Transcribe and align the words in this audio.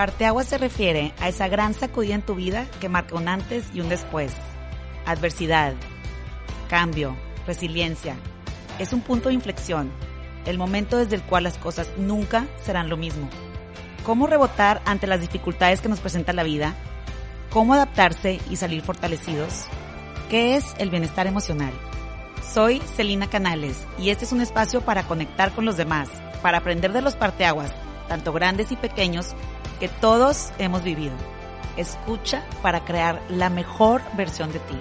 Parteaguas 0.00 0.48
se 0.48 0.56
refiere 0.56 1.12
a 1.20 1.28
esa 1.28 1.46
gran 1.48 1.74
sacudida 1.74 2.14
en 2.14 2.22
tu 2.22 2.34
vida 2.34 2.66
que 2.80 2.88
marca 2.88 3.16
un 3.16 3.28
antes 3.28 3.66
y 3.74 3.82
un 3.82 3.90
después. 3.90 4.32
Adversidad, 5.04 5.74
cambio, 6.70 7.14
resiliencia. 7.46 8.16
Es 8.78 8.94
un 8.94 9.02
punto 9.02 9.28
de 9.28 9.34
inflexión, 9.34 9.92
el 10.46 10.56
momento 10.56 10.96
desde 10.96 11.16
el 11.16 11.22
cual 11.22 11.44
las 11.44 11.58
cosas 11.58 11.90
nunca 11.98 12.46
serán 12.64 12.88
lo 12.88 12.96
mismo. 12.96 13.28
¿Cómo 14.02 14.26
rebotar 14.26 14.80
ante 14.86 15.06
las 15.06 15.20
dificultades 15.20 15.82
que 15.82 15.90
nos 15.90 16.00
presenta 16.00 16.32
la 16.32 16.44
vida? 16.44 16.74
¿Cómo 17.50 17.74
adaptarse 17.74 18.40
y 18.48 18.56
salir 18.56 18.80
fortalecidos? 18.80 19.66
¿Qué 20.30 20.56
es 20.56 20.64
el 20.78 20.88
bienestar 20.88 21.26
emocional? 21.26 21.74
Soy 22.54 22.80
Celina 22.96 23.28
Canales 23.28 23.86
y 23.98 24.08
este 24.08 24.24
es 24.24 24.32
un 24.32 24.40
espacio 24.40 24.80
para 24.80 25.02
conectar 25.02 25.52
con 25.52 25.66
los 25.66 25.76
demás, 25.76 26.08
para 26.40 26.56
aprender 26.56 26.94
de 26.94 27.02
los 27.02 27.16
parteaguas, 27.16 27.74
tanto 28.08 28.32
grandes 28.32 28.72
y 28.72 28.76
pequeños, 28.76 29.34
que 29.80 29.88
todos 29.88 30.52
hemos 30.58 30.84
vivido. 30.84 31.14
Escucha 31.78 32.44
para 32.62 32.84
crear 32.84 33.22
la 33.30 33.48
mejor 33.48 34.02
versión 34.14 34.52
de 34.52 34.58
ti. 34.58 34.78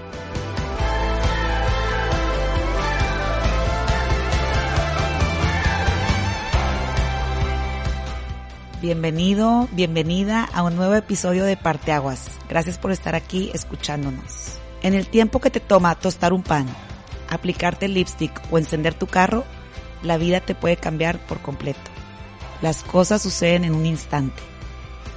Bienvenido, 8.82 9.68
bienvenida 9.72 10.48
a 10.54 10.64
un 10.64 10.76
nuevo 10.76 10.96
episodio 10.96 11.46
de 11.46 11.58
Parteaguas. 11.58 12.38
Gracias 12.50 12.78
por 12.78 12.92
estar 12.92 13.16
aquí 13.16 13.52
escuchándonos. 13.54 14.58
En 14.82 14.94
el 14.94 15.08
tiempo 15.08 15.40
que 15.40 15.50
te 15.50 15.60
toma 15.60 15.96
tostar 15.96 16.34
un 16.34 16.44
pan, 16.44 16.66
aplicarte 17.30 17.86
el 17.86 17.94
lipstick 17.94 18.42
o 18.52 18.58
encender 18.58 18.94
tu 18.94 19.08
carro, 19.08 19.46
la 20.04 20.18
vida 20.18 20.42
te 20.42 20.56
puede 20.56 20.78
cambiar 20.78 21.20
por 21.20 21.40
completo. 21.40 21.80
Las 22.62 22.84
cosas 22.84 23.22
suceden 23.22 23.64
en 23.64 23.76
un 23.76 23.86
instante. 23.86 24.42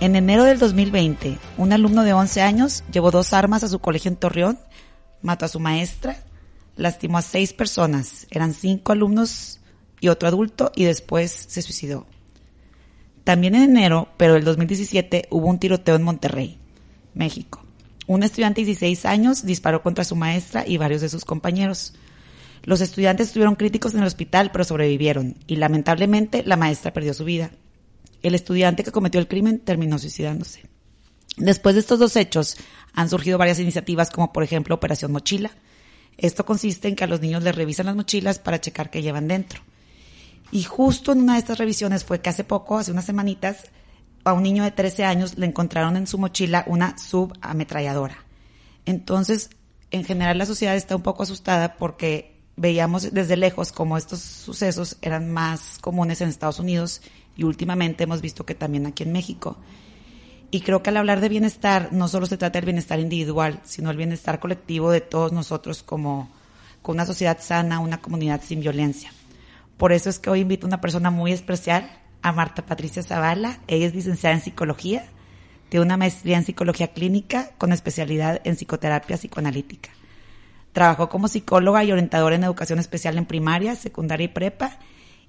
En 0.02 0.16
enero 0.16 0.42
del 0.42 0.58
2020, 0.58 1.38
un 1.58 1.72
alumno 1.72 2.02
de 2.02 2.12
11 2.12 2.42
años 2.42 2.82
llevó 2.90 3.12
dos 3.12 3.32
armas 3.32 3.62
a 3.62 3.68
su 3.68 3.78
colegio 3.78 4.08
en 4.08 4.16
Torreón, 4.16 4.58
mató 5.20 5.44
a 5.44 5.48
su 5.48 5.60
maestra, 5.60 6.24
lastimó 6.74 7.18
a 7.18 7.22
seis 7.22 7.52
personas, 7.52 8.26
eran 8.28 8.52
cinco 8.52 8.90
alumnos 8.90 9.60
y 10.00 10.08
otro 10.08 10.26
adulto, 10.26 10.72
y 10.74 10.82
después 10.82 11.30
se 11.30 11.62
suicidó. 11.62 12.04
También 13.22 13.54
en 13.54 13.62
enero, 13.62 14.08
pero 14.16 14.34
del 14.34 14.42
2017, 14.42 15.28
hubo 15.30 15.46
un 15.46 15.60
tiroteo 15.60 15.94
en 15.94 16.02
Monterrey, 16.02 16.58
México. 17.14 17.64
Un 18.08 18.24
estudiante 18.24 18.62
de 18.62 18.66
16 18.66 19.06
años 19.06 19.46
disparó 19.46 19.84
contra 19.84 20.02
su 20.02 20.16
maestra 20.16 20.64
y 20.66 20.78
varios 20.78 21.00
de 21.02 21.10
sus 21.10 21.24
compañeros. 21.24 21.94
Los 22.64 22.80
estudiantes 22.80 23.28
estuvieron 23.28 23.54
críticos 23.54 23.94
en 23.94 24.00
el 24.00 24.08
hospital, 24.08 24.50
pero 24.50 24.64
sobrevivieron, 24.64 25.36
y 25.46 25.54
lamentablemente 25.54 26.42
la 26.44 26.56
maestra 26.56 26.92
perdió 26.92 27.14
su 27.14 27.24
vida. 27.24 27.52
El 28.22 28.34
estudiante 28.34 28.84
que 28.84 28.92
cometió 28.92 29.20
el 29.20 29.28
crimen 29.28 29.58
terminó 29.58 29.98
suicidándose. 29.98 30.62
Después 31.36 31.74
de 31.74 31.80
estos 31.80 31.98
dos 31.98 32.16
hechos, 32.16 32.56
han 32.92 33.08
surgido 33.08 33.38
varias 33.38 33.58
iniciativas 33.58 34.10
como 34.10 34.32
por 34.32 34.42
ejemplo 34.42 34.74
Operación 34.74 35.12
Mochila. 35.12 35.50
Esto 36.18 36.44
consiste 36.44 36.88
en 36.88 36.96
que 36.96 37.04
a 37.04 37.06
los 37.06 37.20
niños 37.20 37.42
les 37.42 37.54
revisan 37.54 37.86
las 37.86 37.96
mochilas 37.96 38.38
para 38.38 38.60
checar 38.60 38.90
qué 38.90 39.02
llevan 39.02 39.28
dentro. 39.28 39.60
Y 40.50 40.64
justo 40.64 41.12
en 41.12 41.22
una 41.22 41.34
de 41.34 41.38
estas 41.38 41.58
revisiones 41.58 42.04
fue 42.04 42.20
que 42.20 42.28
hace 42.28 42.44
poco, 42.44 42.76
hace 42.76 42.92
unas 42.92 43.06
semanitas, 43.06 43.70
a 44.24 44.34
un 44.34 44.42
niño 44.42 44.62
de 44.62 44.70
13 44.70 45.04
años 45.04 45.38
le 45.38 45.46
encontraron 45.46 45.96
en 45.96 46.06
su 46.06 46.18
mochila 46.18 46.64
una 46.68 46.96
subametralladora. 46.98 48.18
Entonces, 48.84 49.50
en 49.90 50.04
general 50.04 50.38
la 50.38 50.46
sociedad 50.46 50.76
está 50.76 50.94
un 50.94 51.02
poco 51.02 51.22
asustada 51.22 51.76
porque 51.76 52.36
veíamos 52.56 53.12
desde 53.12 53.36
lejos 53.36 53.72
como 53.72 53.96
estos 53.96 54.20
sucesos 54.20 54.98
eran 55.00 55.30
más 55.30 55.78
comunes 55.80 56.20
en 56.20 56.28
Estados 56.28 56.58
Unidos 56.58 57.00
y 57.36 57.44
últimamente 57.44 58.04
hemos 58.04 58.20
visto 58.20 58.46
que 58.46 58.54
también 58.54 58.86
aquí 58.86 59.02
en 59.02 59.12
México. 59.12 59.56
Y 60.50 60.60
creo 60.60 60.82
que 60.82 60.90
al 60.90 60.98
hablar 60.98 61.20
de 61.20 61.28
bienestar 61.28 61.88
no 61.92 62.08
solo 62.08 62.26
se 62.26 62.36
trata 62.36 62.58
del 62.58 62.66
bienestar 62.66 63.00
individual, 63.00 63.60
sino 63.64 63.90
el 63.90 63.96
bienestar 63.96 64.38
colectivo 64.38 64.90
de 64.90 65.00
todos 65.00 65.32
nosotros 65.32 65.82
como 65.82 66.28
con 66.82 66.96
una 66.96 67.06
sociedad 67.06 67.38
sana, 67.40 67.78
una 67.78 68.00
comunidad 68.00 68.42
sin 68.44 68.60
violencia. 68.60 69.12
Por 69.78 69.92
eso 69.92 70.10
es 70.10 70.18
que 70.18 70.30
hoy 70.30 70.40
invito 70.40 70.66
a 70.66 70.68
una 70.68 70.80
persona 70.80 71.10
muy 71.10 71.32
especial, 71.32 71.90
a 72.20 72.32
Marta 72.32 72.64
Patricia 72.66 73.02
Zavala. 73.02 73.60
Ella 73.66 73.86
es 73.86 73.94
licenciada 73.94 74.34
en 74.34 74.42
psicología, 74.42 75.06
tiene 75.68 75.86
una 75.86 75.96
maestría 75.96 76.36
en 76.36 76.44
psicología 76.44 76.88
clínica 76.88 77.50
con 77.56 77.72
especialidad 77.72 78.40
en 78.44 78.56
psicoterapia 78.56 79.16
psicoanalítica. 79.16 79.90
Trabajó 80.72 81.08
como 81.08 81.28
psicóloga 81.28 81.82
y 81.84 81.92
orientadora 81.92 82.36
en 82.36 82.44
educación 82.44 82.78
especial 82.78 83.16
en 83.18 83.26
primaria, 83.26 83.74
secundaria 83.74 84.26
y 84.26 84.28
prepa, 84.28 84.78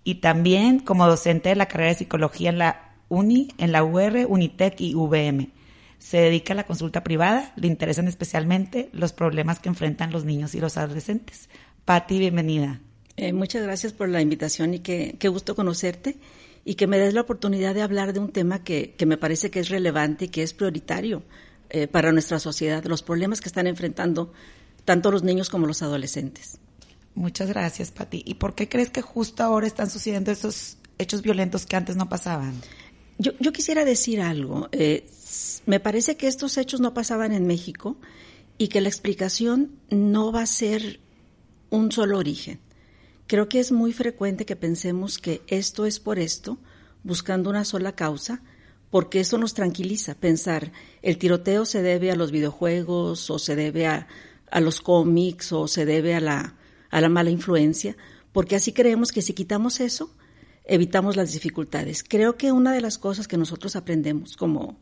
y 0.04 0.16
también 0.16 0.80
como 0.80 1.08
docente 1.08 1.50
de 1.50 1.56
la 1.56 1.68
carrera 1.68 1.90
de 1.90 1.98
psicología 1.98 2.50
en 2.50 2.58
la 2.58 2.96
UNI, 3.10 3.50
en 3.58 3.72
la 3.72 3.84
UR, 3.84 4.26
Unitec 4.28 4.82
y 4.82 4.96
VM. 4.96 5.52
Se 6.00 6.18
dedica 6.18 6.54
a 6.54 6.56
la 6.56 6.66
consulta 6.66 7.04
privada, 7.04 7.54
le 7.56 7.68
interesan 7.68 8.08
especialmente 8.08 8.90
los 8.92 9.14
problemas 9.14 9.60
que 9.60 9.70
enfrentan 9.70 10.12
los 10.12 10.26
niños 10.26 10.54
y 10.56 10.60
los 10.60 10.78
adolescentes. 10.78 11.50
Patti, 11.86 12.20
bienvenida. 12.20 12.82
Eh, 13.16 13.32
muchas 13.32 13.64
gracias 13.64 13.94
por 13.94 14.10
la 14.10 14.22
invitación 14.22 14.74
y 14.74 14.80
qué 14.80 15.28
gusto 15.30 15.56
conocerte 15.56 16.18
y 16.66 16.76
que 16.76 16.88
me 16.88 16.98
des 16.98 17.14
la 17.14 17.22
oportunidad 17.22 17.74
de 17.74 17.82
hablar 17.82 18.14
de 18.14 18.20
un 18.20 18.32
tema 18.32 18.64
que, 18.64 18.96
que 18.96 19.06
me 19.06 19.18
parece 19.18 19.52
que 19.52 19.60
es 19.60 19.70
relevante 19.70 20.26
y 20.26 20.28
que 20.30 20.44
es 20.44 20.54
prioritario 20.54 21.24
eh, 21.70 21.88
para 21.88 22.12
nuestra 22.12 22.40
sociedad, 22.40 22.84
los 22.86 23.04
problemas 23.04 23.42
que 23.42 23.50
están 23.50 23.68
enfrentando 23.68 24.32
tanto 24.86 25.12
los 25.12 25.24
niños 25.24 25.50
como 25.50 25.68
los 25.68 25.82
adolescentes. 25.82 26.60
Muchas 27.16 27.50
gracias, 27.50 27.92
Pati. 27.92 28.24
¿Y 28.26 28.36
por 28.36 28.56
qué 28.56 28.68
crees 28.68 28.90
que 28.90 29.02
justo 29.02 29.44
ahora 29.44 29.68
están 29.68 29.90
sucediendo 29.90 30.32
esos 30.32 30.78
hechos 30.98 31.22
violentos 31.22 31.66
que 31.66 31.76
antes 31.76 31.96
no 31.96 32.10
pasaban? 32.10 32.54
Yo, 33.20 33.34
yo 33.40 33.54
quisiera 33.54 33.86
decir 33.86 34.22
algo. 34.22 34.68
Eh, 34.72 35.06
me 35.66 35.80
parece 35.80 36.18
que 36.18 36.28
estos 36.28 36.58
hechos 36.58 36.80
no 36.80 36.94
pasaban 36.94 37.32
en 37.32 37.46
México 37.46 37.98
y 38.58 38.68
que 38.68 38.82
la 38.82 38.90
explicación 38.90 39.72
no 39.90 40.32
va 40.32 40.42
a 40.42 40.48
ser 40.48 41.00
un 41.70 41.92
solo 41.92 42.18
origen. 42.18 42.60
Creo 43.28 43.48
que 43.48 43.60
es 43.60 43.72
muy 43.72 43.94
frecuente 43.94 44.46
que 44.46 44.56
pensemos 44.56 45.18
que 45.18 45.42
esto 45.48 45.86
es 45.86 46.00
por 46.00 46.20
esto, 46.20 46.58
buscando 47.04 47.50
una 47.50 47.66
sola 47.66 47.94
causa, 47.94 48.42
porque 48.90 49.20
eso 49.20 49.38
nos 49.38 49.54
tranquiliza, 49.54 50.14
pensar 50.16 50.72
el 51.02 51.18
tiroteo 51.18 51.66
se 51.66 51.82
debe 51.82 52.12
a 52.12 52.16
los 52.16 52.32
videojuegos 52.32 53.30
o 53.30 53.40
se 53.40 53.56
debe 53.56 53.88
a, 53.88 54.08
a 54.52 54.60
los 54.60 54.82
cómics 54.82 55.52
o 55.52 55.68
se 55.68 55.86
debe 55.86 56.14
a 56.14 56.20
la, 56.20 56.56
a 56.94 57.02
la 57.02 57.10
mala 57.10 57.32
influencia, 57.32 57.98
porque 58.32 58.56
así 58.56 58.72
creemos 58.72 59.12
que 59.12 59.24
si 59.24 59.34
quitamos 59.34 59.80
eso, 59.80 60.14
evitamos 60.64 61.16
las 61.16 61.34
dificultades. 61.34 62.04
Creo 62.04 62.38
que 62.38 62.52
una 62.52 62.72
de 62.72 62.82
las 62.82 63.00
cosas 63.00 63.28
que 63.28 63.36
nosotros 63.36 63.76
aprendemos 63.76 64.38
como, 64.38 64.80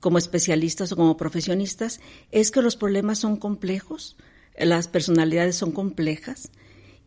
como 0.00 0.16
especialistas 0.16 0.92
o 0.92 0.96
como 0.96 1.18
profesionistas 1.18 2.00
es 2.30 2.50
que 2.50 2.62
los 2.62 2.76
problemas 2.76 3.18
son 3.18 3.36
complejos, 3.36 4.16
las 4.56 4.88
personalidades 4.88 5.54
son 5.54 5.72
complejas 5.72 6.50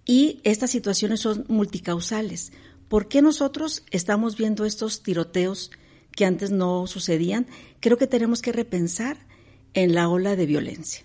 y 0.06 0.42
estas 0.44 0.70
situaciones 0.70 1.22
son 1.22 1.46
multicausales. 1.48 2.54
¿Por 2.88 3.08
qué 3.08 3.24
nosotros 3.24 3.84
estamos 3.90 4.38
viendo 4.38 4.66
estos 4.66 5.02
tiroteos 5.02 5.72
que 6.16 6.26
antes 6.26 6.52
no 6.52 6.86
sucedían? 6.86 7.48
Creo 7.80 7.98
que 7.98 8.06
tenemos 8.06 8.44
que 8.44 8.52
repensar 8.52 9.26
en 9.74 9.96
la 9.96 10.08
ola 10.08 10.36
de 10.36 10.46
violencia. 10.46 11.04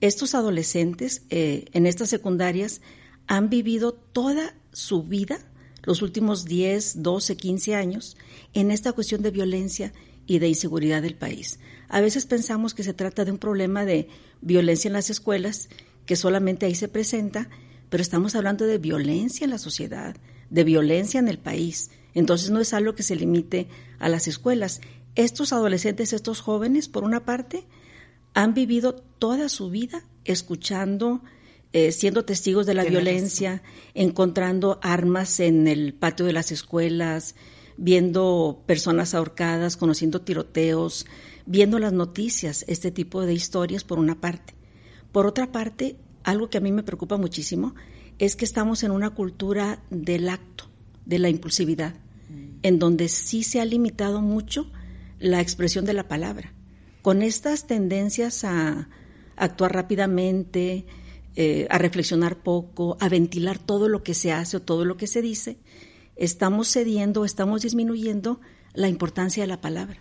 Estos 0.00 0.34
adolescentes 0.34 1.22
eh, 1.30 1.66
en 1.72 1.86
estas 1.86 2.08
secundarias 2.10 2.80
han 3.26 3.48
vivido 3.48 3.92
toda 3.92 4.54
su 4.72 5.02
vida, 5.02 5.38
los 5.82 6.02
últimos 6.02 6.44
10, 6.44 7.02
12, 7.02 7.36
15 7.36 7.74
años, 7.74 8.16
en 8.52 8.70
esta 8.70 8.92
cuestión 8.92 9.22
de 9.22 9.30
violencia 9.30 9.92
y 10.26 10.38
de 10.38 10.48
inseguridad 10.48 11.02
del 11.02 11.16
país. 11.16 11.58
A 11.88 12.00
veces 12.00 12.26
pensamos 12.26 12.74
que 12.74 12.82
se 12.82 12.94
trata 12.94 13.24
de 13.24 13.32
un 13.32 13.38
problema 13.38 13.84
de 13.84 14.08
violencia 14.40 14.88
en 14.88 14.94
las 14.94 15.10
escuelas, 15.10 15.68
que 16.06 16.16
solamente 16.16 16.66
ahí 16.66 16.74
se 16.74 16.88
presenta, 16.88 17.48
pero 17.88 18.02
estamos 18.02 18.34
hablando 18.34 18.66
de 18.66 18.78
violencia 18.78 19.44
en 19.44 19.50
la 19.50 19.58
sociedad, 19.58 20.16
de 20.50 20.64
violencia 20.64 21.20
en 21.20 21.28
el 21.28 21.38
país. 21.38 21.90
Entonces 22.14 22.50
no 22.50 22.60
es 22.60 22.72
algo 22.74 22.94
que 22.94 23.02
se 23.02 23.16
limite 23.16 23.68
a 23.98 24.08
las 24.08 24.28
escuelas. 24.28 24.80
Estos 25.14 25.52
adolescentes, 25.52 26.12
estos 26.12 26.40
jóvenes, 26.40 26.88
por 26.88 27.04
una 27.04 27.24
parte, 27.24 27.64
han 28.34 28.52
vivido 28.52 28.94
toda 28.94 29.48
su 29.48 29.70
vida 29.70 30.04
escuchando, 30.24 31.22
eh, 31.72 31.92
siendo 31.92 32.24
testigos 32.24 32.66
de 32.66 32.74
la 32.74 32.84
violencia, 32.84 33.62
encontrando 33.94 34.78
armas 34.82 35.40
en 35.40 35.66
el 35.68 35.94
patio 35.94 36.26
de 36.26 36.32
las 36.32 36.52
escuelas, 36.52 37.34
viendo 37.76 38.62
personas 38.66 39.14
ahorcadas, 39.14 39.76
conociendo 39.76 40.20
tiroteos, 40.20 41.06
viendo 41.46 41.78
las 41.78 41.92
noticias, 41.92 42.64
este 42.68 42.90
tipo 42.90 43.22
de 43.22 43.34
historias 43.34 43.84
por 43.84 43.98
una 43.98 44.20
parte. 44.20 44.54
Por 45.12 45.26
otra 45.26 45.52
parte, 45.52 45.96
algo 46.22 46.50
que 46.50 46.58
a 46.58 46.60
mí 46.60 46.72
me 46.72 46.82
preocupa 46.82 47.16
muchísimo 47.16 47.74
es 48.18 48.36
que 48.36 48.44
estamos 48.44 48.82
en 48.82 48.90
una 48.90 49.10
cultura 49.10 49.82
del 49.90 50.28
acto, 50.28 50.64
de 51.04 51.18
la 51.18 51.28
impulsividad, 51.28 51.94
mm. 52.30 52.58
en 52.62 52.78
donde 52.78 53.08
sí 53.08 53.42
se 53.42 53.60
ha 53.60 53.64
limitado 53.64 54.20
mucho 54.22 54.70
la 55.18 55.40
expresión 55.40 55.84
de 55.84 55.94
la 55.94 56.08
palabra. 56.08 56.53
Con 57.04 57.20
estas 57.20 57.66
tendencias 57.66 58.44
a 58.44 58.88
actuar 59.36 59.74
rápidamente, 59.74 60.86
eh, 61.36 61.66
a 61.68 61.76
reflexionar 61.76 62.42
poco, 62.42 62.96
a 62.98 63.10
ventilar 63.10 63.58
todo 63.58 63.90
lo 63.90 64.02
que 64.02 64.14
se 64.14 64.32
hace 64.32 64.56
o 64.56 64.62
todo 64.62 64.86
lo 64.86 64.96
que 64.96 65.06
se 65.06 65.20
dice, 65.20 65.58
estamos 66.16 66.72
cediendo, 66.72 67.26
estamos 67.26 67.60
disminuyendo 67.60 68.40
la 68.72 68.88
importancia 68.88 69.42
de 69.42 69.48
la 69.48 69.60
palabra. 69.60 69.98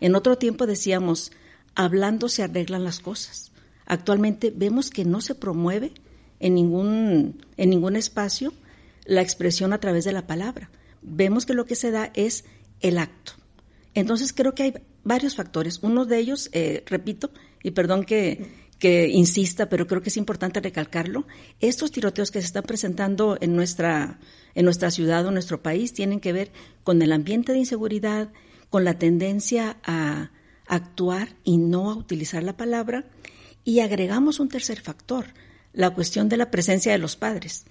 En 0.00 0.14
otro 0.14 0.38
tiempo 0.38 0.66
decíamos, 0.66 1.32
hablando 1.74 2.30
se 2.30 2.42
arreglan 2.42 2.82
las 2.82 3.00
cosas. 3.00 3.52
Actualmente 3.84 4.50
vemos 4.50 4.88
que 4.88 5.04
no 5.04 5.20
se 5.20 5.34
promueve 5.34 5.92
en 6.40 6.54
ningún, 6.54 7.44
en 7.58 7.68
ningún 7.68 7.94
espacio 7.94 8.54
la 9.04 9.20
expresión 9.20 9.74
a 9.74 9.80
través 9.80 10.06
de 10.06 10.12
la 10.12 10.26
palabra. 10.26 10.70
Vemos 11.02 11.44
que 11.44 11.52
lo 11.52 11.66
que 11.66 11.76
se 11.76 11.90
da 11.90 12.10
es 12.14 12.46
el 12.80 12.96
acto. 12.96 13.32
Entonces 13.92 14.32
creo 14.32 14.54
que 14.54 14.62
hay 14.62 14.74
varios 15.04 15.36
factores. 15.36 15.80
Uno 15.82 16.04
de 16.04 16.18
ellos, 16.18 16.50
eh, 16.52 16.82
repito, 16.86 17.30
y 17.62 17.72
perdón 17.72 18.04
que, 18.04 18.68
insista, 19.12 19.68
pero 19.68 19.86
creo 19.86 20.02
que 20.02 20.08
es 20.08 20.16
importante 20.16 20.60
recalcarlo, 20.60 21.26
estos 21.60 21.90
tiroteos 21.90 22.30
que 22.30 22.40
se 22.40 22.46
están 22.46 22.62
presentando 22.62 23.36
en 23.40 23.56
nuestra, 23.56 24.20
en 24.54 24.64
nuestra 24.64 24.90
ciudad 24.90 25.26
o 25.26 25.30
nuestro 25.32 25.62
país 25.62 25.92
tienen 25.92 26.20
que 26.20 26.32
ver 26.32 26.52
con 26.84 27.02
el 27.02 27.12
ambiente 27.12 27.52
de 27.52 27.58
inseguridad, 27.58 28.28
con 28.70 28.84
la 28.84 28.98
tendencia 28.98 29.78
a 29.82 30.30
actuar 30.66 31.34
y 31.42 31.56
no 31.56 31.90
a 31.90 31.96
utilizar 31.96 32.42
la 32.42 32.56
palabra, 32.56 33.06
y 33.64 33.80
agregamos 33.80 34.38
un 34.38 34.48
tercer 34.48 34.80
factor, 34.80 35.26
la 35.72 35.90
cuestión 35.90 36.28
de 36.28 36.36
la 36.36 36.50
presencia 36.50 36.92
de 36.92 36.98
los 36.98 37.16
padres. 37.16 37.64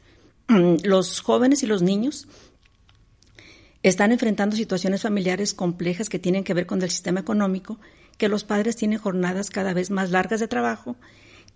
Los 0.83 1.21
jóvenes 1.21 1.63
y 1.63 1.67
los 1.67 1.81
niños 1.81 2.27
están 3.83 4.11
enfrentando 4.11 4.55
situaciones 4.55 5.01
familiares 5.01 5.53
complejas 5.53 6.09
que 6.09 6.19
tienen 6.19 6.43
que 6.43 6.53
ver 6.53 6.65
con 6.65 6.81
el 6.81 6.89
sistema 6.89 7.19
económico, 7.19 7.79
que 8.17 8.29
los 8.29 8.43
padres 8.43 8.75
tienen 8.75 8.99
jornadas 8.99 9.49
cada 9.49 9.73
vez 9.73 9.91
más 9.91 10.11
largas 10.11 10.39
de 10.39 10.47
trabajo, 10.47 10.95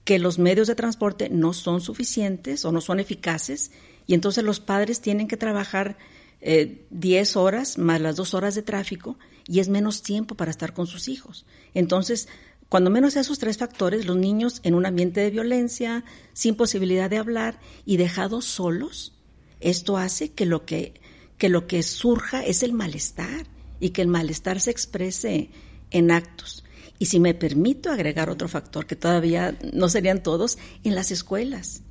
que 0.03 0.19
los 0.19 0.39
medios 0.39 0.67
de 0.67 0.75
transporte 0.75 1.29
no 1.29 1.53
son 1.53 1.81
suficientes 1.81 2.65
o 2.65 2.71
no 2.71 2.81
son 2.81 2.99
eficaces, 2.99 3.71
y 4.07 4.13
entonces 4.13 4.43
los 4.43 4.59
padres 4.59 5.01
tienen 5.01 5.27
que 5.27 5.37
trabajar 5.37 5.97
10 6.41 7.35
eh, 7.35 7.39
horas 7.39 7.77
más 7.77 8.01
las 8.01 8.15
dos 8.15 8.33
horas 8.33 8.55
de 8.55 8.63
tráfico 8.63 9.19
y 9.47 9.59
es 9.59 9.69
menos 9.69 10.01
tiempo 10.01 10.35
para 10.35 10.49
estar 10.49 10.73
con 10.73 10.87
sus 10.87 11.07
hijos. 11.07 11.45
Entonces, 11.75 12.27
cuando 12.67 12.89
menos 12.89 13.15
esos 13.15 13.37
tres 13.37 13.57
factores, 13.57 14.05
los 14.05 14.17
niños 14.17 14.59
en 14.63 14.73
un 14.73 14.85
ambiente 14.85 15.19
de 15.19 15.29
violencia, 15.29 16.03
sin 16.33 16.55
posibilidad 16.55 17.09
de 17.09 17.17
hablar 17.17 17.59
y 17.85 17.97
dejados 17.97 18.45
solos, 18.45 19.13
esto 19.59 19.97
hace 19.97 20.31
que 20.31 20.45
lo 20.45 20.65
que 20.65 21.00
que 21.41 21.49
lo 21.49 21.65
que 21.65 21.81
surja 21.81 22.45
es 22.45 22.61
el 22.61 22.71
malestar 22.71 23.47
y 23.79 23.89
que 23.89 24.03
el 24.03 24.07
malestar 24.07 24.59
se 24.59 24.69
exprese 24.69 25.49
en 25.89 26.11
actos. 26.11 26.63
Y 26.99 27.07
si 27.07 27.19
me 27.19 27.33
permito 27.33 27.89
agregar 27.89 28.29
otro 28.29 28.47
factor, 28.47 28.85
que 28.85 28.95
todavía 28.95 29.57
no 29.73 29.89
serían 29.89 30.21
todos, 30.21 30.59
en 30.83 30.93
las 30.93 31.09
escuelas. 31.09 31.81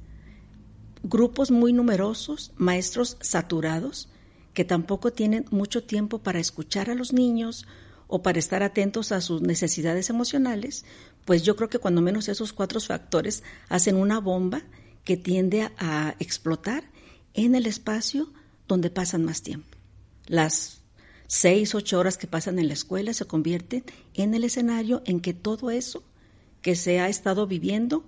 Grupos 1.03 1.51
muy 1.51 1.73
numerosos, 1.73 2.53
maestros 2.59 3.17
saturados, 3.23 4.09
que 4.55 4.65
tampoco 4.65 5.13
tienen 5.13 5.47
mucho 5.51 5.83
tiempo 5.83 6.21
para 6.21 6.39
escuchar 6.39 6.89
a 6.89 6.95
los 6.95 7.13
niños 7.13 7.67
o 8.07 8.23
para 8.23 8.39
estar 8.39 8.63
atentos 8.63 9.11
a 9.11 9.21
sus 9.21 9.43
necesidades 9.43 10.11
emocionales, 10.11 10.85
pues 11.25 11.43
yo 11.43 11.57
creo 11.57 11.69
que 11.69 11.81
cuando 11.81 12.03
menos 12.03 12.29
esos 12.29 12.53
cuatro 12.53 12.81
factores 12.81 13.43
hacen 13.69 13.97
una 13.97 14.21
bomba 14.21 14.63
que 15.03 15.17
tiende 15.17 15.73
a 15.77 16.15
explotar 16.21 16.85
en 17.35 17.57
el 17.57 17.67
espacio 17.67 18.33
donde 18.75 18.91
pasan 18.91 19.25
más 19.25 19.43
tiempo. 19.43 19.77
Las 20.27 20.81
seis, 21.27 21.75
ocho 21.75 21.99
horas 21.99 22.17
que 22.17 22.27
pasan 22.27 22.59
en 22.59 22.69
la 22.69 22.75
escuela 22.75 23.13
se 23.13 23.25
convierten 23.25 23.85
en 24.15 24.35
el 24.35 24.45
escenario 24.45 25.03
en 25.07 25.21
que 25.21 25.35
todo 25.35 25.71
eso 25.71 26.03
que 26.63 26.77
se 26.77 27.01
ha 27.01 27.09
estado 27.09 27.47
viviendo 27.47 28.07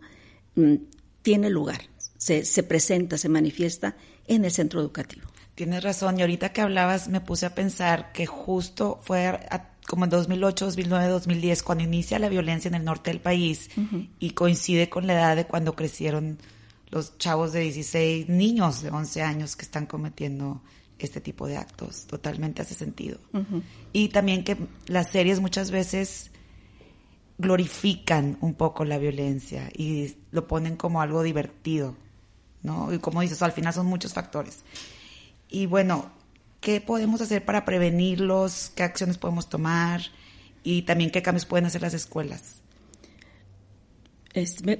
mm, 0.54 0.74
tiene 1.22 1.50
lugar, 1.50 1.82
se, 2.16 2.44
se 2.44 2.62
presenta, 2.62 3.18
se 3.18 3.28
manifiesta 3.28 3.96
en 4.26 4.44
el 4.44 4.50
centro 4.50 4.80
educativo. 4.80 5.28
Tienes 5.54 5.82
razón, 5.82 6.18
y 6.18 6.22
ahorita 6.22 6.52
que 6.52 6.60
hablabas 6.60 7.08
me 7.08 7.20
puse 7.20 7.46
a 7.46 7.54
pensar 7.54 8.12
que 8.12 8.26
justo 8.26 9.00
fue 9.02 9.38
como 9.86 10.04
en 10.04 10.10
2008, 10.10 10.66
2009, 10.66 11.08
2010, 11.08 11.62
cuando 11.62 11.84
inicia 11.84 12.18
la 12.18 12.28
violencia 12.28 12.68
en 12.68 12.74
el 12.74 12.84
norte 12.84 13.10
del 13.10 13.20
país 13.20 13.68
y 14.18 14.30
coincide 14.30 14.88
con 14.88 15.06
la 15.06 15.14
edad 15.14 15.36
de 15.36 15.46
cuando 15.46 15.74
crecieron 15.74 16.38
los 16.92 17.16
chavos 17.16 17.52
de 17.52 17.60
16, 17.60 18.28
niños 18.28 18.82
de 18.82 18.90
11 18.90 19.22
años 19.22 19.56
que 19.56 19.62
están 19.62 19.86
cometiendo 19.86 20.62
este 20.98 21.22
tipo 21.22 21.48
de 21.48 21.56
actos. 21.56 22.06
Totalmente 22.06 22.60
hace 22.60 22.74
sentido. 22.74 23.18
Y 23.94 24.10
también 24.10 24.44
que 24.44 24.58
las 24.86 25.10
series 25.10 25.40
muchas 25.40 25.70
veces 25.70 26.30
glorifican 27.38 28.36
un 28.42 28.54
poco 28.54 28.84
la 28.84 28.98
violencia 28.98 29.70
y 29.74 30.14
lo 30.30 30.46
ponen 30.46 30.76
como 30.76 31.00
algo 31.00 31.22
divertido, 31.22 31.96
¿no? 32.62 32.92
Y 32.92 32.98
como 32.98 33.22
dices, 33.22 33.42
al 33.42 33.52
final 33.52 33.72
son 33.72 33.86
muchos 33.86 34.12
factores. 34.12 34.58
Y 35.48 35.64
bueno, 35.64 36.12
¿qué 36.60 36.82
podemos 36.82 37.22
hacer 37.22 37.42
para 37.42 37.64
prevenirlos? 37.64 38.70
¿Qué 38.76 38.82
acciones 38.82 39.16
podemos 39.16 39.48
tomar? 39.48 40.02
Y 40.62 40.82
también 40.82 41.10
qué 41.10 41.22
cambios 41.22 41.46
pueden 41.46 41.64
hacer 41.64 41.80
las 41.80 41.94
escuelas 41.94 42.61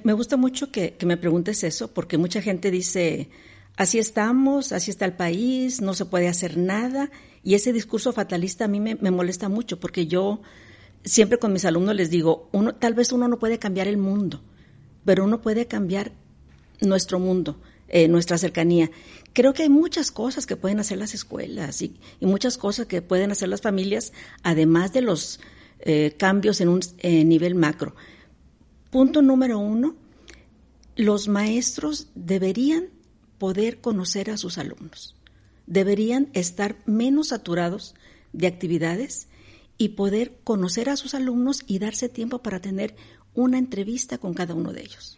me, 0.03 0.13
gusta 0.13 0.37
mucho 0.37 0.71
que, 0.71 0.95
me 1.05 1.17
preguntes 1.17 1.63
eso, 1.63 1.93
porque 1.93 2.17
mucha 2.17 2.41
gente 2.41 2.71
dice, 2.71 3.29
así 3.75 3.99
estamos, 3.99 4.71
así 4.71 4.89
está 4.89 5.05
el 5.05 5.13
país, 5.13 5.81
no 5.81 5.93
se 5.93 6.05
puede 6.05 6.27
hacer 6.27 6.57
nada, 6.57 7.11
y 7.43 7.53
ese 7.53 7.71
discurso 7.73 8.13
fatalista 8.13 8.65
a 8.65 8.67
mí 8.67 8.79
me, 8.79 8.95
molesta 8.95 9.49
mucho, 9.49 9.79
porque 9.79 10.07
yo 10.07 10.41
siempre 11.03 11.37
con 11.37 11.53
mis 11.53 11.65
alumnos 11.65 11.95
les 11.95 12.09
digo, 12.09 12.49
uno, 12.51 12.73
tal 12.75 12.93
vez 12.95 13.11
uno 13.11 13.27
no 13.27 13.37
puede 13.37 13.59
cambiar 13.59 13.87
el 13.87 13.97
mundo, 13.97 14.41
pero 15.05 15.23
uno 15.23 15.41
puede 15.41 15.67
cambiar 15.67 16.13
nuestro 16.81 17.19
mundo, 17.19 17.59
eh, 17.89 18.07
nuestra 18.07 18.37
cercanía. 18.39 18.89
Creo 19.33 19.53
que 19.53 19.63
hay 19.63 19.69
muchas 19.69 20.11
cosas 20.11 20.47
que 20.47 20.55
pueden 20.55 20.79
hacer 20.79 20.97
las 20.97 21.13
escuelas 21.13 21.81
y, 21.81 21.99
muchas 22.21 22.57
cosas 22.57 22.87
que 22.87 23.03
pueden 23.03 23.31
hacer 23.31 23.49
las 23.49 23.61
familias, 23.61 24.13
además 24.41 24.93
de 24.93 25.01
los 25.01 25.39
eh, 25.81 26.15
cambios 26.17 26.59
en 26.59 26.69
un 26.69 26.79
nivel 27.03 27.53
macro. 27.53 27.93
Punto 28.93 29.23
número 29.23 29.57
uno, 29.57 29.95
los 30.95 31.27
maestros 31.27 32.09
deberían 32.13 32.89
poder 33.39 33.81
conocer 33.81 34.29
a 34.29 34.37
sus 34.37 34.59
alumnos, 34.59 35.15
deberían 35.65 36.29
estar 36.33 36.75
menos 36.85 37.29
saturados 37.29 37.95
de 38.33 38.45
actividades 38.45 39.29
y 39.79 39.89
poder 39.89 40.37
conocer 40.43 40.91
a 40.91 40.95
sus 40.95 41.15
alumnos 41.15 41.63
y 41.65 41.79
darse 41.79 42.07
tiempo 42.07 42.43
para 42.43 42.59
tener 42.59 42.95
una 43.33 43.57
entrevista 43.57 44.19
con 44.19 44.35
cada 44.35 44.53
uno 44.53 44.71
de 44.73 44.81
ellos. 44.81 45.17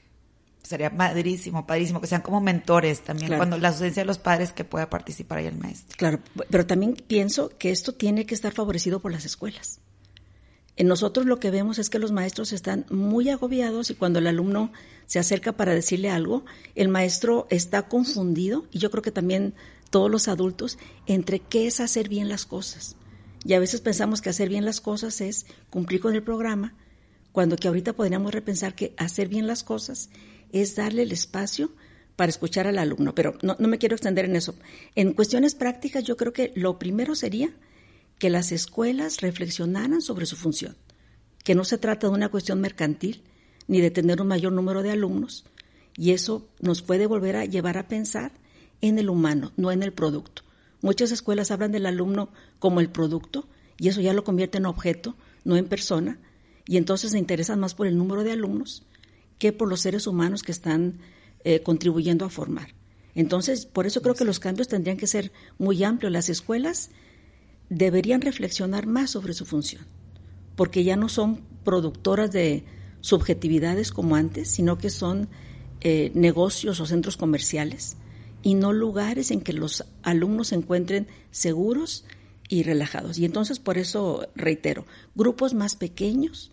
Sería 0.64 0.96
padrísimo, 0.96 1.68
padrísimo, 1.68 2.00
que 2.00 2.08
sean 2.08 2.22
como 2.22 2.40
mentores 2.40 3.04
también, 3.04 3.36
cuando 3.36 3.58
la 3.58 3.68
ausencia 3.68 4.04
de 4.04 4.08
los 4.08 4.20
padres 4.20 4.54
que 4.54 4.64
pueda 4.64 4.90
participar 4.90 5.40
ahí 5.40 5.48
el 5.48 5.58
maestro. 5.58 5.98
Claro, 5.98 6.22
pero 6.50 6.66
también 6.66 6.96
pienso 6.96 7.50
que 7.58 7.72
esto 7.72 7.92
tiene 7.92 8.26
que 8.26 8.36
estar 8.36 8.54
favorecido 8.54 9.02
por 9.02 9.12
las 9.12 9.26
escuelas. 9.26 9.82
En 10.78 10.88
nosotros 10.88 11.26
lo 11.26 11.40
que 11.40 11.52
vemos 11.52 11.80
es 11.80 11.90
que 11.90 12.00
los 12.00 12.12
maestros 12.12 12.52
están 12.52 12.86
muy 12.90 13.30
agobiados 13.30 13.90
y 13.90 13.96
cuando 13.96 14.20
el 14.20 14.28
alumno 14.28 14.74
se 15.06 15.20
acerca 15.20 15.54
para 15.54 15.74
decirle 15.74 16.10
algo, 16.10 16.44
el 16.76 16.90
maestro 16.90 17.48
está 17.50 17.88
confundido 17.88 18.66
y 18.72 18.80
yo 18.80 18.92
creo 18.92 19.02
que 19.02 19.12
también 19.12 19.54
todos 19.90 20.12
los 20.12 20.28
adultos 20.28 20.78
entre 21.08 21.40
qué 21.40 21.68
es 21.68 21.80
hacer 21.80 22.10
bien 22.10 22.28
las 22.28 22.46
cosas. 22.46 22.98
Y 23.46 23.54
a 23.54 23.60
veces 23.60 23.80
pensamos 23.80 24.22
que 24.22 24.30
hacer 24.30 24.50
bien 24.50 24.66
las 24.66 24.82
cosas 24.82 25.22
es 25.22 25.46
cumplir 25.70 26.02
con 26.02 26.14
el 26.14 26.24
programa, 26.24 26.74
cuando 27.32 27.56
que 27.56 27.68
ahorita 27.68 27.94
podríamos 27.94 28.34
repensar 28.34 28.76
que 28.76 28.94
hacer 28.98 29.30
bien 29.30 29.48
las 29.48 29.64
cosas 29.64 30.10
es 30.52 30.76
darle 30.76 31.04
el 31.04 31.12
espacio 31.12 31.72
para 32.16 32.30
escuchar 32.30 32.68
al 32.68 32.80
alumno. 32.80 33.16
Pero 33.16 33.38
no, 33.42 33.56
no 33.60 33.68
me 33.68 33.78
quiero 33.78 33.96
extender 33.96 34.26
en 34.26 34.36
eso. 34.36 34.56
En 34.96 35.14
cuestiones 35.14 35.56
prácticas 35.56 36.04
yo 36.04 36.18
creo 36.18 36.34
que 36.34 36.52
lo 36.56 36.80
primero 36.80 37.16
sería 37.16 37.54
que 38.20 38.30
las 38.30 38.52
escuelas 38.52 39.22
reflexionaran 39.22 40.02
sobre 40.02 40.26
su 40.26 40.36
función, 40.36 40.76
que 41.44 41.56
no 41.56 41.64
se 41.64 41.78
trata 41.78 42.08
de 42.08 42.14
una 42.14 42.30
cuestión 42.30 42.62
mercantil 42.62 43.24
ni 43.68 43.82
de 43.82 43.92
tener 43.92 44.22
un 44.22 44.28
mayor 44.28 44.54
número 44.54 44.84
de 44.84 44.92
alumnos, 44.92 45.46
y 45.98 46.12
eso 46.12 46.48
nos 46.60 46.82
puede 46.82 47.08
volver 47.08 47.36
a 47.36 47.46
llevar 47.46 47.78
a 47.78 47.88
pensar 47.88 48.32
en 48.82 49.00
el 49.00 49.10
humano, 49.10 49.52
no 49.58 49.72
en 49.72 49.84
el 49.84 49.94
producto. 49.94 50.44
Muchas 50.82 51.12
escuelas 51.12 51.52
hablan 51.52 51.72
del 51.72 51.86
alumno 51.86 52.30
como 52.60 52.80
el 52.80 52.90
producto 52.90 53.48
y 53.78 53.88
eso 53.88 54.02
ya 54.02 54.14
lo 54.14 54.24
convierte 54.24 54.58
en 54.58 54.66
objeto, 54.66 55.16
no 55.44 55.58
en 55.58 55.68
persona, 55.68 56.20
y 56.68 56.78
entonces 56.78 57.12
se 57.12 57.18
interesan 57.18 57.60
más 57.60 57.74
por 57.74 57.88
el 57.88 57.98
número 57.98 58.24
de 58.24 58.32
alumnos 58.32 58.84
que 59.38 59.52
por 59.52 59.68
los 59.68 59.82
seres 59.82 60.08
humanos 60.08 60.44
que 60.44 60.52
están 60.52 61.00
eh, 61.44 61.62
contribuyendo 61.62 62.26
a 62.26 62.30
formar. 62.30 62.74
Entonces, 63.14 63.66
por 63.66 63.86
eso 63.86 64.02
creo 64.02 64.16
que 64.16 64.26
los 64.26 64.40
cambios 64.40 64.68
tendrían 64.68 64.98
que 64.98 65.08
ser 65.08 65.32
muy 65.58 65.84
amplios. 65.84 66.12
Las 66.12 66.30
escuelas 66.30 66.90
deberían 67.70 68.22
reflexionar 68.22 68.88
más 68.88 69.12
sobre 69.12 69.34
su 69.34 69.46
función, 69.46 69.86
porque 70.56 70.84
ya 70.84 70.96
no 70.96 71.10
son 71.10 71.42
productoras 71.64 72.32
de 72.32 72.64
subjetividades 73.02 73.92
como 73.92 74.16
antes, 74.16 74.50
sino 74.50 74.78
que 74.78 74.90
son 74.90 75.30
eh, 75.82 76.12
negocios 76.14 76.80
o 76.80 76.86
centros 76.86 77.18
comerciales 77.18 77.98
y 78.42 78.54
no 78.54 78.74
lugares 78.74 79.32
en 79.32 79.42
que 79.42 79.54
los 79.54 79.86
alumnos 80.04 80.50
se 80.50 80.56
encuentren 80.56 81.08
seguros 81.32 82.06
y 82.48 82.64
relajados. 82.64 83.18
Y 83.18 83.26
entonces 83.26 83.60
por 83.60 83.78
eso 83.78 84.28
reitero, 84.36 84.86
grupos 85.16 85.54
más 85.54 85.76
pequeños, 85.76 86.52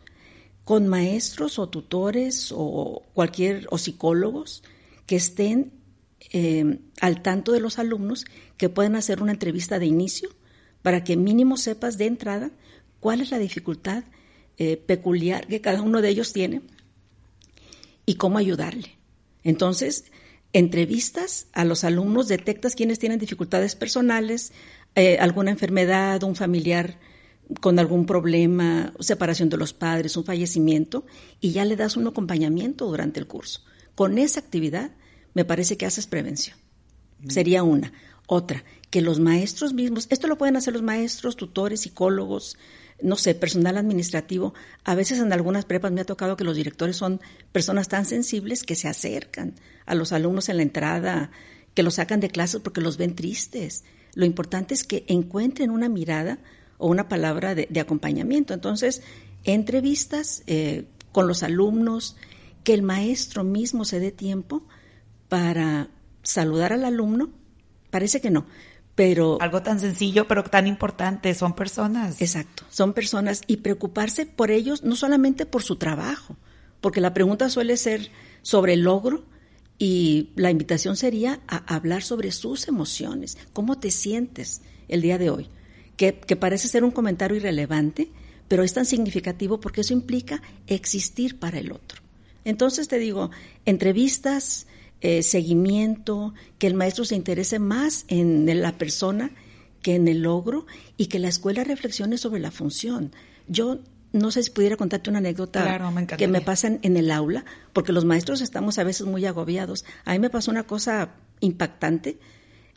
con 0.65 0.87
maestros 0.89 1.59
o 1.59 1.69
tutores 1.69 2.53
o 2.55 3.03
cualquier 3.15 3.67
o 3.71 3.79
psicólogos 3.79 4.63
que 5.07 5.17
estén 5.17 5.73
eh, 6.33 6.79
al 7.01 7.21
tanto 7.23 7.53
de 7.53 7.61
los 7.61 7.79
alumnos, 7.79 8.25
que 8.57 8.69
puedan 8.69 8.95
hacer 8.95 9.23
una 9.23 9.33
entrevista 9.33 9.79
de 9.79 9.87
inicio 9.87 10.31
para 10.83 11.05
que 11.05 11.17
mínimo 11.17 11.57
sepas 11.57 11.99
de 11.99 12.07
entrada 12.07 12.51
cuál 13.01 13.21
es 13.21 13.31
la 13.31 13.39
dificultad 13.39 14.05
eh, 14.59 14.77
peculiar 14.77 15.47
que 15.47 15.61
cada 15.61 15.83
uno 15.83 16.03
de 16.03 16.09
ellos 16.09 16.33
tiene 16.33 16.63
y 18.07 18.17
cómo 18.17 18.39
ayudarle. 18.39 18.97
Entonces, 19.45 20.05
entrevistas 20.53 21.47
a 21.53 21.65
los 21.65 21.85
alumnos, 21.85 22.29
detectas 22.29 22.75
quienes 22.75 22.99
tienen 22.99 23.19
dificultades 23.19 23.75
personales, 23.75 24.53
eh, 24.95 25.19
alguna 25.19 25.51
enfermedad, 25.51 26.23
un 26.23 26.37
familiar 26.37 26.99
con 27.61 27.79
algún 27.79 28.07
problema, 28.07 28.93
separación 29.01 29.49
de 29.49 29.57
los 29.57 29.73
padres, 29.73 30.17
un 30.17 30.25
fallecimiento, 30.25 31.05
y 31.41 31.53
ya 31.53 31.65
le 31.65 31.77
das 31.77 31.97
un 31.97 32.07
acompañamiento 32.07 32.87
durante 32.87 33.21
el 33.21 33.27
curso. 33.27 33.63
Con 33.95 34.19
esa 34.19 34.41
actividad 34.41 34.93
me 35.35 35.45
parece 35.45 35.77
que 35.77 35.87
haces 35.87 36.07
prevención. 36.07 36.57
Sería 37.29 37.63
una. 37.63 37.93
Otra, 38.27 38.65
que 38.93 39.01
los 39.01 39.21
maestros 39.21 39.73
mismos, 39.73 40.07
esto 40.11 40.27
lo 40.27 40.37
pueden 40.37 40.55
hacer 40.55 40.75
los 40.75 40.83
maestros, 40.83 41.37
tutores, 41.37 41.81
psicólogos, 41.81 42.59
no 43.01 43.17
sé, 43.17 43.35
personal 43.35 43.79
administrativo. 43.79 44.53
A 44.85 44.95
veces 44.95 45.19
en 45.19 45.33
algunas 45.33 45.65
prepas 45.65 45.93
me 45.93 46.03
ha 46.03 46.05
tocado 46.05 46.37
que 46.37 46.45
los 46.45 46.57
directores 46.59 46.99
son 46.99 47.19
personas 47.53 47.89
tan 47.89 48.05
sensibles 48.05 48.65
que 48.65 48.75
se 48.77 48.89
acercan 48.89 49.55
a 49.87 49.95
los 49.95 50.13
alumnos 50.13 50.51
en 50.51 50.59
la 50.59 50.63
entrada, 50.63 51.31
que 51.73 51.83
los 51.83 51.95
sacan 51.95 52.21
de 52.21 52.29
clases 52.29 52.61
porque 52.61 52.83
los 52.83 52.99
ven 52.99 53.15
tristes. 53.15 53.85
Lo 54.13 54.27
importante 54.27 54.75
es 54.75 54.85
que 54.85 55.07
encuentren 55.09 55.71
una 55.71 55.89
mirada 55.89 56.39
o 56.77 56.87
una 56.87 57.09
palabra 57.09 57.55
de, 57.55 57.81
acompañamiento. 57.81 58.53
Entonces, 58.53 59.01
entrevistas 59.45 60.43
eh, 60.47 60.85
con 61.13 61.27
los 61.27 61.43
alumnos, 61.43 62.17
que 62.63 62.75
el 62.75 62.83
maestro 62.83 63.43
mismo 63.43 63.87
se 63.87 64.01
dé 64.01 64.13
tiempo 64.13 64.67
para 65.31 65.89
saludar 66.23 66.75
al 66.75 66.85
alumno, 66.85 67.31
parece 67.91 68.21
que 68.21 68.31
no, 68.31 68.45
pero... 68.95 69.39
Algo 69.41 69.63
tan 69.63 69.81
sencillo, 69.81 70.29
pero 70.29 70.45
tan 70.45 70.67
importante, 70.67 71.35
son 71.35 71.55
personas. 71.55 72.21
Exacto, 72.21 72.65
son 72.71 72.93
personas 72.93 73.43
y 73.47 73.59
preocuparse 73.59 74.27
por 74.27 74.51
ellos, 74.51 74.83
no 74.85 74.97
solamente 74.97 75.47
por 75.47 75.63
su 75.63 75.77
trabajo, 75.77 76.37
porque 76.81 77.01
la 77.01 77.15
pregunta 77.15 77.49
suele 77.49 77.77
ser 77.77 78.11
sobre 78.43 78.75
el 78.75 78.83
logro 78.83 79.25
y 79.79 80.31
la 80.37 80.51
invitación 80.51 80.97
sería 80.97 81.41
a 81.49 81.75
hablar 81.75 82.03
sobre 82.03 82.33
sus 82.33 82.69
emociones, 82.69 83.39
cómo 83.53 83.79
te 83.79 83.91
sientes 83.91 84.63
el 84.89 85.01
día 85.01 85.19
de 85.19 85.31
hoy, 85.31 85.49
que, 85.97 86.19
que 86.21 86.37
parece 86.37 86.69
ser 86.69 86.85
un 86.85 86.91
comentario 86.91 87.37
irrelevante, 87.37 88.11
pero 88.49 88.63
es 88.63 88.75
tan 88.75 88.85
significativo 88.85 89.61
porque 89.61 89.81
eso 89.81 89.95
implica 89.95 90.43
existir 90.67 91.39
para 91.39 91.59
el 91.59 91.73
otro. 91.73 92.03
Entonces 92.45 92.89
te 92.89 92.99
digo, 92.99 93.31
entrevistas, 93.65 94.67
eh, 95.03 95.23
seguimiento, 95.23 96.33
que 96.59 96.67
el 96.67 96.75
maestro 96.75 97.05
se 97.05 97.17
interese 97.17 97.59
más 97.59 98.05
en 98.09 98.63
la 98.63 98.79
persona 98.79 99.33
que 99.83 99.97
en 99.97 100.09
el 100.09 100.23
logro 100.23 100.67
y 100.97 101.07
que 101.07 101.19
la 101.19 101.29
escuela 101.29 101.65
reflexione 101.65 102.17
sobre 102.17 102.41
la 102.41 102.51
función. 102.51 103.13
Yo 103.49 103.81
no 104.13 104.31
sé 104.31 104.43
si 104.43 104.51
pudiera 104.51 104.77
contarte 104.77 105.11
una 105.11 105.19
anécdota 105.19 105.81
que 106.17 106.29
me 106.29 106.41
pasa 106.41 106.79
en, 106.81 106.97
el 106.97 107.11
aula, 107.11 107.45
porque 107.73 107.93
los 107.93 108.05
maestros 108.05 108.41
estamos 108.41 108.79
a 108.79 108.85
veces 108.85 109.07
muy 109.07 109.27
agobiados. 109.27 109.85
A 110.05 110.13
mí 110.13 110.19
me 110.19 110.31
pasó 110.31 110.51
una 110.51 110.65
cosa 110.65 111.15
impactante. 111.41 112.19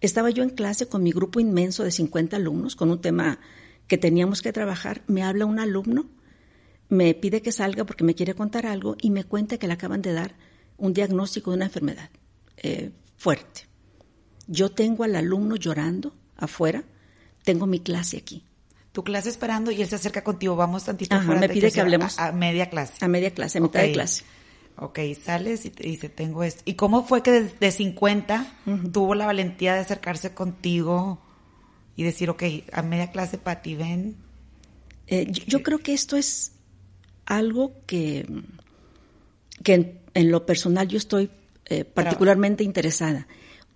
Estaba 0.01 0.29
yo 0.29 0.43
en 0.43 0.49
clase 0.49 0.87
con 0.87 1.03
mi 1.03 1.11
grupo 1.11 1.39
inmenso 1.39 1.83
de 1.83 1.91
50 1.91 2.37
alumnos, 2.37 2.75
con 2.75 2.89
un 2.89 3.01
tema 3.01 3.39
que 3.87 3.97
teníamos 3.97 4.41
que 4.41 4.51
trabajar. 4.51 5.03
Me 5.07 5.23
habla 5.23 5.45
un 5.45 5.59
alumno, 5.59 6.09
me 6.89 7.13
pide 7.13 7.41
que 7.41 7.51
salga 7.51 7.83
porque 7.83 8.03
me 8.03 8.15
quiere 8.15 8.33
contar 8.33 8.65
algo 8.65 8.95
y 8.99 9.11
me 9.11 9.25
cuenta 9.25 9.57
que 9.57 9.67
le 9.67 9.73
acaban 9.73 10.01
de 10.01 10.13
dar 10.13 10.35
un 10.77 10.93
diagnóstico 10.93 11.51
de 11.51 11.57
una 11.57 11.65
enfermedad 11.65 12.09
eh, 12.57 12.91
fuerte. 13.17 13.67
Yo 14.47 14.71
tengo 14.71 15.03
al 15.03 15.15
alumno 15.15 15.55
llorando 15.55 16.13
afuera, 16.37 16.83
tengo 17.43 17.65
mi 17.65 17.79
clase 17.79 18.17
aquí. 18.17 18.43
Tu 18.91 19.03
clase 19.03 19.29
esperando 19.29 19.71
y 19.71 19.81
él 19.81 19.89
se 19.89 19.95
acerca 19.95 20.23
contigo, 20.23 20.55
vamos 20.55 20.85
tantito 20.85 21.15
Ajá, 21.15 21.35
me 21.35 21.49
pide 21.49 21.71
que, 21.71 21.81
hablemos. 21.81 22.17
A, 22.17 22.31
media 22.31 22.69
clase. 22.69 22.93
A 23.03 23.07
media 23.07 23.31
clase, 23.31 23.57
a 23.57 23.61
mitad 23.61 23.81
de 23.81 23.91
clase. 23.91 24.23
Ok, 24.77 24.99
sales 25.21 25.65
y 25.65 25.69
te 25.69 25.83
dice, 25.83 26.09
tengo 26.09 26.43
esto. 26.43 26.61
¿Y 26.65 26.75
cómo 26.75 27.05
fue 27.05 27.23
que 27.23 27.31
de, 27.31 27.71
50 27.71 28.45
tuvo 28.91 29.15
la 29.15 29.25
valentía 29.25 29.73
de 29.73 29.79
acercarse 29.79 30.33
contigo 30.33 31.21
y 31.95 32.03
decir, 32.03 32.29
ok, 32.29 32.43
a 32.71 32.81
media 32.81 33.11
clase, 33.11 33.37
Pati, 33.37 33.75
ven? 33.75 34.17
Eh, 35.07 35.31
yo, 35.31 35.63
creo 35.63 35.79
que 35.79 35.93
esto 35.93 36.17
es 36.17 36.53
algo 37.25 37.73
que, 37.85 38.25
que 39.63 40.04
en 40.15 40.31
lo 40.31 40.45
personal 40.47 40.87
yo 40.87 40.97
estoy 40.97 41.29
eh, 41.65 41.85
particularmente 41.85 42.63
interesada. 42.63 43.27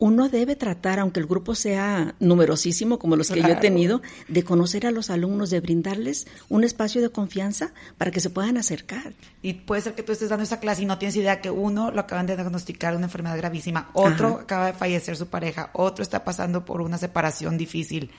Uno 0.02 0.30
debe 0.30 0.56
tratar, 0.56 0.98
aunque 1.00 1.20
el 1.20 1.26
grupo 1.26 1.56
sea 1.56 2.16
numerosísimo 2.22 3.00
como 3.00 3.18
los 3.18 3.30
que 3.30 3.42
yo 3.42 3.50
he 3.50 3.56
tenido, 3.58 4.02
de 4.30 4.46
conocer 4.46 4.88
a 4.88 4.92
los 4.92 5.10
alumnos, 5.10 5.50
de 5.50 5.60
brindarles 5.60 6.26
un 6.48 6.64
espacio 6.64 7.02
de 7.02 7.10
confianza 7.10 7.74
para 7.98 8.10
que 8.10 8.22
se 8.22 8.30
puedan 8.30 8.56
acercar. 8.56 9.14
Y 9.42 9.56
puede 9.56 9.82
ser 9.82 9.96
que 9.96 10.04
tú 10.04 10.14
estés 10.14 10.30
dando 10.30 10.44
esa 10.44 10.62
clase 10.62 10.84
y 10.84 10.86
no 10.86 10.98
tienes 10.98 11.18
idea 11.18 11.42
que 11.42 11.52
uno 11.52 11.92
lo 11.92 12.00
acaban 12.00 12.28
de 12.28 12.38
diagnosticar 12.38 12.96
una 12.96 13.08
enfermedad 13.08 13.36
gravísima, 13.36 13.90
otro 13.94 14.40
acaba 14.40 14.68
de 14.68 14.74
fallecer 14.74 15.18
su 15.18 15.28
pareja, 15.28 15.70
otro 15.74 16.02
está 16.02 16.24
pasando 16.24 16.64
por 16.64 16.80
una 16.80 16.98
separación 16.98 17.58
difícil. 17.58 18.10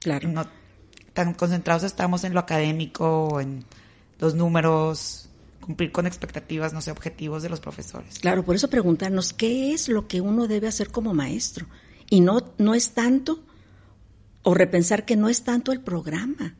Claro. 0.00 0.28
No 0.28 0.46
tan 1.14 1.32
concentrados 1.32 1.84
estamos 1.84 2.24
en 2.24 2.34
lo 2.34 2.40
académico, 2.40 3.40
en 3.40 3.64
los 4.18 4.34
números, 4.34 5.30
cumplir 5.64 5.92
con 5.92 6.06
expectativas, 6.06 6.74
no 6.74 6.82
sé, 6.82 6.90
objetivos 6.90 7.42
de 7.42 7.48
los 7.48 7.60
profesores. 7.60 8.18
Claro, 8.18 8.44
por 8.44 8.54
eso 8.54 8.68
preguntarnos 8.68 9.32
qué 9.32 9.72
es 9.72 9.88
lo 9.88 10.06
que 10.06 10.20
uno 10.20 10.46
debe 10.46 10.68
hacer 10.68 10.90
como 10.90 11.14
maestro. 11.14 11.66
Y 12.10 12.20
no, 12.20 12.52
no 12.58 12.74
es 12.74 12.90
tanto, 12.90 13.42
o 14.42 14.52
repensar 14.52 15.06
que 15.06 15.16
no 15.16 15.30
es 15.30 15.42
tanto 15.42 15.72
el 15.72 15.80
programa, 15.80 16.54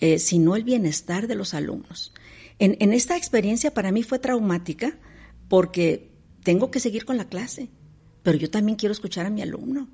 eh, 0.00 0.18
sino 0.18 0.56
el 0.56 0.64
bienestar 0.64 1.26
de 1.26 1.36
los 1.36 1.54
alumnos. 1.54 2.12
En, 2.58 2.76
en 2.80 2.92
esta 2.92 3.16
experiencia 3.16 3.72
para 3.72 3.92
mí 3.92 4.02
fue 4.02 4.18
traumática 4.18 4.98
porque 5.48 6.10
tengo 6.42 6.70
que 6.70 6.80
seguir 6.80 7.06
con 7.06 7.16
la 7.16 7.28
clase, 7.28 7.70
pero 8.22 8.36
yo 8.36 8.50
también 8.50 8.76
quiero 8.76 8.92
escuchar 8.92 9.24
a 9.24 9.30
mi 9.30 9.40
alumno. 9.40 9.88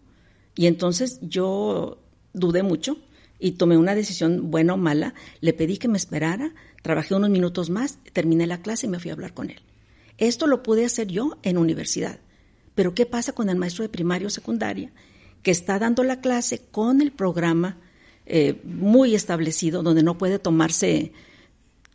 Y 0.56 0.66
entonces 0.66 1.20
yo 1.22 2.02
dudé 2.32 2.64
mucho 2.64 2.98
y 3.38 3.52
tomé 3.52 3.76
una 3.76 3.94
decisión 3.94 4.50
buena 4.50 4.74
o 4.74 4.76
mala, 4.76 5.14
le 5.40 5.52
pedí 5.52 5.76
que 5.76 5.88
me 5.88 5.98
esperara, 5.98 6.52
Trabajé 6.84 7.14
unos 7.14 7.30
minutos 7.30 7.70
más, 7.70 7.98
terminé 8.12 8.46
la 8.46 8.60
clase 8.60 8.84
y 8.84 8.90
me 8.90 9.00
fui 9.00 9.08
a 9.08 9.14
hablar 9.14 9.32
con 9.32 9.48
él. 9.48 9.62
Esto 10.18 10.46
lo 10.46 10.62
pude 10.62 10.84
hacer 10.84 11.06
yo 11.06 11.38
en 11.42 11.56
universidad. 11.56 12.20
Pero 12.74 12.94
¿qué 12.94 13.06
pasa 13.06 13.32
con 13.32 13.48
el 13.48 13.56
maestro 13.56 13.84
de 13.84 13.88
primaria 13.88 14.26
o 14.26 14.30
secundaria 14.30 14.92
que 15.42 15.50
está 15.50 15.78
dando 15.78 16.04
la 16.04 16.20
clase 16.20 16.66
con 16.70 17.00
el 17.00 17.10
programa 17.10 17.78
eh, 18.26 18.60
muy 18.64 19.14
establecido, 19.14 19.82
donde 19.82 20.02
no 20.02 20.18
puede 20.18 20.38
tomarse 20.38 21.12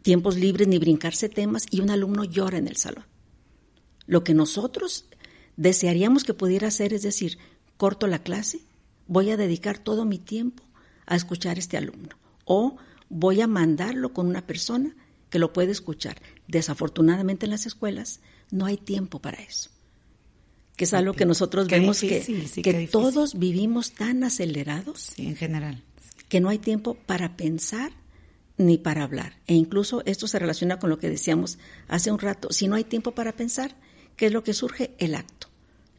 tiempos 0.02 0.38
libres 0.38 0.68
ni 0.68 0.80
brincarse 0.80 1.30
temas 1.30 1.68
y 1.70 1.82
un 1.82 1.92
alumno 1.92 2.24
llora 2.24 2.58
en 2.58 2.68
el 2.68 2.78
salón? 2.78 3.06
Lo 4.08 4.24
que 4.24 4.34
nosotros 4.34 5.06
desearíamos 5.56 6.24
que 6.24 6.34
pudiera 6.34 6.70
hacer 6.70 6.94
es 6.94 7.04
decir, 7.04 7.38
corto 7.78 8.08
la 8.08 8.24
clase, 8.24 8.62
voy 9.06 9.30
a 9.30 9.38
dedicar 9.38 9.78
todo 9.78 10.04
mi 10.04 10.18
tiempo 10.18 10.64
a 11.10 11.16
escuchar 11.16 11.58
a 11.58 11.60
este 11.60 11.76
alumno. 11.76 12.16
O 12.46 12.78
voy 13.10 13.42
a 13.42 13.48
mandarlo 13.48 14.14
con 14.14 14.28
una 14.28 14.46
persona 14.46 14.96
que 15.30 15.40
lo 15.40 15.52
puede 15.52 15.72
escuchar. 15.72 16.22
Desafortunadamente 16.48 17.46
en 17.46 17.52
las 17.52 17.66
escuelas 17.66 18.22
no 18.52 18.66
hay 18.66 18.78
tiempo 18.78 19.20
para 19.20 19.42
eso. 19.42 19.70
Que 20.78 20.86
es 20.86 20.94
algo 20.94 21.14
que 21.14 21.26
nosotros 21.26 21.68
vemos 21.68 22.00
que, 22.00 22.88
todos 22.90 23.38
vivimos 23.38 23.92
tan 23.92 24.24
acelerados. 24.24 25.12
en 25.18 25.36
general. 25.36 25.84
Que 26.30 26.40
no 26.40 26.48
hay 26.48 26.60
tiempo 26.60 26.94
para 26.94 27.36
pensar 27.36 27.92
ni 28.58 28.78
para 28.78 29.04
hablar. 29.04 29.34
E 29.48 29.56
incluso 29.56 30.04
esto 30.06 30.28
se 30.28 30.40
relaciona 30.40 30.80
con 30.80 30.90
lo 30.90 31.00
que 31.00 31.10
decíamos 31.10 31.58
hace 31.88 32.12
un 32.12 32.20
rato. 32.20 32.52
Si 32.52 32.68
no 32.68 32.76
hay 32.76 32.84
tiempo 32.84 33.12
para 33.12 33.34
pensar, 33.34 33.76
¿qué 34.16 34.28
es 34.28 34.32
lo 34.32 34.44
que 34.44 34.54
surge? 34.54 34.92
El 35.00 35.16
acto, 35.16 35.48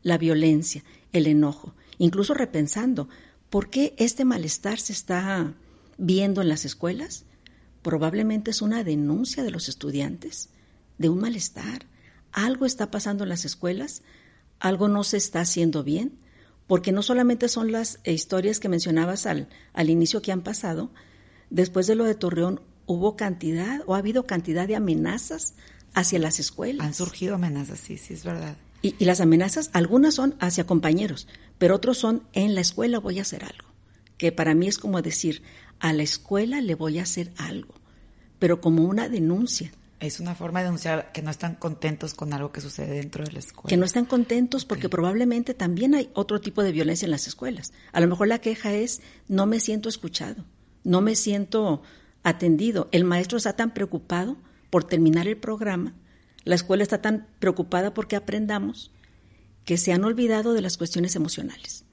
la 0.02 0.17
violencia, 0.17 0.83
el 1.12 1.26
enojo. 1.26 1.75
Incluso 1.99 2.33
repensando, 2.33 3.09
¿por 3.50 3.69
qué 3.69 3.95
este 3.99 4.25
malestar 4.25 4.80
se 4.80 4.92
está 4.92 5.54
viendo 6.00 6.40
en 6.40 6.49
las 6.49 6.64
escuelas, 6.64 7.25
probablemente 7.83 8.50
es 8.50 8.62
una 8.62 8.83
denuncia 8.83 9.42
de 9.42 9.50
los 9.50 9.69
estudiantes 9.69 10.49
de 10.99 11.09
un 11.09 11.21
malestar. 11.21 11.87
Algo 12.33 12.66
está 12.66 12.90
pasando 12.90 13.25
en 13.25 13.28
las 13.28 13.45
escuelas, 13.45 14.02
algo 14.59 14.88
no 14.88 15.04
se 15.04 15.19
está 15.19 15.40
haciendo 15.40 15.85
bien, 15.85 16.19
porque 16.66 16.92
no 16.92 17.02
solamente 17.02 17.49
son 17.49 17.73
las 17.73 18.00
historias 18.04 18.61
que 18.61 18.69
mencionabas 18.69 19.26
al, 19.26 19.49
al 19.73 19.90
inicio 19.90 20.23
que 20.23 20.33
han 20.33 20.42
pasado, 20.42 20.90
después 21.50 21.87
de 21.87 21.97
lo 21.97 22.04
de 22.04 22.14
Torreón 22.14 22.61
hubo 22.87 23.16
cantidad 23.16 23.80
o 23.87 23.95
ha 23.95 23.99
habido 23.99 24.26
cantidad 24.26 24.66
de 24.66 24.76
amenazas 24.76 25.54
hacia 25.95 26.19
las 26.19 26.38
escuelas. 26.38 26.87
Han 26.87 26.95
surgido 26.95 27.35
amenazas, 27.35 27.80
sí, 27.80 27.99
sí, 27.99 28.14
es 28.14 28.25
verdad. 28.25 28.57
Y, 28.82 28.94
y, 28.99 29.04
las 29.04 29.20
amenazas, 29.20 29.70
algunas 29.72 30.14
son 30.14 30.37
hacia 30.40 30.64
compañeros, 30.64 31.28
pero 31.58 31.75
otros 31.75 31.99
son 31.99 32.22
en 32.32 32.54
la 32.54 32.62
escuela 32.62 32.99
voy 32.99 33.18
a 33.18 33.22
hacer 33.22 33.44
algo, 33.44 33.68
que 34.16 34.32
para 34.32 34.54
mí 34.54 34.68
es 34.68 34.78
como 34.78 35.02
decir, 35.02 35.42
a 35.80 35.92
la 35.92 36.02
escuela 36.02 36.60
le 36.60 36.75
voy 36.75 36.99
a 36.99 37.02
hacer 37.02 37.32
algo, 37.37 37.75
pero 38.38 38.60
como 38.60 38.84
una 38.84 39.08
denuncia. 39.08 39.72
Es 39.99 40.20
una 40.20 40.34
forma 40.34 40.60
de 40.60 40.66
denunciar 40.66 41.12
que 41.12 41.20
no 41.20 41.30
están 41.30 41.56
contentos 41.56 42.14
con 42.14 42.32
algo 42.32 42.52
que 42.52 42.62
sucede 42.62 42.94
dentro 42.94 43.25
de 43.25 43.32
la 43.32 43.38
escuela. 43.38 43.68
Que 43.68 43.76
no 43.76 43.84
están 43.84 44.06
contentos 44.06 44.64
porque 44.64 44.88
probablemente 44.88 45.52
también 45.52 45.94
hay 45.94 46.10
otro 46.14 46.40
tipo 46.40 46.62
de 46.62 46.72
violencia 46.72 47.04
en 47.04 47.10
las 47.10 47.26
escuelas. 47.26 47.72
A 47.92 48.00
lo 48.00 48.06
mejor 48.06 48.28
la 48.28 48.38
queja 48.38 48.72
es 48.72 49.02
no 49.28 49.44
me 49.44 49.60
siento 49.60 49.90
escuchado, 49.90 50.44
no 50.84 51.02
me 51.02 51.16
siento 51.16 51.82
atendido. 52.22 52.88
El 52.92 53.04
maestro 53.04 53.37
está 53.37 53.56
tan 53.56 53.75
preocupado 53.75 54.38
por 54.70 54.84
terminar 54.84 55.28
el 55.28 55.37
programa, 55.37 55.94
la 56.44 56.54
escuela 56.54 56.82
está 56.82 57.02
tan 57.02 57.26
preocupada 57.38 57.94
porque 57.94 58.16
aprendamos, 58.16 58.92
que 59.64 59.76
se 59.76 59.92
han 59.92 60.04
olvidado 60.04 60.52
de 60.52 60.62
las 60.62 60.76
cuestiones 60.76 61.16
emocionales. 61.16 61.85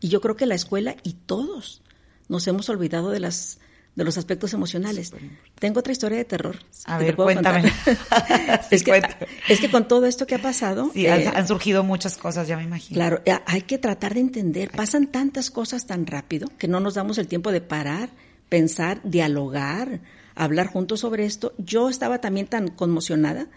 Y 0.00 0.08
yo 0.08 0.20
creo 0.20 0.36
que 0.36 0.46
la 0.46 0.54
escuela 0.54 0.96
y 1.02 1.12
todos 1.12 1.82
nos 2.28 2.46
hemos 2.46 2.68
olvidado 2.68 3.10
de 3.10 3.20
las 3.20 3.58
de 3.94 4.04
los 4.04 4.16
aspectos 4.16 4.54
emocionales. 4.54 5.12
Tengo 5.58 5.80
otra 5.80 5.92
historia 5.92 6.18
de 6.18 6.24
terror. 6.24 6.56
A 6.84 6.96
ver, 6.98 7.16
cuéntame. 7.16 7.64
es, 8.70 8.82
que, 8.82 9.02
es, 9.48 9.60
que, 9.60 9.70
con 9.70 9.88
todo 9.88 10.06
esto 10.06 10.26
que 10.26 10.36
ha 10.36 10.42
pasado... 10.42 10.90
Sí, 10.94 11.06
han, 11.06 11.20
eh, 11.20 11.46
surgido 11.46 11.82
muchas 11.82 12.16
cosas, 12.16 12.46
ya 12.46 12.56
me 12.56 12.62
imagino. 12.62 12.94
Claro, 12.94 13.20
eh, 13.24 13.38
hay 13.46 13.62
que 13.62 13.78
tratar 13.78 14.14
de 14.14 14.20
entender. 14.20 14.70
Pasan 14.70 15.08
tantas 15.08 15.50
cosas 15.50 15.86
tan 15.86 16.06
rápido 16.06 16.48
que 16.56 16.68
no 16.68 16.80
nos 16.80 16.94
damos 16.94 17.18
el 17.18 17.26
tiempo 17.26 17.50
de 17.52 17.60
parar, 17.60 18.10
pensar, 18.48 19.00
dialogar, 19.02 20.00
hablar 20.34 20.68
juntos 20.68 21.00
sobre 21.00 21.26
esto. 21.26 21.52
Yo 21.58 21.88
estaba 21.88 22.20
también 22.20 22.46
tan 22.46 22.68
conmocionada 22.68 23.48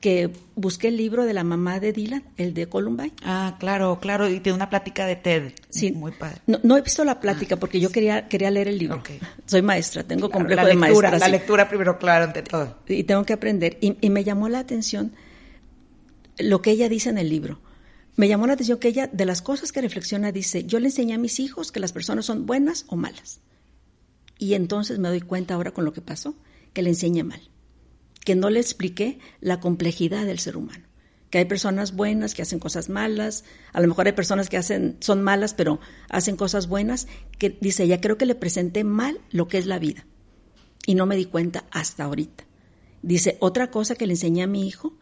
que 0.00 0.30
busqué 0.54 0.88
el 0.88 0.96
libro 0.96 1.24
de 1.24 1.34
la 1.34 1.42
mamá 1.42 1.80
de 1.80 1.92
Dylan, 1.92 2.22
el 2.36 2.54
de 2.54 2.68
Columbine. 2.68 3.12
Ah, 3.24 3.56
claro, 3.58 3.98
claro, 4.00 4.28
y 4.28 4.38
tiene 4.40 4.54
una 4.54 4.70
plática 4.70 5.06
de 5.06 5.16
TED. 5.16 5.52
Sí, 5.70 5.90
muy 5.90 6.12
padre. 6.12 6.40
No, 6.46 6.76
he 6.76 6.82
visto 6.82 7.04
la 7.04 7.18
plática 7.18 7.56
ah, 7.56 7.58
porque 7.58 7.80
yo 7.80 7.90
quería 7.90 8.28
quería 8.28 8.50
leer 8.50 8.68
el 8.68 8.78
libro. 8.78 9.02
Soy 9.46 9.62
maestra, 9.62 10.04
tengo 10.04 10.30
complejo 10.30 10.66
de 10.66 10.74
maestra. 10.74 11.18
La 11.18 11.28
lectura 11.28 11.68
primero, 11.68 11.98
claro, 11.98 12.26
ante 12.26 12.42
todo. 12.42 12.78
Y 12.86 13.04
tengo 13.04 13.24
que 13.24 13.32
aprender. 13.32 13.78
Y, 13.80 13.96
y 14.00 14.10
me 14.10 14.22
llamó 14.22 14.48
la 14.48 14.60
atención 14.60 15.12
lo 16.38 16.62
que 16.62 16.70
ella 16.70 16.88
dice 16.88 17.10
en 17.10 17.18
el 17.18 17.28
libro. 17.28 17.60
Me 18.14 18.28
llamó 18.28 18.46
la 18.46 18.52
atención 18.54 18.78
que 18.78 18.88
ella, 18.88 19.08
de 19.12 19.24
las 19.24 19.42
cosas 19.42 19.72
que 19.72 19.80
reflexiona, 19.80 20.32
dice, 20.32 20.64
yo 20.64 20.80
le 20.80 20.86
enseñé 20.86 21.14
a 21.14 21.18
mis 21.18 21.38
hijos 21.40 21.70
que 21.72 21.80
las 21.80 21.92
personas 21.92 22.26
son 22.26 22.46
buenas 22.46 22.84
o 22.88 22.96
malas. 22.96 23.40
Y 24.38 24.54
entonces 24.54 24.98
me 24.98 25.08
doy 25.08 25.20
cuenta 25.20 25.54
ahora 25.54 25.72
con 25.72 25.84
lo 25.84 25.92
que 25.92 26.00
pasó, 26.00 26.36
que 26.72 26.82
le 26.82 26.90
enseñé 26.90 27.24
mal 27.24 27.40
que 28.28 28.36
no 28.36 28.50
le 28.50 28.60
expliqué 28.60 29.20
la 29.40 29.58
complejidad 29.58 30.26
del 30.26 30.38
ser 30.38 30.58
humano. 30.58 30.84
Que 31.30 31.38
hay 31.38 31.46
personas 31.46 31.96
buenas 31.96 32.34
que 32.34 32.42
hacen 32.42 32.58
cosas 32.58 32.90
malas, 32.90 33.42
a 33.72 33.80
lo 33.80 33.88
mejor 33.88 34.06
hay 34.06 34.12
personas 34.12 34.50
que 34.50 34.58
hacen, 34.58 34.98
son 35.00 35.22
malas, 35.22 35.54
pero 35.54 35.80
hacen 36.10 36.36
cosas 36.36 36.68
buenas, 36.68 37.08
que 37.38 37.56
dice, 37.58 37.88
ya 37.88 38.02
creo 38.02 38.18
que 38.18 38.26
le 38.26 38.34
presenté 38.34 38.84
mal 38.84 39.18
lo 39.30 39.48
que 39.48 39.56
es 39.56 39.64
la 39.64 39.78
vida. 39.78 40.04
Y 40.84 40.94
no 40.94 41.06
me 41.06 41.16
di 41.16 41.24
cuenta 41.24 41.64
hasta 41.70 42.04
ahorita. 42.04 42.44
Dice, 43.00 43.38
otra 43.40 43.70
cosa 43.70 43.94
que 43.94 44.06
le 44.06 44.12
enseñé 44.12 44.42
a 44.42 44.46
mi 44.46 44.68
hijo, 44.68 44.98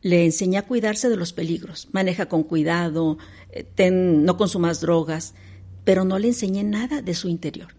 le 0.00 0.24
enseñé 0.24 0.58
a 0.58 0.66
cuidarse 0.68 1.08
de 1.08 1.16
los 1.16 1.32
peligros. 1.32 1.88
Maneja 1.90 2.26
con 2.26 2.44
cuidado, 2.44 3.18
eh, 3.50 3.90
no 3.90 4.36
consumas 4.36 4.80
drogas, 4.80 5.34
pero 5.82 6.04
no 6.04 6.20
le 6.20 6.28
enseñé 6.28 6.62
nada 6.62 7.02
de 7.02 7.14
su 7.14 7.26
interior. 7.26 7.74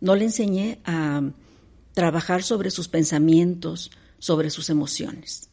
No 0.00 0.16
le 0.16 0.24
enseñé 0.24 0.80
a 0.84 1.22
trabajar 1.92 2.42
sobre 2.42 2.72
sus 2.72 2.88
pensamientos, 2.88 3.92
sobre 4.18 4.50
sus 4.50 4.70
emociones. 4.70 5.50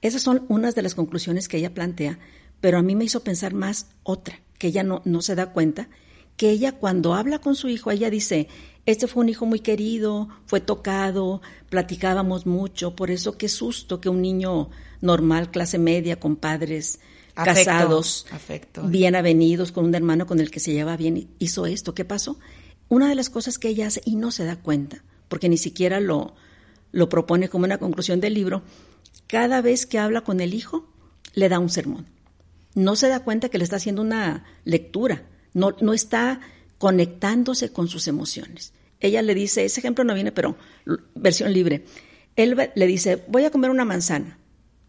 Esas 0.00 0.22
son 0.22 0.44
unas 0.48 0.74
de 0.74 0.82
las 0.82 0.94
conclusiones 0.94 1.48
que 1.48 1.56
ella 1.56 1.74
plantea, 1.74 2.18
pero 2.60 2.78
a 2.78 2.82
mí 2.82 2.94
me 2.94 3.04
hizo 3.04 3.24
pensar 3.24 3.54
más 3.54 3.88
otra, 4.02 4.40
que 4.58 4.68
ella 4.68 4.82
no, 4.82 5.02
no 5.04 5.22
se 5.22 5.34
da 5.34 5.52
cuenta, 5.52 5.88
que 6.36 6.50
ella 6.50 6.72
cuando 6.72 7.14
habla 7.14 7.38
con 7.38 7.54
su 7.54 7.68
hijo, 7.68 7.90
ella 7.90 8.10
dice, 8.10 8.48
este 8.86 9.06
fue 9.06 9.22
un 9.22 9.28
hijo 9.28 9.46
muy 9.46 9.60
querido, 9.60 10.28
fue 10.46 10.60
tocado, 10.60 11.40
platicábamos 11.70 12.44
mucho, 12.44 12.94
por 12.94 13.10
eso 13.10 13.38
qué 13.38 13.48
susto 13.48 14.00
que 14.00 14.08
un 14.08 14.20
niño 14.20 14.68
normal, 15.00 15.50
clase 15.50 15.78
media, 15.78 16.18
con 16.20 16.36
padres 16.36 17.00
casados, 17.34 18.26
bien 18.84 19.14
avenidos, 19.14 19.72
con 19.72 19.86
un 19.86 19.94
hermano 19.94 20.26
con 20.26 20.40
el 20.40 20.50
que 20.50 20.60
se 20.60 20.72
lleva 20.72 20.96
bien, 20.96 21.28
hizo 21.38 21.66
esto. 21.66 21.94
¿Qué 21.94 22.04
pasó? 22.04 22.38
Una 22.88 23.08
de 23.08 23.14
las 23.14 23.30
cosas 23.30 23.58
que 23.58 23.68
ella 23.68 23.86
hace 23.86 24.02
y 24.04 24.16
no 24.16 24.30
se 24.30 24.44
da 24.44 24.56
cuenta, 24.56 25.02
porque 25.28 25.48
ni 25.48 25.58
siquiera 25.58 25.98
lo, 26.00 26.34
lo 26.94 27.08
propone 27.08 27.48
como 27.48 27.64
una 27.64 27.78
conclusión 27.78 28.20
del 28.20 28.34
libro, 28.34 28.62
cada 29.26 29.60
vez 29.60 29.84
que 29.84 29.98
habla 29.98 30.22
con 30.22 30.40
el 30.40 30.54
hijo, 30.54 30.88
le 31.34 31.48
da 31.48 31.58
un 31.58 31.68
sermón. 31.68 32.06
No 32.74 32.94
se 32.94 33.08
da 33.08 33.20
cuenta 33.20 33.48
que 33.48 33.58
le 33.58 33.64
está 33.64 33.76
haciendo 33.76 34.00
una 34.00 34.44
lectura, 34.64 35.26
no, 35.52 35.74
no 35.80 35.92
está 35.92 36.40
conectándose 36.78 37.72
con 37.72 37.88
sus 37.88 38.06
emociones. 38.06 38.72
Ella 39.00 39.22
le 39.22 39.34
dice, 39.34 39.64
ese 39.64 39.80
ejemplo 39.80 40.04
no 40.04 40.14
viene, 40.14 40.30
pero 40.30 40.56
versión 41.14 41.52
libre. 41.52 41.84
Él 42.36 42.56
le 42.74 42.86
dice, 42.86 43.24
voy 43.28 43.44
a 43.44 43.50
comer 43.50 43.70
una 43.70 43.84
manzana. 43.84 44.38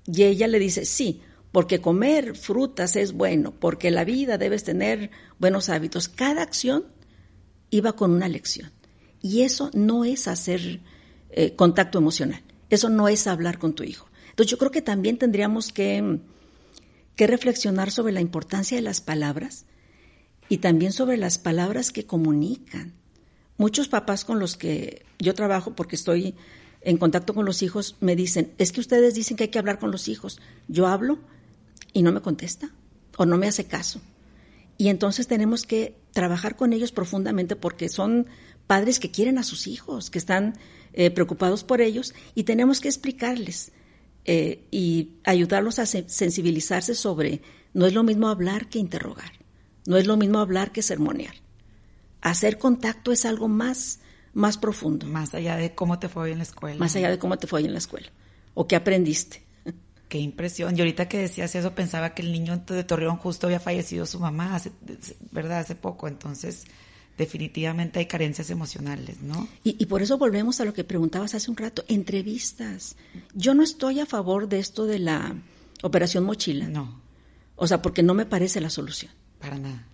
Y 0.05 0.23
ella 0.23 0.47
le 0.47 0.59
dice, 0.59 0.85
sí, 0.85 1.21
porque 1.51 1.81
comer 1.81 2.35
frutas 2.35 2.95
es 2.95 3.13
bueno, 3.13 3.51
porque 3.59 3.89
la 3.89 4.03
vida 4.03 4.37
debes 4.37 4.63
tener 4.63 5.09
buenos 5.39 5.69
hábitos. 5.69 6.07
Cada 6.07 6.43
acción 6.43 6.85
iba 7.71 7.93
con 7.93 8.11
una 8.11 8.27
lección. 8.27 8.71
Y 9.21 9.41
eso 9.41 9.71
no 9.73 10.05
es 10.05 10.27
hacer 10.27 10.81
eh, 11.37 11.53
contacto 11.53 11.97
emocional. 11.97 12.41
Eso 12.69 12.87
no 12.87 13.09
es 13.09 13.27
hablar 13.27 13.59
con 13.59 13.73
tu 13.73 13.83
hijo. 13.83 14.07
Entonces 14.29 14.51
yo 14.51 14.57
creo 14.57 14.71
que 14.71 14.81
también 14.81 15.17
tendríamos 15.17 15.73
que, 15.73 16.19
que 17.17 17.27
reflexionar 17.27 17.91
sobre 17.91 18.13
la 18.13 18.21
importancia 18.21 18.77
de 18.77 18.81
las 18.81 19.01
palabras 19.01 19.65
y 20.47 20.59
también 20.59 20.93
sobre 20.93 21.17
las 21.17 21.37
palabras 21.37 21.91
que 21.91 22.05
comunican. 22.05 22.93
Muchos 23.57 23.89
papás 23.89 24.23
con 24.23 24.39
los 24.39 24.55
que 24.55 25.05
yo 25.19 25.33
trabajo, 25.33 25.75
porque 25.75 25.97
estoy 25.97 26.35
en 26.79 26.97
contacto 26.97 27.33
con 27.33 27.45
los 27.45 27.63
hijos, 27.63 27.97
me 27.99 28.15
dicen, 28.15 28.53
es 28.57 28.71
que 28.71 28.79
ustedes 28.79 29.13
dicen 29.13 29.35
que 29.35 29.43
hay 29.43 29.49
que 29.49 29.59
hablar 29.59 29.77
con 29.77 29.91
los 29.91 30.07
hijos. 30.07 30.39
Yo 30.69 30.87
hablo 30.87 31.19
y 31.91 32.01
no 32.01 32.13
me 32.13 32.21
contesta 32.21 32.69
o 33.17 33.25
no 33.25 33.37
me 33.37 33.47
hace 33.47 33.65
caso. 33.65 33.99
Y 34.77 34.87
entonces 34.87 35.27
tenemos 35.27 35.65
que 35.65 35.97
trabajar 36.13 36.55
con 36.55 36.71
ellos 36.71 36.93
profundamente 36.93 37.57
porque 37.57 37.89
son 37.89 38.27
padres 38.67 39.01
que 39.01 39.11
quieren 39.11 39.37
a 39.37 39.43
sus 39.43 39.67
hijos, 39.67 40.09
que 40.09 40.17
están 40.17 40.55
eh, 40.97 41.11
preocupados 41.11 41.65
por 41.65 41.81
ellos 41.81 42.13
y 42.35 42.43
tenemos 42.43 42.79
que 42.79 42.87
explicarles 42.87 43.73
eh, 44.23 44.63
y 44.71 45.15
ayudarlos 45.25 45.77
a 45.79 45.85
sensibilizarse 45.85 46.95
sobre 46.95 47.41
no 47.73 47.85
es 47.85 47.93
lo 47.93 48.03
mismo 48.03 48.29
hablar 48.29 48.69
que 48.69 48.79
interrogar, 48.79 49.33
no 49.85 49.97
es 49.97 50.07
lo 50.07 50.15
mismo 50.15 50.39
hablar 50.39 50.71
que 50.71 50.81
sermonear. 50.81 51.35
Hacer 52.21 52.57
contacto 52.57 53.11
es 53.11 53.25
algo 53.25 53.49
más, 53.49 53.99
más 54.33 54.57
profundo. 54.57 55.05
Más 55.05 55.35
allá 55.35 55.57
de 55.57 55.75
cómo 55.75 55.99
te 55.99 56.07
fue 56.07 56.31
en 56.31 56.37
la 56.37 56.43
escuela. 56.43 56.79
Más 56.79 56.95
allá 56.95 57.09
de 57.09 57.19
cómo 57.19 57.37
te 57.37 57.45
fue 57.45 57.59
en 57.59 57.73
la 57.73 57.79
escuela 57.79 58.07
o 58.53 58.65
qué 58.65 58.77
aprendiste. 58.77 59.43
Qué 60.07 60.17
impresión. 60.19 60.77
Y 60.77 60.79
ahorita 60.79 61.09
que 61.09 61.17
decías 61.17 61.53
eso, 61.55 61.75
pensaba 61.75 62.13
que 62.13 62.21
el 62.21 62.31
niño 62.31 62.63
de 62.65 62.83
Torreón 62.85 63.17
justo 63.17 63.47
había 63.47 63.59
fallecido 63.59 64.05
su 64.05 64.19
mamá, 64.19 64.61
¿verdad? 65.31 65.59
Hace 65.59 65.75
poco. 65.75 66.07
Entonces, 66.07 66.63
definitivamente 67.17 67.99
hay 67.99 68.05
carencias 68.05 68.49
emocionales, 68.49 69.21
¿no? 69.21 69.47
Y, 69.63 69.85
por 69.85 70.01
eso 70.01 70.17
volvemos 70.17 70.59
a 70.59 70.65
lo 70.65 70.73
que 70.73 70.83
preguntabas 70.83 71.33
hace 71.35 71.49
un 71.49 71.57
rato, 71.57 71.83
entrevistas. 71.87 72.95
Yo 73.33 73.53
no 73.53 73.63
estoy 73.63 73.99
a 73.99 74.05
favor 74.05 74.49
de 74.49 74.59
esto 74.59 74.85
de 74.85 74.99
la 74.99 75.35
operación 75.81 76.25
mochila. 76.25 76.67
No. 76.67 77.01
O 77.55 77.67
sea, 77.67 77.81
porque 77.81 78.03
no 78.03 78.13
me 78.13 78.25
parece 78.25 78.59
la 78.59 78.69
solución. 78.69 79.11
Para 79.39 79.57
nada. 79.57 79.87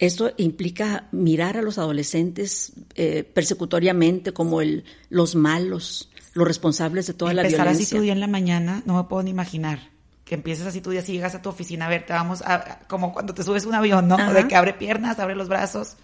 Esto 0.00 0.32
implica 0.36 1.06
mirar 1.12 1.56
a 1.56 1.62
los 1.62 1.78
adolescentes 1.78 2.72
eh, 2.96 3.22
persecutoriamente 3.22 4.32
como 4.32 4.60
el, 4.60 4.84
los 5.08 5.36
malos, 5.36 6.10
los 6.32 6.46
responsables 6.46 7.06
de 7.06 7.14
toda 7.14 7.32
la 7.32 7.42
violencia. 7.42 7.62
Empezar 7.62 7.82
así 7.82 7.94
tu 7.94 8.02
día 8.02 8.12
en 8.12 8.20
la 8.20 8.26
mañana, 8.26 8.82
no 8.86 8.96
me 8.96 9.04
puedo 9.04 9.22
ni 9.22 9.30
imaginar 9.30 9.94
que 10.24 10.34
empieces 10.34 10.66
así 10.66 10.80
tu 10.80 10.88
día, 10.88 11.02
si 11.02 11.12
llegas 11.12 11.34
a 11.34 11.42
tu 11.42 11.50
oficina, 11.50 11.84
a 11.84 11.90
ver, 11.90 12.06
te 12.06 12.14
vamos 12.14 12.40
a, 12.46 12.78
como 12.88 13.12
cuando 13.12 13.34
te 13.34 13.42
subes 13.42 13.66
un 13.66 13.74
avión, 13.74 14.08
¿no? 14.08 14.16
De 14.32 14.48
que 14.48 14.56
abre 14.56 14.72
piernas, 14.72 15.18
abre 15.18 15.34
los 15.34 15.50
brazos 15.50 15.98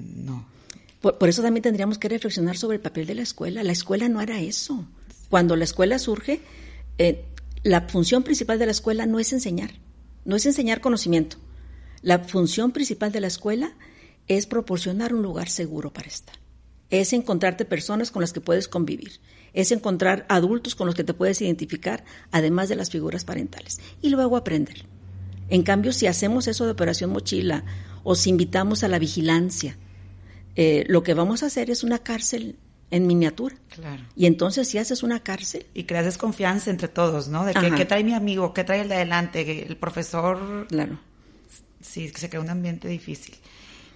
no. 0.00 0.46
Por, 1.00 1.28
eso 1.28 1.42
también 1.42 1.62
tendríamos 1.62 1.98
que 1.98 2.08
reflexionar 2.08 2.58
sobre 2.58 2.76
el 2.76 2.82
papel 2.82 3.06
de 3.06 3.14
la 3.14 3.22
escuela. 3.22 3.62
La 3.62 3.72
escuela 3.72 4.08
no 4.08 4.20
era 4.20 4.40
eso. 4.40 4.86
Cuando 5.30 5.56
la 5.56 5.64
escuela 5.64 5.98
surge, 5.98 6.40
eh, 6.98 7.24
la 7.62 7.82
función 7.82 8.22
principal 8.22 8.58
de 8.58 8.66
la 8.66 8.72
escuela 8.72 9.06
no 9.06 9.18
es 9.18 9.32
enseñar, 9.32 9.70
no 10.24 10.36
es 10.36 10.44
enseñar 10.44 10.80
conocimiento. 10.80 11.38
La 12.02 12.18
función 12.18 12.72
principal 12.72 13.12
de 13.12 13.20
la 13.20 13.28
escuela 13.28 13.74
es 14.28 14.46
proporcionar 14.46 15.14
un 15.14 15.22
lugar 15.22 15.48
seguro 15.48 15.92
para 15.92 16.08
estar. 16.08 16.36
Es 16.90 17.12
encontrarte 17.12 17.64
personas 17.64 18.10
con 18.10 18.20
las 18.20 18.32
que 18.32 18.40
puedes 18.40 18.68
convivir. 18.68 19.20
Es 19.54 19.72
encontrar 19.72 20.26
adultos 20.28 20.74
con 20.74 20.86
los 20.86 20.94
que 20.94 21.04
te 21.04 21.14
puedes 21.14 21.40
identificar, 21.40 22.04
además 22.30 22.68
de 22.68 22.76
las 22.76 22.90
figuras 22.90 23.24
parentales. 23.24 23.80
Y 24.02 24.10
luego 24.10 24.36
aprender. 24.36 24.84
En 25.48 25.62
cambio, 25.62 25.92
si 25.92 26.06
hacemos 26.06 26.46
eso 26.46 26.64
de 26.64 26.72
operación 26.72 27.10
mochila 27.10 27.64
o 28.02 28.14
si 28.14 28.30
invitamos 28.30 28.82
a 28.82 28.88
la 28.88 28.98
vigilancia, 28.98 29.76
eh, 30.62 30.84
lo 30.88 31.02
que 31.02 31.14
vamos 31.14 31.42
a 31.42 31.46
hacer 31.46 31.70
es 31.70 31.82
una 31.84 32.00
cárcel 32.00 32.58
en 32.90 33.06
miniatura. 33.06 33.56
Claro. 33.70 34.02
Y 34.14 34.26
entonces 34.26 34.68
si 34.68 34.76
haces 34.76 35.02
una 35.02 35.20
cárcel... 35.20 35.64
Y 35.72 35.84
creas 35.84 36.04
desconfianza 36.04 36.68
entre 36.70 36.88
todos, 36.88 37.28
¿no? 37.28 37.46
De 37.46 37.54
que, 37.54 37.70
¿qué 37.70 37.86
trae 37.86 38.04
mi 38.04 38.12
amigo? 38.12 38.52
¿Qué 38.52 38.62
trae 38.62 38.82
el 38.82 38.90
de 38.90 38.96
adelante? 38.96 39.66
El 39.66 39.78
profesor... 39.78 40.66
Claro. 40.68 41.00
Sí, 41.80 42.12
se 42.14 42.28
crea 42.28 42.42
un 42.42 42.50
ambiente 42.50 42.88
difícil. 42.88 43.36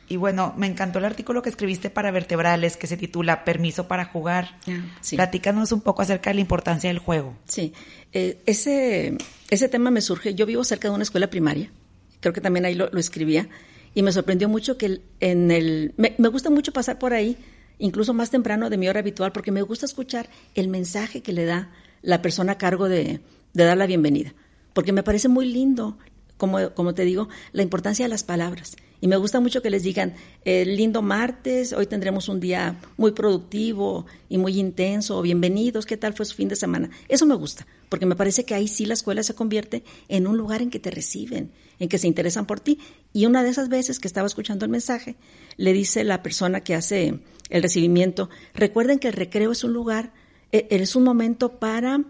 Y 0.08 0.16
bueno, 0.16 0.54
me 0.56 0.66
encantó 0.66 1.00
el 1.00 1.04
artículo 1.04 1.42
que 1.42 1.50
escribiste 1.50 1.90
para 1.90 2.10
Vertebrales 2.10 2.78
que 2.78 2.86
se 2.86 2.96
titula 2.96 3.44
Permiso 3.44 3.86
para 3.86 4.06
jugar. 4.06 4.58
Ah, 4.66 4.80
sí. 5.02 5.16
Platícanos 5.16 5.70
un 5.70 5.82
poco 5.82 6.00
acerca 6.00 6.30
de 6.30 6.36
la 6.36 6.40
importancia 6.40 6.88
del 6.88 6.98
juego. 6.98 7.36
Sí, 7.46 7.74
eh, 8.14 8.40
ese, 8.46 9.18
ese 9.50 9.68
tema 9.68 9.90
me 9.90 10.00
surge. 10.00 10.34
Yo 10.34 10.46
vivo 10.46 10.64
cerca 10.64 10.88
de 10.88 10.94
una 10.94 11.02
escuela 11.02 11.28
primaria, 11.28 11.70
creo 12.20 12.32
que 12.32 12.40
también 12.40 12.64
ahí 12.64 12.74
lo 12.74 12.88
escribía 12.98 13.50
y 13.94 14.02
me 14.02 14.12
sorprendió 14.12 14.48
mucho 14.48 14.76
que 14.76 15.00
en 15.20 15.50
el... 15.50 15.94
Me, 15.96 16.28
gusta 16.28 16.50
mucho 16.50 16.72
pasar 16.72 16.98
por 16.98 17.12
ahí 17.12 17.36
incluso 17.78 18.14
más 18.14 18.30
temprano 18.30 18.70
de 18.70 18.76
mi 18.76 18.88
hora 18.88 19.00
habitual, 19.00 19.32
porque 19.32 19.50
me 19.50 19.62
gusta 19.62 19.86
escuchar 19.86 20.28
el 20.54 20.68
mensaje 20.68 21.22
que 21.22 21.32
le 21.32 21.44
da 21.44 21.70
la 22.02 22.22
persona 22.22 22.52
a 22.52 22.58
cargo 22.58 22.88
de, 22.88 23.20
de 23.52 23.64
dar 23.64 23.76
la 23.76 23.86
bienvenida, 23.86 24.34
porque 24.72 24.92
me 24.92 25.02
parece 25.02 25.28
muy 25.28 25.46
lindo, 25.46 25.98
como, 26.36 26.70
como 26.74 26.94
te 26.94 27.04
digo, 27.04 27.28
la 27.52 27.62
importancia 27.62 28.04
de 28.04 28.08
las 28.08 28.22
palabras. 28.22 28.76
Y 29.00 29.08
me 29.08 29.16
gusta 29.16 29.40
mucho 29.40 29.60
que 29.60 29.70
les 29.70 29.82
digan, 29.82 30.14
eh, 30.44 30.64
lindo 30.64 31.02
martes, 31.02 31.72
hoy 31.72 31.86
tendremos 31.86 32.28
un 32.28 32.40
día 32.40 32.80
muy 32.96 33.12
productivo 33.12 34.06
y 34.28 34.38
muy 34.38 34.58
intenso, 34.58 35.20
bienvenidos, 35.20 35.84
¿qué 35.84 35.96
tal 35.96 36.14
fue 36.14 36.26
su 36.26 36.34
fin 36.34 36.48
de 36.48 36.56
semana? 36.56 36.90
Eso 37.08 37.26
me 37.26 37.34
gusta, 37.34 37.66
porque 37.94 38.06
me 38.06 38.16
parece 38.16 38.44
que 38.44 38.56
ahí 38.56 38.66
sí 38.66 38.86
la 38.86 38.94
escuela 38.94 39.22
se 39.22 39.36
convierte 39.36 39.84
en 40.08 40.26
un 40.26 40.36
lugar 40.36 40.60
en 40.62 40.68
que 40.68 40.80
te 40.80 40.90
reciben, 40.90 41.52
en 41.78 41.88
que 41.88 41.98
se 41.98 42.08
interesan 42.08 42.44
por 42.44 42.58
ti. 42.58 42.80
Y 43.12 43.26
una 43.26 43.44
de 43.44 43.50
esas 43.50 43.68
veces 43.68 44.00
que 44.00 44.08
estaba 44.08 44.26
escuchando 44.26 44.64
el 44.64 44.70
mensaje, 44.72 45.14
le 45.56 45.72
dice 45.72 46.02
la 46.02 46.20
persona 46.20 46.62
que 46.62 46.74
hace 46.74 47.20
el 47.50 47.62
recibimiento, 47.62 48.30
recuerden 48.52 48.98
que 48.98 49.06
el 49.06 49.12
recreo 49.12 49.52
es 49.52 49.62
un 49.62 49.72
lugar, 49.72 50.12
e, 50.50 50.66
es 50.70 50.96
un 50.96 51.04
momento 51.04 51.60
para 51.60 52.02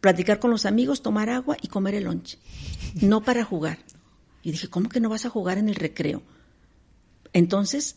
platicar 0.00 0.38
con 0.38 0.50
los 0.50 0.64
amigos, 0.64 1.02
tomar 1.02 1.28
agua 1.28 1.58
y 1.60 1.68
comer 1.68 1.94
el 1.94 2.04
lunch, 2.04 2.38
no 3.02 3.22
para 3.22 3.44
jugar. 3.44 3.80
Y 4.42 4.50
dije, 4.50 4.68
¿cómo 4.68 4.88
que 4.88 5.00
no 5.00 5.10
vas 5.10 5.26
a 5.26 5.28
jugar 5.28 5.58
en 5.58 5.68
el 5.68 5.74
recreo? 5.74 6.22
Entonces, 7.34 7.96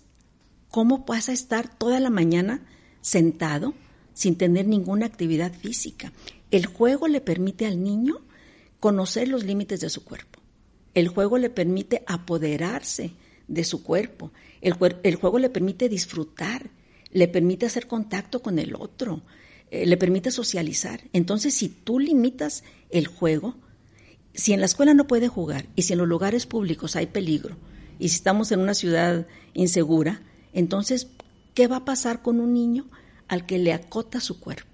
¿cómo 0.68 1.06
vas 1.06 1.30
a 1.30 1.32
estar 1.32 1.74
toda 1.78 2.02
la 2.02 2.10
mañana 2.10 2.68
sentado 3.00 3.74
sin 4.14 4.36
tener 4.36 4.68
ninguna 4.68 5.06
actividad 5.06 5.54
física? 5.54 6.12
El 6.52 6.66
juego 6.66 7.08
le 7.08 7.22
permite 7.22 7.66
al 7.66 7.84
niño 7.84 8.22
conocer 8.80 9.28
los 9.28 9.44
límites 9.44 9.82
de 9.82 9.90
su 9.90 10.04
cuerpo. 10.04 10.40
El 10.94 11.08
juego 11.08 11.38
le 11.38 11.50
permite 11.50 12.04
apoderarse 12.08 13.12
de 13.48 13.64
su 13.64 13.84
cuerpo. 13.84 14.32
El, 14.62 14.74
juego 14.74 15.40
le 15.40 15.50
permite 15.50 15.90
disfrutar, 15.90 16.70
le 17.12 17.28
permite 17.28 17.66
hacer 17.66 17.88
contacto 17.88 18.42
con 18.42 18.60
el 18.60 18.76
otro, 18.76 19.22
eh, 19.72 19.86
le 19.86 19.98
permite 19.98 20.32
socializar. 20.32 21.02
Entonces, 21.14 21.54
si 21.54 21.70
tú 21.70 22.00
limitas 22.00 22.64
el 22.90 23.08
juego, 23.08 23.56
si 24.34 24.54
en 24.54 24.60
la 24.60 24.66
escuela 24.66 24.94
no 24.94 25.08
puede 25.08 25.28
jugar 25.28 25.68
y 25.76 25.84
si 25.84 25.94
en 25.94 26.00
los 26.00 26.08
lugares 26.08 26.46
públicos 26.46 26.96
hay 26.96 27.08
peligro 27.08 27.58
y 27.98 28.10
si 28.10 28.16
estamos 28.16 28.52
en 28.52 28.60
una 28.60 28.74
ciudad 28.74 29.28
insegura, 29.54 30.22
entonces, 30.54 31.08
¿qué 31.54 31.68
va 31.68 31.78
a 31.78 31.86
pasar 31.86 32.22
con 32.22 32.40
un 32.40 32.54
niño 32.54 32.88
al 33.28 33.46
que 33.46 33.60
le 33.60 33.74
acota 33.74 34.20
su 34.20 34.40
cuerpo? 34.40 34.69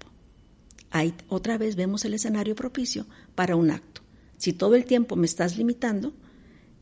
Ahí 0.90 1.14
otra 1.28 1.58
vez 1.58 1.76
vemos 1.76 2.04
el 2.04 2.14
escenario 2.14 2.54
propicio 2.54 3.06
para 3.34 3.56
un 3.56 3.70
acto. 3.70 4.02
Si 4.36 4.52
todo 4.52 4.74
el 4.74 4.84
tiempo 4.84 5.16
me 5.16 5.26
estás 5.26 5.56
limitando, 5.56 6.14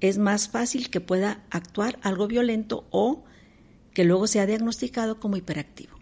es 0.00 0.18
más 0.18 0.48
fácil 0.48 0.90
que 0.90 1.00
pueda 1.00 1.44
actuar 1.50 1.98
algo 2.02 2.26
violento 2.26 2.86
o 2.90 3.24
que 3.92 4.04
luego 4.04 4.26
sea 4.26 4.46
diagnosticado 4.46 5.20
como 5.20 5.36
hiperactivo. 5.36 5.96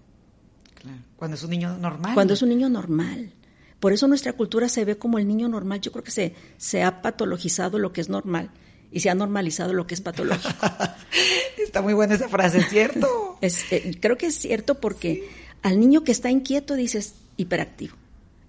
Cuando 1.17 1.37
es 1.37 1.43
un 1.45 1.51
niño 1.51 1.77
normal. 1.79 2.15
Cuando 2.15 2.35
es 2.35 2.43
un 2.43 2.49
niño 2.49 2.69
normal. 2.69 3.33
Por 3.79 3.93
eso 3.93 4.09
nuestra 4.09 4.33
cultura 4.33 4.69
se 4.69 4.85
ve 4.85 4.97
como 4.99 5.19
el 5.19 5.29
niño 5.29 5.49
normal. 5.49 5.81
Yo 5.81 5.93
creo 5.93 6.03
que 6.03 6.11
se, 6.11 6.35
se 6.57 6.83
ha 6.83 7.03
patologizado 7.03 7.79
lo 7.79 7.93
que 7.93 8.01
es 8.01 8.09
normal 8.09 8.51
y 8.91 9.01
se 9.01 9.11
ha 9.11 9.15
normalizado 9.15 9.73
lo 9.73 9.87
que 9.87 9.95
es 9.95 10.01
patológico. 10.01 10.67
está 11.59 11.83
muy 11.83 11.95
buena 11.95 12.15
esa 12.15 12.29
frase, 12.29 12.63
¿cierto? 12.63 13.09
Eh, 13.43 13.99
creo 14.01 14.17
que 14.17 14.27
es 14.27 14.37
cierto 14.37 14.81
porque 14.81 15.29
al 15.63 15.81
niño 15.81 16.05
que 16.05 16.13
está 16.13 16.31
inquieto 16.31 16.77
dices 16.77 17.17
hiperactivo. 17.43 17.97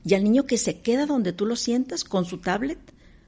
Y 0.06 0.16
al 0.16 0.24
niño 0.24 0.46
que 0.46 0.58
se 0.58 0.80
queda 0.80 1.06
donde 1.06 1.34
tú 1.34 1.46
lo 1.46 1.56
sientas 1.56 2.04
con 2.04 2.26
su 2.26 2.40
tablet, 2.40 2.80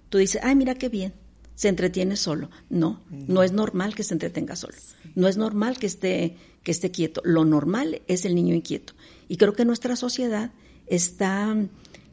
tú 0.09 0.17
dices, 0.17 0.41
ay, 0.43 0.55
mira 0.55 0.75
qué 0.75 0.89
bien, 0.89 1.13
se 1.55 1.69
entretiene 1.69 2.17
solo. 2.17 2.49
No, 2.69 3.01
no, 3.09 3.43
es 3.43 3.53
normal 3.53 3.95
que 3.95 4.03
se 4.03 4.13
entretenga 4.13 4.55
solo. 4.55 4.75
No 5.15 5.27
es 5.27 5.37
normal 5.37 5.77
que 5.77 5.87
esté, 5.87 6.35
que 6.63 6.71
esté 6.71 6.91
quieto. 6.91 7.21
Lo 7.23 7.45
normal 7.45 8.01
es 8.07 8.25
el 8.25 8.35
niño 8.35 8.53
inquieto. 8.53 8.93
Y 9.29 9.37
creo 9.37 9.53
que 9.53 9.65
nuestra 9.65 9.95
sociedad 9.95 10.51
está 10.87 11.55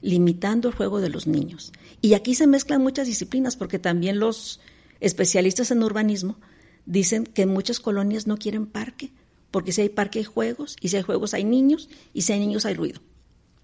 limitando 0.00 0.68
el 0.68 0.74
juego 0.74 1.00
de 1.00 1.08
los 1.08 1.26
niños. 1.26 1.72
Y 2.00 2.14
aquí 2.14 2.34
se 2.34 2.46
mezclan 2.46 2.82
muchas 2.82 3.06
disciplinas 3.06 3.56
porque 3.56 3.78
también 3.78 4.18
los 4.18 4.60
especialistas 5.00 5.70
en 5.70 5.82
urbanismo 5.82 6.38
dicen 6.86 7.24
que 7.24 7.46
muchas 7.46 7.80
colonias 7.80 8.26
no 8.26 8.36
quieren 8.36 8.66
parque, 8.66 9.12
porque 9.50 9.72
si 9.72 9.82
hay 9.82 9.88
parque 9.88 10.20
hay 10.20 10.24
juegos, 10.24 10.76
y 10.80 10.88
si 10.88 10.96
hay 10.96 11.02
juegos 11.02 11.34
hay 11.34 11.44
niños, 11.44 11.88
y 12.12 12.22
si 12.22 12.32
hay 12.32 12.40
niños 12.40 12.66
hay 12.66 12.74
ruido. 12.74 13.00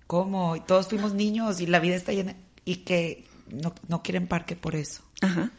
¿Cómo? 0.08 0.56
Y 0.56 0.60
todos 0.60 0.88
fuimos 0.88 1.12
niños 1.12 1.60
y 1.60 1.66
la 1.66 1.80
vida 1.80 1.94
está 1.94 2.12
llena 2.12 2.34
y 2.64 2.76
que 2.76 3.26
no, 3.50 4.02
quieren 4.02 4.26
parque 4.26 4.56
por 4.56 4.74
eso. 4.74 5.02
Ajá. 5.20 5.52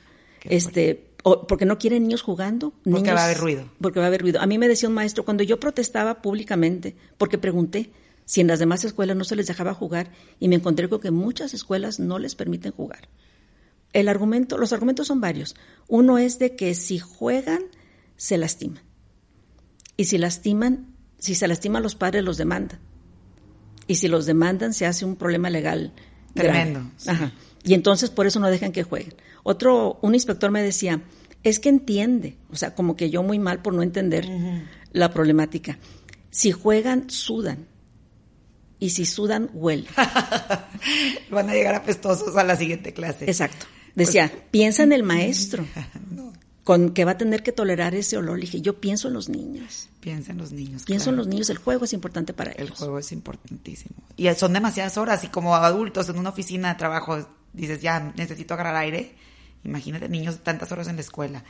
este, 0.44 1.12
porque 1.48 1.66
no 1.66 1.78
quieren 1.78 2.04
niños 2.04 2.24
jugando. 2.24 2.74
Porque 2.84 3.14
va 3.14 3.22
a 3.22 3.26
haber 3.26 3.38
ruido. 3.38 3.70
Porque 3.80 4.00
va 4.00 4.06
a 4.06 4.08
haber 4.08 4.22
ruido. 4.22 4.42
A 4.42 4.48
mí 4.48 4.58
me 4.58 4.68
decía 4.68 4.90
un 4.90 4.96
maestro, 4.96 5.24
cuando 5.24 5.44
yo 5.44 5.60
protestaba 5.60 6.24
públicamente, 6.24 6.96
porque 7.20 7.38
pregunté, 7.38 7.92
si 8.26 8.42
en 8.42 8.48
las 8.48 8.58
demás 8.58 8.84
escuelas 8.84 9.16
no 9.16 9.24
se 9.24 9.36
les 9.36 9.46
dejaba 9.46 9.76
jugar 9.76 10.12
y 10.40 10.48
me 10.48 10.56
encontré 10.56 10.90
con 10.90 11.00
que 11.00 11.12
muchas 11.12 11.54
escuelas 11.54 12.00
no 12.00 12.18
les 12.18 12.34
permiten 12.34 12.72
jugar. 12.72 13.08
El 13.94 14.08
argumento, 14.08 14.58
los 14.58 14.74
argumentos 14.74 15.06
son 15.06 15.22
varios. 15.22 15.56
Uno 15.88 16.18
es 16.18 16.40
de 16.40 16.56
que 16.56 16.74
si 16.74 16.98
juegan, 16.98 17.62
se 18.18 18.40
lastiman. 18.40 18.84
Y 19.96 20.06
si 20.06 20.18
lastiman, 20.18 20.96
si 21.20 21.36
se 21.36 21.48
lastiman 21.48 21.84
los 21.84 21.94
padres, 21.94 22.24
los 22.24 22.38
demandan. 22.38 22.80
Y 23.90 23.96
si 23.96 24.08
los 24.08 24.28
demandan, 24.28 24.76
se 24.76 24.86
hace 24.86 25.04
un 25.04 25.16
problema 25.16 25.50
legal. 25.50 25.92
Tremendo. 26.36 26.84
Y 27.64 27.74
entonces 27.74 28.12
por 28.12 28.28
eso 28.28 28.40
no 28.40 28.48
dejan 28.48 28.72
que 28.72 28.84
jueguen. 28.84 29.16
Otro, 29.42 29.98
un 30.04 30.14
inspector 30.14 30.52
me 30.52 30.62
decía, 30.62 31.02
es 31.44 31.60
que 31.60 31.70
entiende, 31.70 32.38
o 32.52 32.56
sea, 32.56 32.76
como 32.76 32.96
que 32.96 33.10
yo 33.10 33.24
muy 33.24 33.40
mal 33.40 33.64
por 33.64 33.74
no 33.74 33.82
entender 33.82 34.30
la 34.92 35.10
problemática. 35.10 35.80
Si 36.30 36.52
juegan, 36.52 37.10
sudan 37.10 37.66
y 38.78 38.92
si 38.92 39.08
sudan, 39.08 39.50
huelen. 39.54 39.88
Van 41.32 41.50
a 41.50 41.54
llegar 41.54 41.74
apestosos 41.74 42.38
a 42.38 42.44
la 42.44 42.56
siguiente 42.56 42.94
clase. 42.94 43.26
Exacto. 43.26 43.66
Decía, 43.96 44.30
pues, 44.30 44.44
piensa 44.52 44.84
en 44.84 44.92
el 44.92 45.02
maestro, 45.02 45.66
con 46.70 46.92
que 46.92 47.04
va 47.04 47.14
a 47.14 47.18
tener 47.18 47.42
que 47.42 47.52
tolerar 47.52 47.96
ese 47.96 48.16
olor. 48.16 48.38
Le 48.38 48.42
dije, 48.42 48.62
yo 48.62 48.80
pienso 48.80 49.08
en 49.08 49.16
los 49.16 49.28
niños. 49.28 49.90
Piensa 50.02 50.34
en 50.34 50.38
los 50.38 50.52
niños. 50.52 50.84
Pienso 50.84 51.10
en 51.10 51.16
los 51.16 51.26
niños, 51.26 51.50
el 51.50 51.58
juego 51.58 51.86
es 51.86 51.94
importante 51.94 52.32
para 52.32 52.52
ellos. 52.52 52.70
El 52.70 52.76
juego 52.76 53.00
es 53.00 53.12
importantísimo. 53.12 53.96
Y 54.18 54.32
son 54.36 54.54
demasiadas 54.54 54.96
horas 55.00 55.24
y 55.24 55.30
como 55.30 55.56
adultos 55.56 56.08
en 56.10 56.20
una 56.20 56.30
oficina 56.30 56.70
de 56.70 56.76
trabajo 56.76 57.28
dices, 57.54 57.82
ya 57.82 58.14
necesito 58.16 58.54
agarrar 58.54 58.76
aire. 58.76 59.16
Imagínate 59.64 60.10
niños 60.10 60.42
tantas 60.44 60.72
horas 60.72 60.88
en 60.88 60.98
la 60.98 61.02
escuela. 61.02 61.44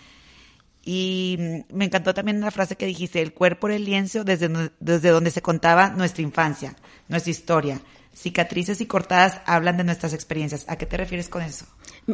Y 0.86 1.66
me 1.70 1.84
encantó 1.84 2.14
también 2.14 2.40
la 2.40 2.50
frase 2.50 2.78
que 2.78 2.86
dijiste, 2.86 3.22
el 3.22 3.34
cuerpo 3.34 3.68
era 3.68 3.76
el 3.76 3.84
lienzo 3.84 4.24
desde, 4.24 4.72
desde 4.80 5.10
donde 5.10 5.32
se 5.32 5.42
contaba 5.42 5.90
nuestra 5.90 6.24
infancia, 6.24 6.78
nuestra 7.10 7.32
historia. 7.32 7.82
Cicatrices 8.20 8.82
y 8.82 8.86
cortadas 8.86 9.40
hablan 9.46 9.78
de 9.78 9.86
nuestras 9.86 10.12
experiencias. 10.12 10.66
¿A 10.68 10.78
qué 10.78 10.86
te 10.86 10.98
refieres 10.98 11.30
con 11.30 11.42
eso? 11.42 11.66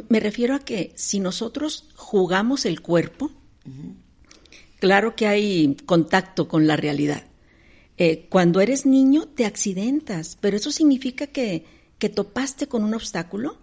Me 0.08 0.20
refiero 0.20 0.54
a 0.54 0.60
que 0.60 0.94
si 0.96 1.20
nosotros 1.20 1.90
jugamos 1.96 2.68
el 2.68 2.82
cuerpo, 2.82 3.32
claro 4.80 5.16
que 5.16 5.26
hay 5.26 5.76
contacto 5.88 6.48
con 6.48 6.68
la 6.68 6.76
realidad. 6.76 7.24
Eh, 7.98 8.28
cuando 8.30 8.62
eres 8.62 8.86
niño 8.86 9.26
te 9.26 9.46
accidentas, 9.46 10.38
pero 10.40 10.58
eso 10.58 10.72
significa 10.72 11.26
que, 11.26 11.66
que 11.98 12.10
topaste 12.10 12.68
con 12.68 12.84
un 12.84 12.94
obstáculo 12.94 13.58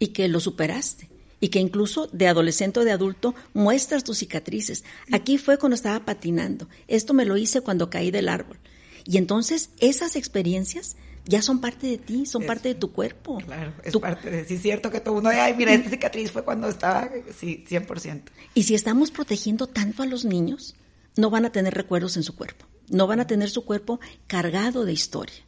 y 0.00 0.08
que 0.08 0.26
lo 0.26 0.40
superaste 0.40 1.08
y 1.38 1.50
que 1.50 1.60
incluso 1.60 2.08
de 2.08 2.26
adolescente 2.26 2.80
o 2.80 2.84
de 2.84 2.90
adulto 2.90 3.36
muestras 3.52 4.02
tus 4.02 4.18
cicatrices. 4.18 4.82
Aquí 5.12 5.38
fue 5.38 5.58
cuando 5.58 5.76
estaba 5.76 6.04
patinando. 6.04 6.68
Esto 6.88 7.14
me 7.14 7.24
lo 7.24 7.36
hice 7.36 7.60
cuando 7.60 7.88
caí 7.88 8.10
del 8.10 8.28
árbol. 8.28 8.58
Y 9.04 9.16
entonces 9.16 9.70
esas 9.78 10.16
experiencias 10.16 10.96
ya 11.26 11.42
son 11.42 11.60
parte 11.60 11.86
de 11.86 11.98
ti, 11.98 12.26
son 12.26 12.44
parte 12.44 12.68
de 12.68 12.74
tu 12.74 12.92
cuerpo. 12.92 13.38
Claro, 13.38 13.72
es 13.82 13.96
parte 13.96 14.30
de 14.30 14.44
sí, 14.44 14.54
es 14.54 14.62
cierto 14.62 14.90
que 14.90 15.00
todo 15.00 15.16
uno, 15.16 15.30
ay, 15.30 15.54
mira, 15.54 15.72
esta 15.72 15.90
cicatriz 15.90 16.30
fue 16.30 16.44
cuando 16.44 16.68
estaba, 16.68 17.10
sí, 17.38 17.64
100%. 17.68 18.22
Y 18.54 18.64
si 18.64 18.74
estamos 18.74 19.10
protegiendo 19.10 19.66
tanto 19.66 20.02
a 20.02 20.06
los 20.06 20.24
niños, 20.24 20.74
no 21.16 21.30
van 21.30 21.44
a 21.44 21.52
tener 21.52 21.74
recuerdos 21.74 22.16
en 22.16 22.22
su 22.22 22.34
cuerpo, 22.36 22.66
no 22.88 23.06
van 23.06 23.20
a 23.20 23.26
tener 23.26 23.50
su 23.50 23.64
cuerpo 23.64 24.00
cargado 24.26 24.84
de 24.84 24.92
historia. 24.92 25.44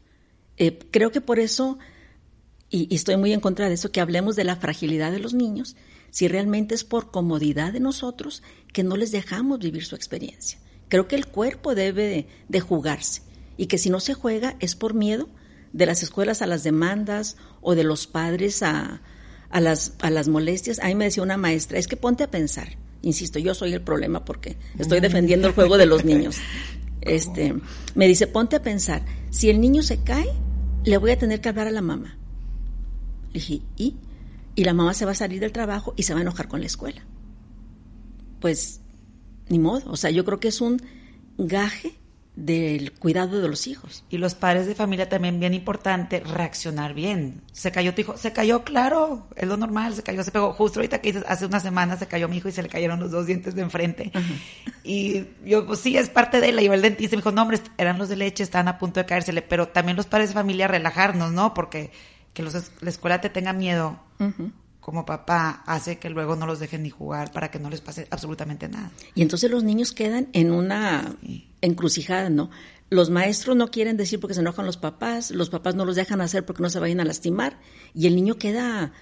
Eh, 0.56 0.78
creo 0.90 1.10
que 1.12 1.20
por 1.20 1.38
eso 1.38 1.78
y, 2.70 2.94
estoy 2.94 3.16
muy 3.16 3.32
en 3.32 3.40
contra 3.40 3.68
de 3.68 3.74
eso, 3.74 3.92
que 3.92 4.00
hablemos 4.00 4.36
de 4.36 4.44
la 4.44 4.56
fragilidad 4.56 5.12
de 5.12 5.20
los 5.20 5.34
niños, 5.34 5.76
si 6.10 6.28
realmente 6.28 6.74
es 6.74 6.84
por 6.84 7.10
comodidad 7.10 7.72
de 7.72 7.80
nosotros 7.80 8.42
que 8.72 8.82
no 8.82 8.96
les 8.96 9.12
dejamos 9.12 9.58
vivir 9.58 9.84
su 9.84 9.94
experiencia. 9.94 10.58
Creo 10.88 11.08
que 11.08 11.16
el 11.16 11.26
cuerpo 11.26 11.74
debe 11.74 12.26
de, 12.48 12.60
jugarse 12.60 13.22
y 13.56 13.66
que 13.66 13.78
si 13.78 13.90
no 13.90 14.00
se 14.00 14.14
juega 14.14 14.56
es 14.60 14.76
por 14.76 14.94
miedo 14.94 15.28
de 15.76 15.86
las 15.86 16.02
escuelas 16.02 16.42
a 16.42 16.46
las 16.46 16.64
demandas 16.64 17.36
o 17.60 17.74
de 17.74 17.84
los 17.84 18.06
padres 18.06 18.62
a, 18.62 19.02
a, 19.50 19.60
las, 19.60 19.94
a 20.00 20.10
las 20.10 20.28
molestias. 20.28 20.78
A 20.80 20.86
mí 20.86 20.94
me 20.94 21.04
decía 21.04 21.22
una 21.22 21.36
maestra, 21.36 21.78
es 21.78 21.86
que 21.86 21.96
ponte 21.96 22.24
a 22.24 22.30
pensar. 22.30 22.76
Insisto, 23.02 23.38
yo 23.38 23.54
soy 23.54 23.72
el 23.72 23.82
problema 23.82 24.24
porque 24.24 24.56
estoy 24.78 25.00
defendiendo 25.00 25.48
el 25.48 25.54
juego 25.54 25.78
de 25.78 25.86
los 25.86 26.04
niños. 26.04 26.36
Este, 27.02 27.54
me 27.94 28.08
dice, 28.08 28.26
ponte 28.26 28.56
a 28.56 28.62
pensar, 28.62 29.04
si 29.30 29.48
el 29.48 29.60
niño 29.60 29.84
se 29.84 30.02
cae, 30.02 30.26
le 30.82 30.96
voy 30.96 31.12
a 31.12 31.16
tener 31.16 31.40
que 31.40 31.48
hablar 31.48 31.68
a 31.68 31.70
la 31.70 31.80
mamá 31.80 32.18
dije, 33.36 33.62
¿y? 33.76 33.96
Y 34.54 34.64
la 34.64 34.74
mamá 34.74 34.94
se 34.94 35.04
va 35.04 35.12
a 35.12 35.14
salir 35.14 35.40
del 35.40 35.52
trabajo 35.52 35.94
y 35.96 36.02
se 36.02 36.14
va 36.14 36.20
a 36.20 36.22
enojar 36.22 36.48
con 36.48 36.60
la 36.60 36.66
escuela. 36.66 37.02
Pues, 38.40 38.80
ni 39.48 39.58
modo. 39.58 39.90
O 39.90 39.96
sea, 39.96 40.10
yo 40.10 40.24
creo 40.24 40.40
que 40.40 40.48
es 40.48 40.60
un 40.60 40.80
gaje 41.38 41.98
del 42.36 42.92
cuidado 42.92 43.40
de 43.40 43.48
los 43.48 43.66
hijos. 43.66 44.04
Y 44.10 44.18
los 44.18 44.34
padres 44.34 44.66
de 44.66 44.74
familia 44.74 45.08
también 45.08 45.40
bien 45.40 45.54
importante 45.54 46.20
reaccionar 46.20 46.92
bien. 46.92 47.42
Se 47.52 47.72
cayó 47.72 47.94
tu 47.94 48.02
hijo, 48.02 48.16
se 48.18 48.32
cayó, 48.32 48.62
claro, 48.62 49.26
es 49.34 49.48
lo 49.48 49.56
normal, 49.56 49.94
se 49.94 50.02
cayó, 50.02 50.22
se 50.22 50.30
pegó. 50.30 50.52
Justo 50.52 50.78
ahorita 50.78 51.00
que 51.00 51.12
dices, 51.12 51.24
hace 51.26 51.46
una 51.46 51.60
semana 51.60 51.96
se 51.96 52.06
cayó 52.06 52.28
mi 52.28 52.36
hijo 52.36 52.48
y 52.48 52.52
se 52.52 52.62
le 52.62 52.68
cayeron 52.68 53.00
los 53.00 53.10
dos 53.10 53.26
dientes 53.26 53.54
de 53.54 53.62
enfrente. 53.62 54.12
Y 54.84 55.24
yo, 55.44 55.66
pues 55.66 55.80
sí, 55.80 55.96
es 55.96 56.10
parte 56.10 56.40
de 56.40 56.50
él. 56.50 56.60
Y 56.60 56.66
el 56.66 56.82
dentista 56.82 57.16
me 57.16 57.22
dijo, 57.22 57.32
no, 57.32 57.42
hombre, 57.42 57.58
eran 57.78 57.98
los 57.98 58.10
de 58.10 58.16
leche, 58.16 58.44
estaban 58.44 58.68
a 58.68 58.78
punto 58.78 59.00
de 59.00 59.06
caérsele. 59.06 59.40
Pero 59.40 59.68
también 59.68 59.96
los 59.96 60.06
padres 60.06 60.28
de 60.28 60.34
familia 60.34 60.68
relajarnos, 60.68 61.32
¿no? 61.32 61.54
Porque 61.54 61.90
que 62.34 62.42
los, 62.42 62.54
la 62.82 62.90
escuela 62.90 63.22
te 63.22 63.30
tenga 63.30 63.54
miedo 63.54 63.98
como 64.86 65.04
papá 65.04 65.64
hace 65.66 65.98
que 65.98 66.08
luego 66.10 66.36
no 66.36 66.46
los 66.46 66.60
dejen 66.60 66.84
ni 66.84 66.90
jugar 66.90 67.32
para 67.32 67.50
que 67.50 67.58
no 67.58 67.68
les 67.68 67.80
pase 67.80 68.06
absolutamente 68.08 68.68
nada. 68.68 68.92
Y 69.16 69.22
entonces 69.22 69.50
los 69.50 69.64
niños 69.64 69.90
quedan 69.90 70.28
en 70.32 70.52
una 70.52 71.16
encrucijada, 71.60 72.30
¿no? 72.30 72.50
Los 72.88 73.10
maestros 73.10 73.56
no 73.56 73.72
quieren 73.72 73.96
decir 73.96 74.20
porque 74.20 74.34
se 74.34 74.42
enojan 74.42 74.64
los 74.64 74.76
papás, 74.76 75.32
los 75.32 75.50
papás 75.50 75.74
no 75.74 75.84
los 75.84 75.96
dejan 75.96 76.20
hacer 76.20 76.46
porque 76.46 76.62
no 76.62 76.70
se 76.70 76.78
vayan 76.78 77.00
a 77.00 77.04
lastimar 77.04 77.58
y 77.94 78.06
el 78.06 78.14
niño 78.14 78.36
queda 78.36 78.92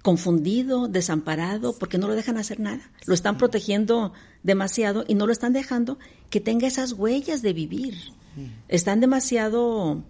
confundido, 0.00 0.86
desamparado, 0.86 1.76
porque 1.76 1.98
no 1.98 2.06
lo 2.06 2.14
dejan 2.14 2.38
hacer 2.38 2.60
nada. 2.60 2.88
Lo 3.04 3.12
están 3.12 3.36
protegiendo 3.36 4.12
demasiado 4.44 5.04
y 5.08 5.16
no 5.16 5.26
lo 5.26 5.32
están 5.32 5.52
dejando 5.52 5.98
que 6.30 6.38
tenga 6.38 6.68
esas 6.68 6.92
huellas 6.92 7.42
de 7.42 7.52
vivir. 7.52 7.96
Están 8.68 9.00
demasiado 9.00 10.04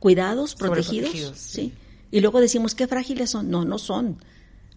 cuidados, 0.00 0.56
protegidos, 0.56 1.38
sí. 1.38 1.74
Y 2.10 2.18
luego 2.18 2.40
decimos, 2.40 2.74
qué 2.74 2.88
frágiles 2.88 3.30
son. 3.30 3.48
No, 3.48 3.64
no 3.64 3.78
son 3.78 4.18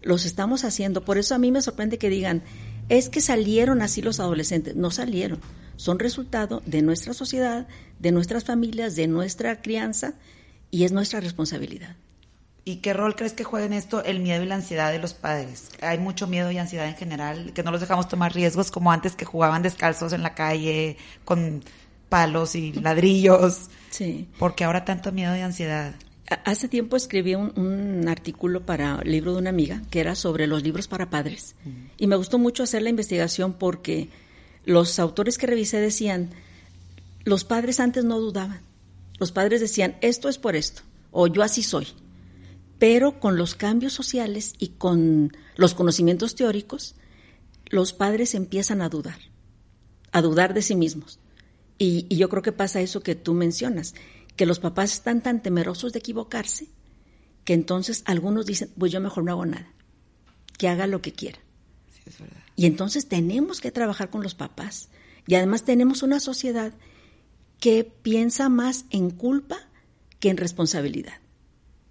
los 0.02 0.24
estamos 0.24 0.64
haciendo. 0.64 1.04
Por 1.04 1.18
eso 1.18 1.34
a 1.34 1.38
mí 1.38 1.50
me 1.50 1.62
sorprende 1.62 1.98
que 1.98 2.10
digan, 2.10 2.42
es 2.88 3.08
que 3.08 3.20
salieron 3.20 3.82
así 3.82 4.02
los 4.02 4.20
adolescentes. 4.20 4.76
No 4.76 4.90
salieron. 4.90 5.40
Son 5.76 5.98
resultado 5.98 6.62
de 6.66 6.82
nuestra 6.82 7.12
sociedad, 7.12 7.66
de 7.98 8.12
nuestras 8.12 8.44
familias, 8.44 8.96
de 8.96 9.08
nuestra 9.08 9.60
crianza 9.60 10.14
y 10.70 10.84
es 10.84 10.92
nuestra 10.92 11.20
responsabilidad. 11.20 11.96
¿Y 12.64 12.76
qué 12.76 12.92
rol 12.92 13.14
crees 13.14 13.32
que 13.32 13.44
juega 13.44 13.66
en 13.66 13.72
esto 13.72 14.02
el 14.02 14.18
miedo 14.18 14.42
y 14.42 14.46
la 14.46 14.56
ansiedad 14.56 14.90
de 14.90 14.98
los 14.98 15.14
padres? 15.14 15.70
Hay 15.80 15.98
mucho 15.98 16.26
miedo 16.26 16.50
y 16.50 16.58
ansiedad 16.58 16.88
en 16.88 16.96
general, 16.96 17.52
que 17.52 17.62
no 17.62 17.70
los 17.70 17.80
dejamos 17.80 18.08
tomar 18.08 18.34
riesgos 18.34 18.72
como 18.72 18.90
antes 18.90 19.14
que 19.14 19.24
jugaban 19.24 19.62
descalzos 19.62 20.12
en 20.12 20.22
la 20.24 20.34
calle 20.34 20.96
con 21.24 21.62
palos 22.08 22.56
y 22.56 22.72
ladrillos. 22.72 23.70
Sí. 23.90 24.28
Porque 24.38 24.64
ahora 24.64 24.84
tanto 24.84 25.12
miedo 25.12 25.36
y 25.36 25.40
ansiedad. 25.40 25.94
Hace 26.44 26.68
tiempo 26.68 26.96
escribí 26.96 27.36
un, 27.36 28.04
artículo 28.08 28.66
para 28.66 29.00
el 29.04 29.12
libro 29.12 29.32
de 29.32 29.38
una 29.38 29.50
amiga 29.50 29.82
que 29.90 30.00
era 30.00 30.16
sobre 30.16 30.48
los 30.48 30.62
libros 30.62 30.88
para 30.88 31.08
padres. 31.08 31.54
Y 31.98 32.08
me 32.08 32.16
gustó 32.16 32.38
mucho 32.38 32.64
hacer 32.64 32.82
la 32.82 32.90
investigación 32.90 33.52
porque 33.52 34.08
los 34.64 34.98
autores 34.98 35.38
que 35.38 35.46
revisé 35.46 35.80
decían, 35.80 36.30
los 37.24 37.44
padres 37.44 37.78
antes 37.78 38.04
no 38.04 38.18
dudaban. 38.18 38.60
Los 39.18 39.30
padres 39.30 39.60
decían, 39.60 39.96
esto 40.00 40.28
es 40.28 40.36
por 40.36 40.56
esto, 40.56 40.82
o 41.12 41.28
yo 41.28 41.42
así 41.42 41.62
soy. 41.62 41.86
Pero 42.78 43.20
con 43.20 43.36
los 43.36 43.54
cambios 43.54 43.92
sociales 43.92 44.54
y 44.58 44.68
con 44.68 45.32
los 45.56 45.74
conocimientos 45.74 46.34
teóricos, 46.34 46.96
los 47.66 47.92
padres 47.92 48.34
empiezan 48.34 48.82
a 48.82 48.88
dudar, 48.88 49.18
a 50.10 50.22
dudar 50.22 50.54
de 50.54 50.62
sí 50.62 50.74
mismos. 50.74 51.20
y 51.78 52.14
yo 52.16 52.28
creo 52.30 52.42
que 52.42 52.52
pasa 52.52 52.80
eso 52.80 53.00
que 53.00 53.14
tú 53.14 53.34
mencionas 53.34 53.94
que 54.36 54.46
los 54.46 54.60
papás 54.60 54.92
están 54.92 55.22
tan 55.22 55.42
temerosos 55.42 55.92
de 55.92 55.98
equivocarse 55.98 56.68
que 57.46 57.54
entonces 57.54 58.02
algunos 58.06 58.44
dicen, 58.44 58.70
pues 58.76 58.90
yo 58.90 59.00
mejor 59.00 59.24
no 59.24 59.30
hago 59.30 59.46
nada, 59.46 59.72
que 60.58 60.68
haga 60.68 60.88
lo 60.88 61.00
que 61.00 61.12
quiera. 61.12 61.38
Y 62.56 62.66
entonces 62.66 63.08
tenemos 63.08 63.60
que 63.60 63.70
trabajar 63.70 64.10
con 64.10 64.22
los 64.22 64.34
papás. 64.34 64.88
Y 65.28 65.36
además 65.36 65.64
tenemos 65.64 66.02
una 66.02 66.18
sociedad 66.18 66.72
que 67.60 67.84
piensa 67.84 68.48
más 68.48 68.84
en 68.90 69.10
culpa 69.10 69.58
que 70.18 70.28
en 70.28 70.36
responsabilidad. 70.36 71.20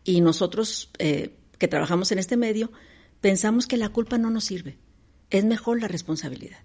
Y 0.03 0.19
nosotros 0.19 0.91
eh, 0.99 1.37
que 1.57 1.69
trabajamos 1.69 2.11
en 2.11 2.19
este 2.19 2.35
medio, 2.35 2.71
pensamos 3.21 3.65
que 3.65 3.77
la 3.77 3.89
culpa 3.89 4.17
no 4.17 4.29
nos 4.29 4.43
sirve. 4.43 4.77
Es 5.29 5.45
mejor 5.45 5.79
la 5.79 5.87
responsabilidad. 5.87 6.59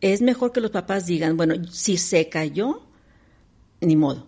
Es 0.00 0.22
mejor 0.22 0.52
que 0.52 0.60
los 0.60 0.72
papás 0.72 1.06
digan, 1.06 1.36
bueno, 1.36 1.54
si 1.70 1.98
se 1.98 2.28
cayó, 2.28 2.82
ni 3.80 3.94
modo 3.94 4.26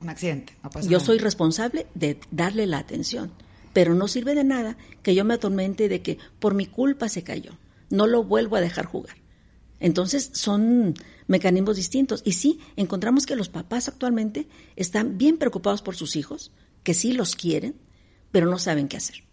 un 0.00 0.08
accidente. 0.08 0.56
yo 0.88 1.00
soy 1.00 1.18
responsable 1.18 1.86
de 1.94 2.18
darle 2.30 2.66
la 2.66 2.78
atención, 2.78 3.32
pero 3.72 3.94
no 3.94 4.08
sirve 4.08 4.34
de 4.34 4.44
nada 4.44 4.76
que 5.02 5.14
yo 5.14 5.24
me 5.24 5.34
atormente 5.34 5.88
de 5.88 6.02
que 6.02 6.18
por 6.38 6.54
mi 6.54 6.66
culpa 6.66 7.08
se 7.08 7.22
cayó. 7.22 7.52
No 7.90 8.06
lo 8.06 8.24
vuelvo 8.24 8.56
a 8.56 8.60
dejar 8.60 8.86
jugar. 8.86 9.16
Entonces 9.78 10.30
son 10.32 10.94
mecanismos 11.26 11.76
distintos. 11.76 12.22
Y 12.24 12.32
sí, 12.32 12.60
encontramos 12.76 13.26
que 13.26 13.36
los 13.36 13.48
papás 13.48 13.88
actualmente 13.88 14.48
están 14.76 15.18
bien 15.18 15.38
preocupados 15.38 15.82
por 15.82 15.96
sus 15.96 16.16
hijos, 16.16 16.52
que 16.82 16.94
sí 16.94 17.12
los 17.12 17.36
quieren, 17.36 17.76
pero 18.32 18.46
no 18.46 18.58
saben 18.58 18.88
qué 18.88 18.96
hacer. 18.96 19.24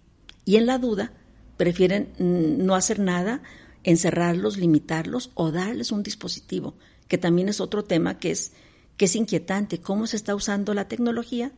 Y 0.45 0.55
en 0.55 0.65
la 0.65 0.77
duda 0.77 1.13
prefieren 1.57 2.13
mm, 2.19 2.65
no 2.65 2.75
hacer 2.75 2.99
nada, 2.99 3.41
encerrarlos, 3.83 4.57
limitarlos 4.57 5.31
o 5.33 5.51
darles 5.51 5.91
un 5.91 6.03
dispositivo, 6.03 6.75
que 7.07 7.17
también 7.17 7.49
es 7.49 7.59
otro 7.59 7.83
tema 7.83 8.19
que 8.19 8.31
es 8.31 8.53
que 8.97 9.05
es 9.05 9.15
inquietante 9.15 9.79
cómo 9.79 10.07
se 10.07 10.17
está 10.17 10.35
usando 10.35 10.73
la 10.73 10.87
tecnología 10.87 11.51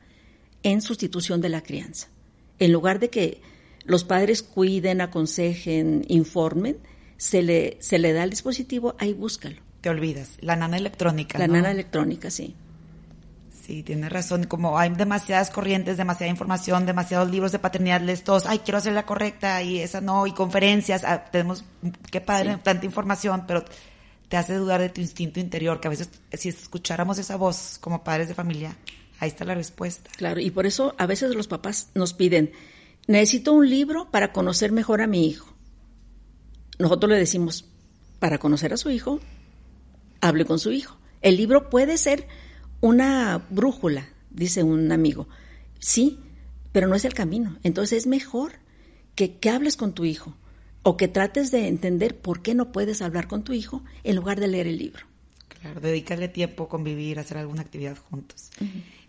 en 0.63 0.82
sustitución 0.82 1.41
de 1.41 1.49
la 1.49 1.62
crianza. 1.62 2.10
En 2.60 2.73
lugar 2.73 2.99
de 2.99 3.10
que 3.10 3.41
los 3.86 4.04
padres 4.04 4.43
cuiden, 4.43 5.02
aconsejen, 5.02 6.06
informen, 6.10 6.78
se 7.17 7.41
le, 7.41 7.78
se 7.80 7.97
le 7.97 8.13
da 8.13 8.23
el 8.23 8.30
dispositivo, 8.30 8.95
ahí 8.99 9.13
búscalo. 9.13 9.62
Te 9.82 9.89
olvidas, 9.89 10.38
la 10.41 10.56
nana 10.56 10.78
electrónica. 10.78 11.39
La 11.39 11.47
nana 11.47 11.71
electrónica, 11.71 12.30
sí. 12.30 12.56
Sí, 13.69 13.84
tienes 13.84 14.12
razón. 14.12 14.45
Como 14.45 14.78
hay 14.78 14.89
demasiadas 14.89 15.52
corrientes, 15.52 15.95
demasiada 15.95 16.32
información, 16.32 16.86
demasiados 16.86 17.30
libros 17.30 17.52
de 17.52 17.60
paternidad, 17.60 18.02
les 18.02 18.23
todos, 18.23 18.45
ay, 18.45 18.60
quiero 18.60 18.80
hacer 18.80 18.93
la 18.93 19.06
correcta 19.06 19.62
y 19.62 19.80
esa 19.80 20.02
no, 20.02 20.28
y 20.28 20.34
conferencias, 20.34 21.04
ah, 21.04 21.25
tenemos, 21.32 21.63
qué 22.12 22.19
padre, 22.19 22.58
tanta 22.63 22.86
información, 22.86 23.45
pero 23.47 23.63
te 24.29 24.37
hace 24.37 24.53
dudar 24.53 24.79
de 24.79 24.89
tu 24.89 25.01
instinto 25.01 25.39
interior, 25.39 25.79
que 25.79 25.87
a 25.87 25.91
veces 25.91 26.09
si 26.33 26.49
escucháramos 26.49 27.17
esa 27.17 27.35
voz 27.35 27.77
como 27.81 28.03
padres 28.03 28.27
de 28.27 28.35
familia, 28.35 28.77
ahí 29.19 29.27
está 29.27 29.43
la 29.43 29.55
respuesta. 29.55 30.09
Claro, 30.15 30.39
y 30.39 30.51
por 30.51 30.67
eso 30.67 30.95
a 30.99 31.07
veces 31.07 31.35
los 31.35 31.47
papás 31.47 31.89
nos 31.95 32.13
piden, 32.13 32.51
necesito 33.07 33.53
un 33.53 33.67
libro 33.67 34.11
para 34.11 34.31
conocer 34.31 34.71
mejor 34.71 35.01
a 35.01 35.07
mi 35.07 35.27
hijo. 35.27 35.51
Nosotros 36.77 37.11
le 37.11 37.17
decimos, 37.17 37.65
para 38.19 38.37
conocer 38.37 38.71
a 38.71 38.77
su 38.77 38.91
hijo, 38.91 39.19
hable 40.21 40.45
con 40.45 40.59
su 40.59 40.71
hijo. 40.71 40.97
El 41.21 41.35
libro 41.35 41.69
puede 41.71 41.97
ser 41.97 42.27
una 42.81 43.45
brújula, 43.49 44.09
dice 44.29 44.61
un 44.61 44.91
amigo. 44.91 45.27
Sí, 45.79 46.19
pero 46.71 46.87
no 46.87 46.95
es 46.95 47.03
el 47.03 47.15
camino. 47.15 47.57
Entonces 47.63 47.97
es 47.97 48.07
mejor 48.07 48.53
que, 49.15 49.37
que 49.37 49.49
hables 49.49 49.75
con 49.75 49.93
tu 49.93 50.05
hijo 50.05 50.35
o 50.83 50.97
que 50.97 51.07
trates 51.07 51.51
de 51.51 51.67
entender 51.67 52.17
por 52.17 52.41
qué 52.41 52.55
no 52.55 52.71
puedes 52.71 53.01
hablar 53.01 53.27
con 53.27 53.43
tu 53.43 53.53
hijo 53.53 53.83
en 54.03 54.15
lugar 54.15 54.39
de 54.39 54.47
leer 54.47 54.67
el 54.67 54.77
libro. 54.77 55.05
Claro, 55.61 55.81
dedicarle 55.81 56.29
tiempo, 56.29 56.69
convivir, 56.69 57.19
hacer 57.19 57.37
alguna 57.37 57.61
actividad 57.61 57.97
juntos. 58.09 58.51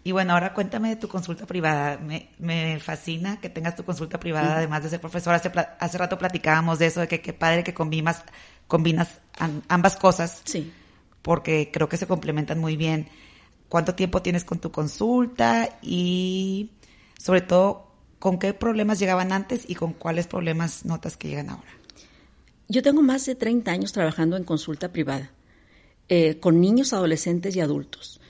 Y 0.02 0.12
bueno, 0.12 0.32
ahora 0.32 0.52
cuéntame 0.54 0.88
de 0.88 0.96
tu 0.96 1.06
consulta 1.06 1.46
privada. 1.46 2.00
Me, 2.38 2.80
fascina 2.80 3.40
que 3.40 3.50
tengas 3.50 3.76
tu 3.76 3.84
consulta 3.84 4.18
privada, 4.18 4.56
además 4.56 4.82
de 4.82 4.90
ser 4.90 5.00
profesora. 5.00 5.36
Hace, 5.36 5.52
hace, 5.78 5.98
rato 5.98 6.18
platicábamos 6.18 6.78
de 6.78 6.86
eso, 6.86 7.00
de 7.00 7.08
que 7.08 7.20
qué 7.20 7.32
padre 7.32 7.62
que 7.62 7.74
combinas, 7.74 8.24
combinas 8.66 9.20
ambas 9.68 9.96
cosas. 9.96 10.42
Sí. 10.44 10.72
Porque 11.22 11.70
creo 11.72 11.88
que 11.88 11.98
se 11.98 12.06
complementan 12.06 12.58
muy 12.58 12.76
bien. 12.76 13.08
¿Cuánto 13.68 13.94
tiempo 13.94 14.22
tienes 14.22 14.44
con 14.44 14.58
tu 14.58 14.72
consulta? 14.72 15.78
Y 15.82 16.70
sobre 17.16 17.42
todo, 17.42 17.89
¿Con 18.20 18.38
qué 18.38 18.52
problemas 18.52 18.98
llegaban 18.98 19.32
antes 19.32 19.64
y 19.66 19.74
con 19.74 19.94
cuáles 19.94 20.26
problemas 20.26 20.84
notas 20.84 21.16
que 21.16 21.28
llegan 21.28 21.48
ahora? 21.48 21.70
Yo 22.68 22.82
tengo 22.82 23.00
más 23.00 23.24
de 23.24 23.34
30 23.34 23.70
años 23.70 23.92
trabajando 23.92 24.36
en 24.36 24.44
consulta 24.44 24.92
privada, 24.92 25.30
eh, 26.10 26.38
con 26.38 26.60
niños, 26.60 26.92
adolescentes 26.92 27.56
y 27.56 27.60
adultos. 27.60 28.20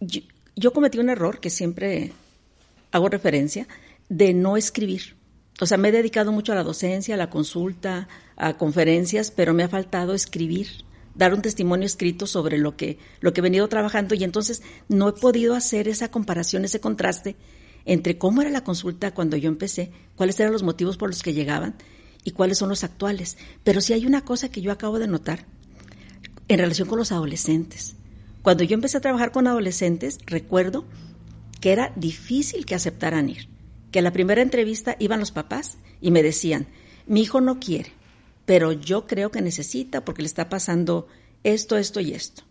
Yo, 0.00 0.72
cometí 0.72 0.98
un 0.98 1.10
error 1.10 1.38
que 1.38 1.48
siempre 1.48 2.10
hago 2.90 3.08
referencia, 3.08 3.68
de 4.08 4.34
no 4.34 4.56
escribir. 4.56 5.14
O 5.60 5.66
sea, 5.66 5.78
me 5.78 5.90
he 5.90 5.92
dedicado 5.92 6.32
mucho 6.32 6.50
a 6.50 6.56
la 6.56 6.64
docencia, 6.64 7.14
a 7.14 7.18
la 7.18 7.30
consulta, 7.30 8.08
a 8.34 8.54
conferencias, 8.58 9.30
pero 9.30 9.54
me 9.54 9.62
ha 9.62 9.68
faltado 9.68 10.12
escribir, 10.12 10.66
dar 11.14 11.34
un 11.34 11.40
testimonio 11.40 11.86
escrito 11.86 12.26
sobre 12.26 12.58
lo 12.58 12.76
que, 12.76 12.98
lo 13.20 13.32
que 13.32 13.40
he 13.40 13.42
venido 13.42 13.68
trabajando 13.68 14.16
y 14.16 14.24
entonces 14.24 14.62
no 14.88 15.08
he 15.08 15.12
podido 15.12 15.54
hacer 15.54 15.86
esa 15.86 16.10
comparación, 16.10 16.64
ese 16.64 16.80
contraste 16.80 17.36
entre 17.84 18.18
cómo 18.18 18.40
era 18.40 18.50
la 18.50 18.64
consulta 18.64 19.12
cuando 19.14 19.36
yo 19.36 19.48
empecé, 19.48 19.92
cuáles 20.16 20.38
eran 20.40 20.52
los 20.52 20.62
motivos 20.62 20.96
por 20.96 21.10
los 21.10 21.22
que 21.22 21.34
llegaban 21.34 21.74
y 22.24 22.30
cuáles 22.32 22.58
son 22.58 22.68
los 22.68 22.84
actuales. 22.84 23.36
Pero 23.62 23.80
sí 23.80 23.92
hay 23.92 24.06
una 24.06 24.24
cosa 24.24 24.50
que 24.50 24.62
yo 24.62 24.72
acabo 24.72 24.98
de 24.98 25.08
notar 25.08 25.46
en 26.48 26.58
relación 26.58 26.88
con 26.88 26.98
los 26.98 27.12
adolescentes. 27.12 27.96
Cuando 28.42 28.64
yo 28.64 28.74
empecé 28.74 28.98
a 28.98 29.02
trabajar 29.02 29.32
con 29.32 29.46
adolescentes, 29.46 30.18
recuerdo 30.26 30.84
que 31.60 31.72
era 31.72 31.92
difícil 31.96 32.66
que 32.66 32.74
aceptaran 32.74 33.28
ir. 33.28 33.48
Que 33.90 34.00
a 34.00 34.02
la 34.02 34.12
primera 34.12 34.42
entrevista 34.42 34.96
iban 34.98 35.20
los 35.20 35.30
papás 35.32 35.78
y 36.00 36.10
me 36.10 36.22
decían, 36.22 36.66
mi 37.06 37.22
hijo 37.22 37.40
no 37.40 37.60
quiere, 37.60 37.92
pero 38.44 38.72
yo 38.72 39.06
creo 39.06 39.30
que 39.30 39.40
necesita 39.40 40.04
porque 40.04 40.22
le 40.22 40.26
está 40.26 40.48
pasando 40.48 41.06
esto, 41.42 41.76
esto 41.76 42.00
y 42.00 42.12
esto. 42.12 42.42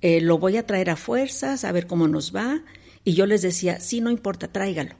eh, 0.00 0.20
lo 0.20 0.38
voy 0.38 0.58
a 0.58 0.66
traer 0.66 0.90
a 0.90 0.96
fuerzas, 0.96 1.64
a 1.64 1.72
ver 1.72 1.86
cómo 1.86 2.08
nos 2.08 2.34
va. 2.34 2.62
Y 3.04 3.14
yo 3.14 3.26
les 3.26 3.42
decía, 3.42 3.80
sí, 3.80 4.00
no 4.00 4.10
importa, 4.10 4.48
tráigalo. 4.48 4.94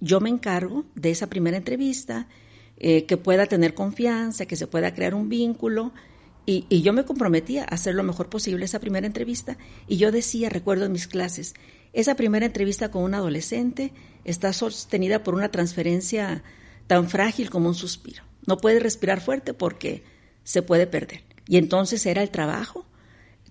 Yo 0.00 0.20
me 0.20 0.28
encargo 0.28 0.84
de 0.94 1.10
esa 1.10 1.28
primera 1.28 1.56
entrevista, 1.56 2.28
eh, 2.76 3.04
que 3.06 3.16
pueda 3.16 3.46
tener 3.46 3.74
confianza, 3.74 4.46
que 4.46 4.56
se 4.56 4.66
pueda 4.66 4.92
crear 4.92 5.14
un 5.14 5.28
vínculo. 5.28 5.92
Y, 6.46 6.66
y, 6.68 6.82
yo 6.82 6.92
me 6.92 7.04
comprometía 7.04 7.62
a 7.62 7.74
hacer 7.74 7.94
lo 7.94 8.02
mejor 8.02 8.28
posible 8.28 8.64
esa 8.64 8.80
primera 8.80 9.06
entrevista. 9.06 9.56
Y 9.86 9.96
yo 9.96 10.10
decía, 10.10 10.50
recuerdo 10.50 10.84
en 10.84 10.92
mis 10.92 11.06
clases, 11.06 11.54
esa 11.92 12.16
primera 12.16 12.44
entrevista 12.44 12.90
con 12.90 13.04
un 13.04 13.14
adolescente 13.14 13.92
está 14.24 14.52
sostenida 14.52 15.22
por 15.22 15.34
una 15.34 15.50
transferencia 15.50 16.42
tan 16.88 17.08
frágil 17.08 17.50
como 17.50 17.68
un 17.68 17.74
suspiro. 17.74 18.24
No 18.46 18.58
puede 18.58 18.80
respirar 18.80 19.20
fuerte 19.20 19.54
porque 19.54 20.02
se 20.42 20.60
puede 20.60 20.86
perder. 20.86 21.22
Y 21.46 21.56
entonces 21.56 22.04
era 22.04 22.22
el 22.22 22.30
trabajo 22.30 22.84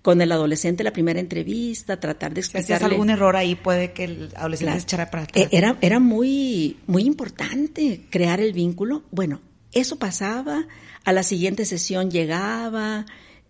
con 0.04 0.20
el 0.20 0.30
adolescente 0.32 0.84
la 0.84 0.92
primera 0.92 1.18
entrevista, 1.18 1.98
tratar 1.98 2.34
de 2.34 2.40
explicarle. 2.40 2.78
Si 2.88 2.92
algún 2.92 3.08
error 3.08 3.36
ahí 3.36 3.54
puede 3.54 3.94
que 3.94 4.04
el 4.04 4.32
adolescente 4.36 4.74
se 4.74 4.82
echara 4.82 5.10
para 5.10 5.22
atrás. 5.22 5.46
Eh, 5.46 5.48
era, 5.50 5.78
era 5.80 5.98
muy, 5.98 6.76
muy 6.86 7.04
importante 7.04 8.04
crear 8.10 8.38
el 8.38 8.52
vínculo. 8.52 9.04
Bueno, 9.10 9.40
eso 9.72 9.98
pasaba, 9.98 10.66
a 11.04 11.12
la 11.14 11.22
siguiente 11.22 11.64
sesión 11.64 12.10
llegaba, 12.10 13.06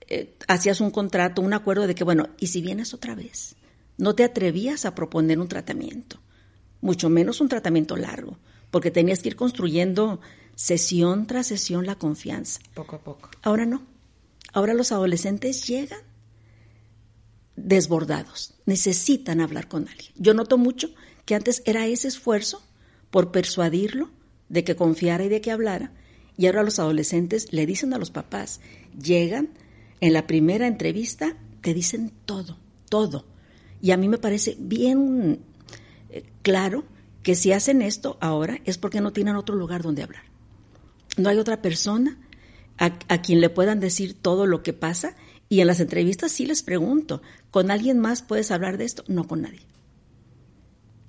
eh, 0.07 0.37
hacías 0.47 0.81
un 0.81 0.93
contrato, 0.93 1.43
un 1.43 1.55
acuerdo 1.55 1.89
de 1.89 1.97
que, 1.97 2.05
bueno, 2.05 2.29
¿y 2.39 2.47
si 2.47 2.63
vienes 2.63 2.95
otra 2.95 3.17
vez? 3.17 3.57
No 3.99 4.15
te 4.15 4.23
atrevías 4.23 4.85
a 4.85 4.95
proponer 4.95 5.41
un 5.41 5.49
tratamiento, 5.49 6.21
mucho 6.81 7.11
menos 7.11 7.41
un 7.41 7.49
tratamiento 7.49 7.97
largo, 7.97 8.39
porque 8.71 8.93
tenías 8.93 9.23
que 9.23 9.31
ir 9.31 9.37
construyendo 9.37 10.21
sesión 10.55 11.27
tras 11.27 11.49
sesión 11.49 11.85
la 11.85 11.97
confianza. 11.97 12.61
Poco 12.75 12.95
a 12.95 13.01
poco. 13.01 13.29
Ahora 13.43 13.67
no. 13.67 13.83
Ahora 14.53 14.73
los 14.73 14.93
adolescentes 14.93 15.67
llegan 15.67 16.14
desbordados, 17.57 18.55
necesitan 18.67 19.41
hablar 19.41 19.69
con 19.69 19.89
alguien. 19.89 20.13
Yo 20.17 20.35
noto 20.35 20.59
mucho 20.59 20.91
que 21.25 21.35
antes 21.35 21.63
era 21.67 21.87
ese 21.87 22.09
esfuerzo 22.09 22.63
por 23.11 23.31
persuadirlo 23.31 24.11
de 24.49 24.65
que 24.65 24.77
confiara 24.77 25.25
y 25.25 25.29
de 25.29 25.41
que 25.41 25.51
hablara, 25.51 25.93
y 26.37 26.47
ahora 26.47 26.65
los 26.65 26.79
adolescentes 26.79 27.53
le 27.53 27.67
dicen 27.67 27.95
a 27.95 27.99
los 27.99 28.11
papás, 28.11 28.61
llegan 29.01 29.51
en 30.01 30.13
la 30.13 30.27
primera 30.27 30.67
entrevista, 30.67 31.37
te 31.61 31.75
dicen 31.75 32.13
todo, 32.25 32.59
todo. 32.89 33.27
Y 33.81 33.93
a 33.93 33.97
mí 33.97 34.09
me 34.09 34.19
parece 34.19 34.57
bien 34.59 35.41
eh, 36.11 36.25
claro 36.43 36.85
que 37.23 37.35
si 37.35 37.53
hacen 37.53 37.83
esto 37.83 38.19
ahora 38.21 38.59
es 38.65 38.79
porque 38.79 39.01
no 39.01 39.13
tienen 39.13 39.37
otro 39.37 39.55
lugar 39.55 39.83
donde 39.83 40.03
hablar. 40.03 40.25
No 41.17 41.29
hay 41.29 41.39
otra 41.39 41.63
persona 41.63 42.19
a, 42.79 42.87
a 43.09 43.23
quien 43.23 43.41
le 43.41 43.49
puedan 43.49 43.79
decir 43.79 44.15
todo 44.15 44.47
lo 44.47 44.63
que 44.63 44.73
pasa 44.73 45.15
y 45.49 45.61
en 45.61 45.67
las 45.67 45.81
entrevistas 45.81 46.33
sí 46.33 46.47
les 46.47 46.63
pregunto, 46.63 47.23
¿con 47.51 47.71
alguien 47.71 47.99
más 47.99 48.23
puedes 48.23 48.51
hablar 48.51 48.79
de 48.79 48.85
esto? 48.85 49.05
No 49.09 49.27
con 49.27 49.43
nadie. 49.43 49.67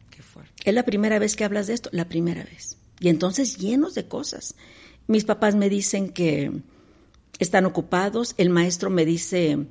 Qué 0.09 0.21
fuerte. 0.21 0.53
¿Es 0.65 0.73
la 0.73 0.83
primera 0.83 1.19
vez 1.19 1.35
que 1.35 1.45
hablas 1.45 1.67
de 1.67 1.73
esto? 1.73 1.89
La 1.93 2.07
primera 2.09 2.43
vez. 2.43 2.77
Y 2.99 3.09
entonces 3.09 3.57
llenos 3.57 3.95
de 3.95 4.07
cosas. 4.07 4.55
Mis 5.07 5.25
papás 5.25 5.55
me 5.55 5.69
dicen 5.69 6.09
que 6.09 6.51
están 7.39 7.65
ocupados, 7.65 8.33
el 8.37 8.49
maestro 8.49 8.89
me 8.89 9.05
dice, 9.05 9.65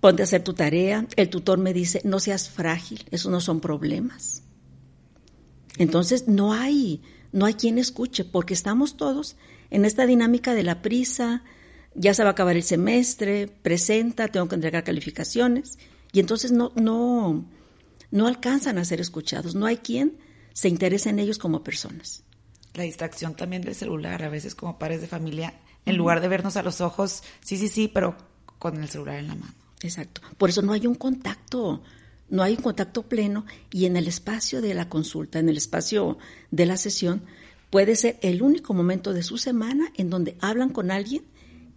ponte 0.00 0.22
a 0.22 0.24
hacer 0.24 0.42
tu 0.42 0.54
tarea, 0.54 1.06
el 1.16 1.30
tutor 1.30 1.58
me 1.58 1.72
dice, 1.72 2.00
no 2.04 2.20
seas 2.20 2.48
frágil, 2.48 3.04
eso 3.10 3.30
no 3.30 3.40
son 3.40 3.60
problemas. 3.60 4.42
Entonces 5.78 6.28
no 6.28 6.52
hay, 6.52 7.02
no 7.32 7.46
hay 7.46 7.54
quien 7.54 7.78
escuche, 7.78 8.24
porque 8.24 8.54
estamos 8.54 8.96
todos 8.96 9.36
en 9.70 9.84
esta 9.84 10.06
dinámica 10.06 10.54
de 10.54 10.64
la 10.64 10.82
prisa, 10.82 11.44
ya 11.94 12.14
se 12.14 12.22
va 12.22 12.30
a 12.30 12.32
acabar 12.32 12.56
el 12.56 12.62
semestre, 12.62 13.48
presenta, 13.48 14.28
tengo 14.28 14.48
que 14.48 14.54
entregar 14.54 14.84
calificaciones, 14.84 15.78
y 16.12 16.20
entonces 16.20 16.52
no, 16.52 16.72
no, 16.76 17.44
no 18.10 18.26
alcanzan 18.26 18.78
a 18.78 18.84
ser 18.84 19.00
escuchados, 19.00 19.54
no 19.54 19.66
hay 19.66 19.78
quien 19.78 20.18
se 20.52 20.68
interese 20.68 21.10
en 21.10 21.18
ellos 21.18 21.38
como 21.38 21.62
personas. 21.62 22.22
La 22.74 22.84
distracción 22.84 23.34
también 23.34 23.62
del 23.62 23.74
celular, 23.74 24.22
a 24.22 24.28
veces 24.28 24.54
como 24.54 24.78
padres 24.78 25.00
de 25.00 25.08
familia, 25.08 25.54
en 25.86 25.96
lugar 25.96 26.20
de 26.20 26.28
vernos 26.28 26.56
a 26.56 26.62
los 26.62 26.80
ojos, 26.80 27.22
sí, 27.40 27.56
sí, 27.56 27.68
sí, 27.68 27.88
pero 27.88 28.16
con 28.58 28.80
el 28.80 28.88
celular 28.88 29.18
en 29.18 29.28
la 29.28 29.34
mano. 29.34 29.54
Exacto. 29.82 30.20
Por 30.36 30.50
eso 30.50 30.62
no 30.62 30.72
hay 30.72 30.86
un 30.86 30.94
contacto, 30.94 31.82
no 32.28 32.42
hay 32.42 32.54
un 32.54 32.62
contacto 32.62 33.02
pleno 33.02 33.46
y 33.72 33.86
en 33.86 33.96
el 33.96 34.06
espacio 34.06 34.60
de 34.60 34.74
la 34.74 34.88
consulta, 34.88 35.38
en 35.38 35.48
el 35.48 35.56
espacio 35.56 36.18
de 36.50 36.66
la 36.66 36.76
sesión, 36.76 37.22
puede 37.70 37.96
ser 37.96 38.18
el 38.22 38.42
único 38.42 38.74
momento 38.74 39.12
de 39.12 39.22
su 39.22 39.38
semana 39.38 39.90
en 39.96 40.10
donde 40.10 40.36
hablan 40.40 40.70
con 40.70 40.90
alguien 40.90 41.24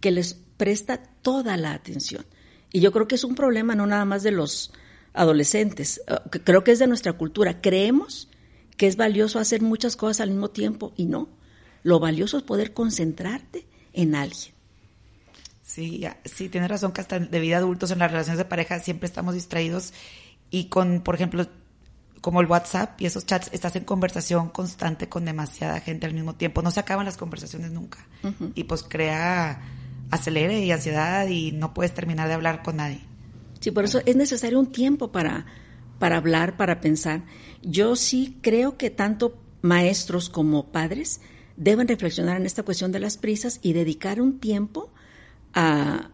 que 0.04 0.10
les 0.10 0.34
presta 0.34 0.98
toda 0.98 1.56
la 1.56 1.72
atención. 1.72 2.26
Y 2.70 2.80
yo 2.80 2.92
creo 2.92 3.08
que 3.08 3.14
es 3.14 3.24
un 3.24 3.34
problema 3.34 3.74
no 3.74 3.86
nada 3.86 4.04
más 4.04 4.22
de 4.22 4.32
los 4.32 4.70
adolescentes, 5.14 6.02
eh, 6.06 6.16
creo 6.44 6.62
que 6.62 6.72
es 6.72 6.78
de 6.78 6.86
nuestra 6.86 7.14
cultura. 7.14 7.62
Creemos 7.62 8.28
que 8.76 8.86
es 8.86 8.96
valioso 8.96 9.38
hacer 9.38 9.62
muchas 9.62 9.96
cosas 9.96 10.20
al 10.20 10.28
mismo 10.28 10.50
tiempo 10.50 10.92
y 10.94 11.06
no. 11.06 11.30
Lo 11.82 12.00
valioso 12.00 12.36
es 12.36 12.42
poder 12.42 12.74
concentrarte 12.74 13.66
en 13.94 14.14
alguien. 14.14 14.52
Sí, 15.62 16.04
sí, 16.26 16.50
tienes 16.50 16.68
razón 16.68 16.92
que 16.92 17.00
hasta 17.00 17.18
de 17.18 17.40
vida 17.40 17.56
adultos 17.56 17.90
en 17.90 18.00
las 18.00 18.10
relaciones 18.10 18.36
de 18.36 18.44
pareja 18.44 18.80
siempre 18.80 19.06
estamos 19.06 19.32
distraídos 19.32 19.94
y 20.50 20.66
con, 20.66 21.00
por 21.00 21.14
ejemplo, 21.14 21.48
como 22.20 22.42
el 22.42 22.46
WhatsApp 22.46 23.00
y 23.00 23.06
esos 23.06 23.24
chats, 23.24 23.48
estás 23.54 23.74
en 23.76 23.84
conversación 23.84 24.50
constante 24.50 25.08
con 25.08 25.24
demasiada 25.24 25.80
gente 25.80 26.04
al 26.04 26.12
mismo 26.12 26.34
tiempo. 26.34 26.60
No 26.60 26.70
se 26.70 26.80
acaban 26.80 27.06
las 27.06 27.16
conversaciones 27.16 27.70
nunca. 27.70 28.06
Y 28.54 28.64
pues 28.64 28.82
crea 28.82 29.62
acelere 30.10 30.64
y 30.64 30.70
ansiedad 30.70 31.26
y 31.28 31.52
no 31.52 31.74
puedes 31.74 31.94
terminar 31.94 32.28
de 32.28 32.34
hablar 32.34 32.62
con 32.62 32.76
nadie. 32.76 33.00
Sí, 33.60 33.70
por 33.70 33.84
eso 33.84 34.00
es 34.04 34.16
necesario 34.16 34.58
un 34.58 34.72
tiempo 34.72 35.10
para, 35.10 35.46
para 35.98 36.16
hablar, 36.16 36.56
para 36.56 36.80
pensar. 36.80 37.24
Yo 37.62 37.96
sí 37.96 38.38
creo 38.42 38.76
que 38.76 38.90
tanto 38.90 39.38
maestros 39.62 40.28
como 40.28 40.70
padres 40.70 41.20
deben 41.56 41.88
reflexionar 41.88 42.36
en 42.36 42.46
esta 42.46 42.62
cuestión 42.62 42.92
de 42.92 43.00
las 43.00 43.16
prisas 43.16 43.60
y 43.62 43.72
dedicar 43.72 44.20
un 44.20 44.38
tiempo 44.38 44.92
a, 45.54 46.10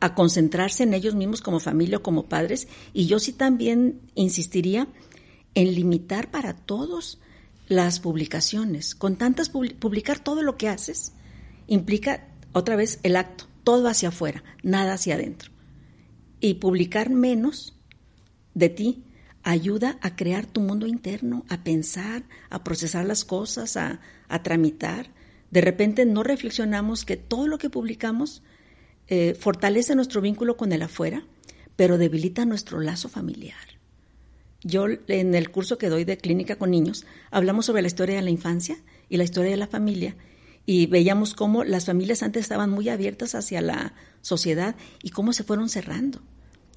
a 0.00 0.14
concentrarse 0.14 0.82
en 0.82 0.94
ellos 0.94 1.14
mismos 1.14 1.42
como 1.42 1.60
familia 1.60 1.98
o 1.98 2.02
como 2.02 2.28
padres. 2.28 2.66
Y 2.92 3.06
yo 3.06 3.18
sí 3.18 3.32
también 3.32 4.00
insistiría 4.14 4.88
en 5.54 5.74
limitar 5.74 6.30
para 6.30 6.54
todos 6.54 7.20
las 7.68 8.00
publicaciones. 8.00 8.94
Con 8.94 9.16
tantas 9.16 9.48
publicar 9.48 10.18
todo 10.18 10.42
lo 10.42 10.56
que 10.56 10.68
haces 10.68 11.12
implica 11.68 12.26
otra 12.52 12.76
vez 12.76 13.00
el 13.02 13.16
acto, 13.16 13.46
todo 13.64 13.88
hacia 13.88 14.08
afuera, 14.08 14.42
nada 14.62 14.94
hacia 14.94 15.14
adentro. 15.14 15.50
Y 16.40 16.54
publicar 16.54 17.10
menos 17.10 17.74
de 18.54 18.68
ti 18.68 19.04
ayuda 19.42 19.98
a 20.00 20.16
crear 20.16 20.46
tu 20.46 20.60
mundo 20.60 20.86
interno, 20.86 21.44
a 21.48 21.62
pensar, 21.62 22.24
a 22.50 22.62
procesar 22.64 23.06
las 23.06 23.24
cosas, 23.24 23.76
a, 23.76 24.00
tramitar. 24.42 25.10
De 25.50 25.60
repente 25.60 26.04
no 26.04 26.22
reflexionamos 26.22 27.04
que 27.04 27.16
todo 27.16 27.46
lo 27.48 27.58
que 27.58 27.70
publicamos 27.70 28.42
eh, 29.08 29.34
fortalece 29.38 29.94
nuestro 29.94 30.20
vínculo 30.20 30.56
con 30.56 30.72
el 30.72 30.82
afuera, 30.82 31.24
pero 31.76 31.98
debilita 31.98 32.44
nuestro 32.44 32.80
lazo 32.80 33.08
familiar. 33.08 33.80
Yo 34.62 34.86
en 35.08 35.34
el 35.34 35.50
curso 35.50 35.78
que 35.78 35.88
doy 35.88 36.04
de 36.04 36.18
clínica 36.18 36.56
con 36.56 36.70
niños 36.70 37.06
hablamos 37.30 37.66
sobre 37.66 37.82
la 37.82 37.88
historia 37.88 38.16
de 38.16 38.22
la 38.22 38.30
infancia 38.30 38.76
y 39.08 39.16
la 39.16 39.24
historia 39.24 39.50
de 39.52 39.56
la 39.56 39.66
familia 39.66 40.16
y 40.70 40.86
veíamos 40.86 41.34
cómo 41.34 41.64
las 41.64 41.86
familias 41.86 42.22
antes 42.22 42.42
estaban 42.42 42.70
muy 42.70 42.88
abiertas 42.90 43.34
hacia 43.34 43.60
la 43.60 43.92
sociedad 44.20 44.76
y 45.02 45.10
cómo 45.10 45.32
se 45.32 45.42
fueron 45.42 45.68
cerrando. 45.68 46.22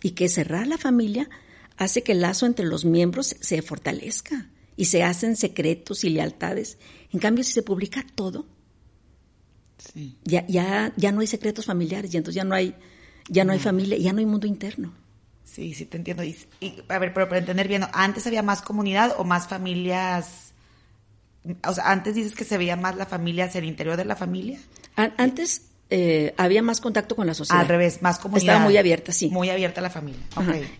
Y 0.01 0.13
que 0.13 0.29
cerrar 0.29 0.65
la 0.65 0.79
familia 0.79 1.29
hace 1.77 2.01
que 2.01 2.13
el 2.13 2.21
lazo 2.21 2.47
entre 2.47 2.65
los 2.65 2.86
miembros 2.86 3.36
se 3.39 3.62
fortalezca 3.62 4.49
y 4.75 4.86
se 4.86 5.03
hacen 5.03 5.36
secretos 5.36 6.04
y 6.06 6.10
lealtades. 6.10 6.79
En 7.12 7.19
cambio, 7.19 7.44
si 7.44 7.54
se 7.54 7.62
publica 7.62 8.04
todo, 8.15 8.48
ya, 10.23 10.44
ya, 10.48 10.91
ya 10.98 11.12
no 11.12 11.21
hay 11.21 11.27
secretos 11.27 11.65
familiares 11.65 12.12
y 12.15 12.17
entonces 12.17 12.37
ya 12.37 12.46
no 12.46 12.56
hay, 12.56 12.73
ya 13.29 13.44
no, 13.44 13.54
hay 13.54 13.60
familia, 13.60 13.96
ya 14.00 14.12
no 14.12 14.17
hay 14.17 14.25
mundo 14.25 14.48
interno. 14.48 14.91
Sí, 15.44 15.75
sí, 15.75 15.85
te 15.85 15.98
entiendo. 15.98 16.23
Y, 16.23 16.35
a 16.87 16.98
ver, 16.98 17.13
pero 17.13 17.27
para 17.27 17.37
entender 17.37 17.67
bien, 17.67 17.83
¿antes 17.94 18.25
había 18.25 18.41
más 18.41 18.63
comunidad 18.63 19.13
o 19.19 19.23
más 19.23 19.48
familias 19.48 20.52
o 21.65 21.73
sea, 21.73 21.91
antes 21.91 22.15
dices 22.15 22.35
que 22.35 22.46
se 22.46 22.58
veía 22.58 22.75
más 22.75 22.96
la 22.96 23.06
familia 23.06 23.46
hacia 23.46 23.60
el 23.60 23.65
interior 23.65 23.98
de 23.98 24.06
la 24.06 24.15
familia. 24.15 24.60
Antes 24.96 25.63
eh, 25.89 26.33
había 26.37 26.62
más 26.62 26.81
contacto 26.81 27.15
con 27.15 27.27
la 27.27 27.33
sociedad. 27.33 27.62
Al 27.62 27.67
revés, 27.67 28.02
más 28.02 28.19
comunidad. 28.19 28.56
Estaba 28.56 28.65
muy 28.65 28.77
abierta, 28.77 29.12
sí. 29.12 29.29
Muy 29.29 29.50
abierta 29.50 29.81
la 29.81 29.89
familia. 29.89 30.21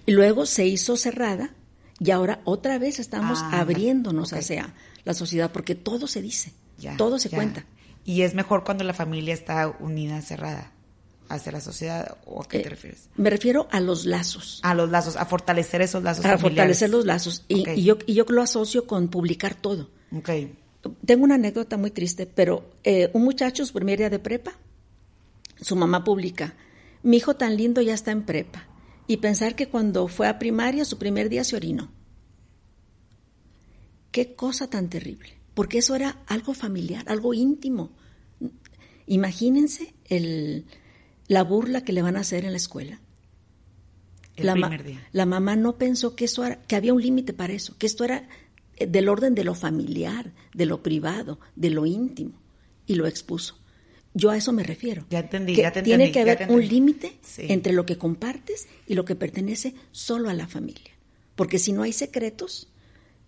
Y 0.06 0.12
luego 0.12 0.46
se 0.46 0.66
hizo 0.66 0.98
cerrada 0.98 1.52
y 2.00 2.12
ahora 2.12 2.42
otra 2.46 2.78
vez 2.80 3.00
estamos 3.00 3.40
ah, 3.42 3.60
abriéndonos 3.60 4.34
hacia 4.34 4.74
la 5.04 5.14
sociedad 5.14 5.52
porque 5.52 5.76
todo 5.76 6.08
se 6.08 6.22
dice, 6.22 6.54
todo 6.98 7.20
se 7.20 7.30
cuenta. 7.30 7.66
Y 8.06 8.24
es 8.24 8.34
mejor 8.34 8.64
cuando 8.64 8.84
la 8.84 8.94
familia 8.94 9.34
está 9.34 9.68
unida, 9.80 10.22
cerrada 10.22 10.72
hacia 11.30 11.52
la 11.52 11.62
sociedad 11.62 12.18
o 12.26 12.42
a 12.42 12.48
qué 12.48 12.60
te 12.60 12.68
eh, 12.68 12.70
refieres? 12.70 13.10
Me 13.16 13.30
refiero 13.30 13.68
a 13.72 13.80
los 13.80 14.06
lazos. 14.06 14.60
A 14.64 14.74
los 14.74 14.90
lazos, 14.90 15.16
a 15.16 15.26
fortalecer 15.26 15.82
esos 15.82 16.04
lazos. 16.04 16.26
A 16.26 16.38
fortalecer 16.38 16.90
los 16.90 17.06
lazos. 17.06 17.46
Y, 17.48 17.84
yo, 17.84 17.98
y 18.06 18.14
yo 18.14 18.26
lo 18.28 18.42
asocio 18.42 18.86
con 18.88 19.08
publicar 19.08 19.56
todo. 19.56 19.90
Okay. 20.18 20.56
Tengo 21.06 21.24
una 21.24 21.36
anécdota 21.36 21.78
muy 21.78 21.92
triste, 21.92 22.26
pero 22.26 22.70
eh, 22.84 23.10
un 23.14 23.24
muchacho, 23.24 23.66
su 23.66 23.74
primer 23.74 23.98
día 24.00 24.10
de 24.10 24.20
prepa, 24.20 24.54
su 25.62 25.76
mamá 25.76 26.04
publica, 26.04 26.56
mi 27.04 27.18
hijo 27.18 27.36
tan 27.36 27.56
lindo 27.56 27.82
ya 27.82 27.94
está 27.94 28.12
en 28.12 28.24
prepa. 28.24 28.68
y 29.06 29.18
pensar 29.18 29.56
que 29.56 29.68
cuando 29.68 30.08
fue 30.08 30.28
a 30.28 30.40
primaria, 30.40 30.86
su 30.86 30.98
primer 30.98 31.30
día 31.30 31.44
se 31.44 31.56
orinó. 31.56 31.92
Qué 34.12 34.34
cosa 34.36 34.70
tan 34.70 34.90
terrible, 34.90 35.34
porque 35.54 35.80
eso 35.80 35.96
era 35.96 36.24
algo 36.28 36.54
familiar, 36.54 37.04
algo 37.08 37.34
íntimo. 37.34 37.92
Imagínense 39.06 39.94
el, 40.06 40.66
la 41.28 41.44
burla 41.44 41.84
que 41.84 41.94
le 41.94 42.02
van 42.02 42.16
a 42.16 42.22
hacer 42.22 42.46
en 42.46 42.52
la 42.52 42.58
escuela. 42.58 43.02
El 44.36 44.46
la, 44.46 44.54
primer 44.54 44.84
día. 44.84 45.08
la 45.12 45.26
mamá 45.26 45.56
no 45.56 45.78
pensó 45.78 46.16
que 46.16 46.26
eso 46.26 46.46
era, 46.46 46.62
que 46.64 46.76
había 46.76 46.94
un 46.94 47.02
límite 47.02 47.34
para 47.34 47.54
eso, 47.54 47.76
que 47.78 47.86
esto 47.86 48.04
era 48.04 48.28
del 48.80 49.10
orden 49.10 49.36
de 49.36 49.44
lo 49.44 49.56
familiar, 49.56 50.32
de 50.54 50.66
lo 50.66 50.82
privado, 50.84 51.40
de 51.56 51.70
lo 51.70 51.86
íntimo, 51.86 52.34
y 52.88 52.96
lo 52.96 53.08
expuso. 53.08 53.60
Yo 54.16 54.30
a 54.30 54.38
eso 54.38 54.52
me 54.52 54.64
refiero. 54.64 55.06
Ya 55.10 55.20
entendí, 55.20 55.56
que 55.56 55.62
ya 55.64 55.72
te 55.72 55.82
Tiene 55.82 56.06
entendí, 56.06 56.20
que 56.20 56.26
ya 56.26 56.34
haber 56.44 56.52
un 56.52 56.68
límite 56.68 57.18
Sí. 57.24 57.44
entre 57.50 57.74
lo 57.74 57.86
que 57.86 57.98
compartes 57.98 58.68
y 58.88 58.94
lo 58.94 59.06
que 59.06 59.16
pertenece 59.16 59.74
solo 59.92 60.30
a 60.30 60.34
la 60.34 60.48
familia. 60.48 60.92
Porque 61.36 61.58
si 61.58 61.72
no 61.74 61.82
hay 61.82 61.94
secretos, 61.94 62.70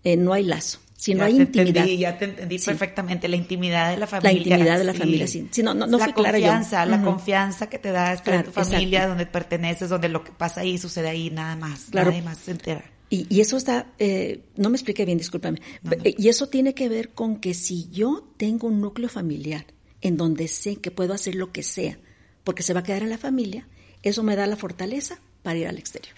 eh, 0.04 0.16
no 0.16 0.32
hay 0.32 0.44
lazo. 0.44 0.78
Si 0.96 1.12
no 1.12 1.18
Ya 1.20 1.24
hay 1.26 1.34
te 1.34 1.42
intimidad. 1.42 1.76
entendí, 1.82 1.98
ya 1.98 2.18
te 2.18 2.24
entendí 2.26 2.58
Sí. 2.60 2.66
perfectamente. 2.66 3.26
La 3.28 3.36
intimidad 3.36 3.90
de 3.90 3.96
la 3.96 4.00
La 4.00 4.06
familia. 4.06 4.32
intimidad 4.38 4.78
de 4.78 4.84
la 4.84 4.94
familia, 4.94 5.26
sí. 5.26 5.48
Sí, 5.50 5.62
no, 5.62 5.74
no, 5.74 5.86
no 5.88 5.98
la 5.98 6.04
fui 6.04 6.12
clara 6.14 6.38
yo. 6.38 6.46
confianza, 6.46 6.86
la 6.86 7.02
confianza 7.02 7.68
que 7.68 7.78
te 7.78 7.90
da 7.90 8.12
estar 8.12 8.32
en 8.34 8.44
tu 8.44 8.52
familia, 8.52 9.00
exacto. 9.00 9.08
donde 9.08 9.26
perteneces, 9.26 9.88
donde 9.90 10.08
lo 10.08 10.22
que 10.24 10.30
pasa 10.32 10.60
ahí 10.60 10.78
sucede 10.78 11.08
ahí, 11.08 11.30
nada 11.30 11.56
más. 11.56 11.86
Claro. 11.90 12.10
Nadie 12.10 12.22
más 12.22 12.38
se 12.38 12.52
entera. 12.52 12.84
Y, 13.08 13.26
y 13.34 13.40
eso 13.40 13.56
está, 13.56 13.92
eh, 13.98 14.42
no 14.56 14.68
me 14.70 14.76
expliqué 14.76 15.04
bien, 15.04 15.18
discúlpame. 15.18 15.60
No, 15.82 15.90
no. 15.92 15.96
Y 16.04 16.28
eso 16.28 16.48
tiene 16.48 16.74
que 16.74 16.88
ver 16.88 17.10
con 17.10 17.36
que 17.36 17.54
si 17.54 17.88
yo 17.90 18.28
tengo 18.36 18.66
un 18.66 18.80
núcleo 18.80 19.08
familiar 19.08 19.64
en 20.00 20.16
donde 20.16 20.48
sé 20.48 20.76
que 20.76 20.90
puedo 20.90 21.12
hacer 21.14 21.34
lo 21.36 21.52
que 21.52 21.62
sea, 21.62 21.98
porque 22.44 22.62
se 22.62 22.74
va 22.74 22.80
a 22.80 22.82
quedar 22.82 23.02
en 23.02 23.10
la 23.10 23.18
familia, 23.18 23.66
eso 24.02 24.22
me 24.22 24.34
da 24.36 24.46
la 24.46 24.56
fortaleza 24.56 25.20
para 25.42 25.58
ir 25.58 25.68
al 25.68 25.78
exterior. 25.78 26.14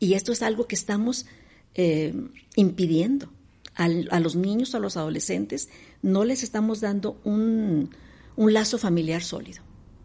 Y 0.00 0.14
esto 0.14 0.32
es 0.32 0.42
algo 0.42 0.66
que 0.66 0.74
estamos 0.74 1.26
eh, 1.74 2.14
impidiendo 2.56 3.30
al- 3.74 4.08
a 4.10 4.20
los 4.20 4.36
niños, 4.36 4.74
a 4.74 4.78
los 4.78 4.96
adolescentes, 4.96 5.68
no 6.02 6.24
les 6.24 6.42
estamos 6.42 6.80
dando 6.80 7.20
un, 7.24 7.90
un 8.36 8.52
lazo 8.52 8.78
familiar 8.78 9.22
sólido. 9.22 9.62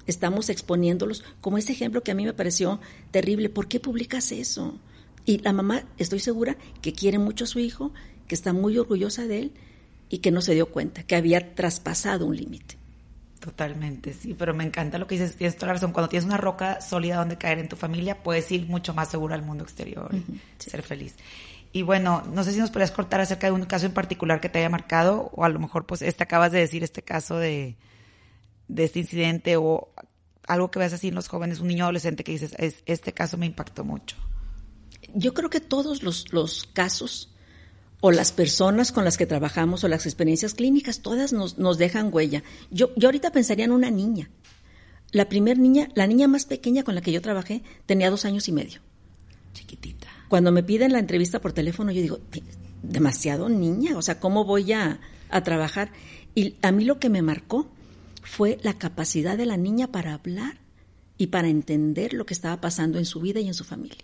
Estamos 0.08 0.50
exponiéndolos 0.50 1.24
como 1.42 1.58
ese 1.58 1.72
ejemplo 1.74 2.02
que 2.04 2.12
a 2.12 2.16
mí 2.16 2.26
me 2.26 2.34
pareció 2.34 2.80
terrible. 3.12 3.50
¿Por 3.50 3.68
qué 3.68 3.80
publicas 3.80 4.32
eso? 4.32 4.80
Y 5.30 5.38
la 5.44 5.54
mamá, 5.54 5.84
estoy 6.00 6.18
segura, 6.20 6.58
que 6.82 6.92
quiere 6.92 7.20
mucho 7.20 7.44
a 7.44 7.48
su 7.48 7.60
hijo, 7.60 7.94
que 8.28 8.34
está 8.34 8.52
muy 8.52 8.76
orgullosa 8.80 9.28
de 9.28 9.40
él 9.42 9.52
y 10.10 10.18
que 10.20 10.32
no 10.32 10.42
se 10.42 10.56
dio 10.56 10.72
cuenta, 10.72 11.04
que 11.04 11.16
había 11.16 11.54
traspasado 11.54 12.26
un 12.26 12.36
límite. 12.36 12.78
Totalmente, 13.40 14.14
sí, 14.14 14.34
pero 14.34 14.56
me 14.56 14.64
encanta 14.64 14.98
lo 14.98 15.06
que 15.06 15.14
dices, 15.20 15.36
tienes 15.36 15.56
toda 15.56 15.68
la 15.68 15.74
razón. 15.74 15.92
Cuando 15.92 16.10
tienes 16.10 16.26
una 16.26 16.38
roca 16.38 16.82
sólida 16.82 17.18
donde 17.18 17.38
caer 17.38 17.60
en 17.60 17.70
tu 17.70 17.76
familia, 17.76 18.24
puedes 18.24 18.52
ir 18.52 18.66
mucho 18.66 18.96
más 18.96 19.10
seguro 19.12 19.36
al 19.36 19.44
mundo 19.44 19.64
exterior 19.64 20.10
y 20.14 20.24
ser 20.58 20.82
feliz. 20.82 21.14
Y 21.74 21.84
bueno, 21.84 22.24
no 22.34 22.44
sé 22.44 22.52
si 22.52 22.58
nos 22.60 22.72
podrías 22.72 22.90
contar 22.90 23.22
acerca 23.22 23.46
de 23.46 23.54
un 23.54 23.66
caso 23.66 23.86
en 23.86 23.94
particular 23.94 24.42
que 24.42 24.50
te 24.50 24.58
haya 24.58 24.70
marcado, 24.70 25.30
o 25.36 25.46
a 25.46 25.50
lo 25.50 25.60
mejor, 25.60 25.86
pues, 25.86 26.02
este 26.02 26.24
acabas 26.24 26.52
de 26.52 26.58
decir, 26.60 26.84
este 26.84 27.04
caso 27.04 27.38
de, 27.38 27.76
de 28.68 28.84
este 28.84 28.98
incidente, 28.98 29.58
o 29.58 29.90
algo 30.48 30.72
que 30.72 30.80
veas 30.80 30.94
así 30.94 31.10
en 31.10 31.16
los 31.16 31.28
jóvenes, 31.28 31.60
un 31.60 31.68
niño 31.68 31.84
adolescente 31.84 32.24
que 32.24 32.32
dices, 32.32 32.56
"Es- 32.58 32.82
este 32.88 33.14
caso 33.14 33.38
me 33.38 33.46
impactó 33.46 33.84
mucho. 33.86 34.16
Yo 35.16 35.34
creo 35.34 35.50
que 35.50 35.60
todos 35.60 36.04
los, 36.04 36.32
los 36.34 36.68
casos 36.74 37.30
o 38.02 38.12
las 38.12 38.32
personas 38.32 38.92
con 38.92 39.04
las 39.04 39.18
que 39.18 39.26
trabajamos 39.26 39.84
o 39.84 39.88
las 39.88 40.06
experiencias 40.06 40.54
clínicas, 40.54 41.02
todas 41.02 41.34
nos, 41.34 41.58
nos 41.58 41.78
dejan 41.78 42.10
huella. 42.14 42.44
Yo, 42.72 42.92
yo 42.96 43.08
ahorita 43.10 43.32
pensaría 43.32 43.66
en 43.66 43.72
una 43.72 43.92
niña. 43.92 44.30
La 45.12 45.28
primer 45.28 45.58
niña, 45.58 45.90
la 45.96 46.08
niña 46.08 46.28
más 46.28 46.46
pequeña 46.46 46.84
con 46.84 46.96
la 46.96 47.02
que 47.02 47.12
yo 47.12 47.22
trabajé, 47.22 47.64
tenía 47.86 48.10
dos 48.10 48.26
años 48.26 48.48
y 48.48 48.52
medio. 48.52 48.80
Chiquitita. 49.54 50.08
Cuando 50.30 50.52
me 50.52 50.64
piden 50.64 50.92
la 50.94 51.00
entrevista 51.00 51.42
por 51.42 51.52
teléfono, 51.54 51.92
yo 51.92 52.02
digo, 52.02 52.20
"Pi- 52.30 52.44
demasiado 52.84 53.50
niña, 53.50 53.98
o 53.98 54.02
sea, 54.02 54.20
¿cómo 54.20 54.46
voy 54.46 54.72
a, 54.72 55.00
a 55.30 55.44
trabajar? 55.44 55.92
Y 56.36 56.56
a 56.62 56.72
mí 56.72 56.86
lo 56.86 57.00
que 57.00 57.10
me 57.10 57.22
marcó 57.22 57.70
fue 58.24 58.60
la 58.62 58.78
capacidad 58.78 59.38
de 59.38 59.48
la 59.48 59.58
niña 59.58 59.92
para 59.92 60.14
hablar 60.14 60.60
y 61.18 61.28
para 61.28 61.50
entender 61.50 62.14
lo 62.14 62.26
que 62.26 62.34
estaba 62.36 62.62
pasando 62.62 63.00
en 63.00 63.06
su 63.06 63.20
vida 63.20 63.40
y 63.40 63.48
en 63.48 63.54
su 63.56 63.64
familia. 63.64 63.98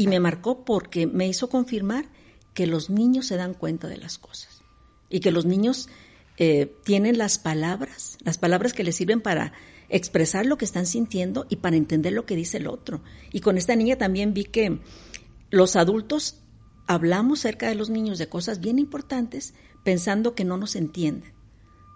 Y 0.00 0.06
me 0.06 0.18
marcó 0.18 0.64
porque 0.64 1.06
me 1.06 1.28
hizo 1.28 1.50
confirmar 1.50 2.06
que 2.54 2.66
los 2.66 2.88
niños 2.88 3.26
se 3.26 3.36
dan 3.36 3.52
cuenta 3.52 3.86
de 3.86 3.98
las 3.98 4.16
cosas 4.16 4.62
y 5.10 5.20
que 5.20 5.30
los 5.30 5.44
niños 5.44 5.90
eh, 6.38 6.74
tienen 6.84 7.18
las 7.18 7.38
palabras, 7.38 8.16
las 8.24 8.38
palabras 8.38 8.72
que 8.72 8.82
les 8.82 8.96
sirven 8.96 9.20
para 9.20 9.52
expresar 9.90 10.46
lo 10.46 10.56
que 10.56 10.64
están 10.64 10.86
sintiendo 10.86 11.44
y 11.50 11.56
para 11.56 11.76
entender 11.76 12.14
lo 12.14 12.24
que 12.24 12.34
dice 12.34 12.56
el 12.56 12.66
otro. 12.66 13.02
Y 13.30 13.40
con 13.40 13.58
esta 13.58 13.76
niña 13.76 13.96
también 13.96 14.32
vi 14.32 14.44
que 14.44 14.80
los 15.50 15.76
adultos 15.76 16.40
hablamos 16.86 17.40
cerca 17.40 17.68
de 17.68 17.74
los 17.74 17.90
niños 17.90 18.16
de 18.16 18.30
cosas 18.30 18.60
bien 18.60 18.78
importantes 18.78 19.52
pensando 19.84 20.34
que 20.34 20.46
no 20.46 20.56
nos 20.56 20.76
entienden, 20.76 21.34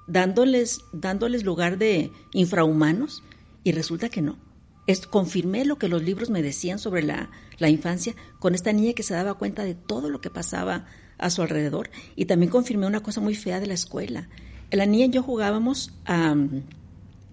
dándoles, 0.09 0.81
dándoles 0.93 1.43
lugar 1.43 1.79
de 1.79 2.13
infrahumanos 2.35 3.23
y 3.63 3.73
resulta 3.73 4.11
que 4.11 4.21
no. 4.21 4.37
Es, 4.87 5.07
confirmé 5.07 5.65
lo 5.65 5.79
que 5.79 5.89
los 5.89 6.03
libros 6.03 6.31
me 6.31 6.43
decían 6.43 6.79
sobre 6.79 7.03
la, 7.03 7.31
la 7.59 7.69
infancia 7.69 8.15
con 8.39 8.55
esta 8.55 8.73
niña 8.73 8.93
que 8.93 9.03
se 9.03 9.15
daba 9.15 9.35
cuenta 9.35 9.65
de 9.65 9.75
todo 9.75 10.11
lo 10.11 10.21
que 10.21 10.31
pasaba 10.31 10.87
a 11.19 11.31
su 11.31 11.43
alrededor 11.43 11.91
y 12.17 12.27
también 12.27 12.51
confirmé 12.51 12.87
una 12.87 13.03
cosa 13.03 13.21
muy 13.21 13.35
fea 13.35 13.61
de 13.61 13.67
la 13.67 13.75
escuela. 13.75 14.29
La 14.71 14.87
niña 14.87 15.07
y 15.07 15.11
yo 15.11 15.23
jugábamos 15.23 15.93
a, 16.05 16.35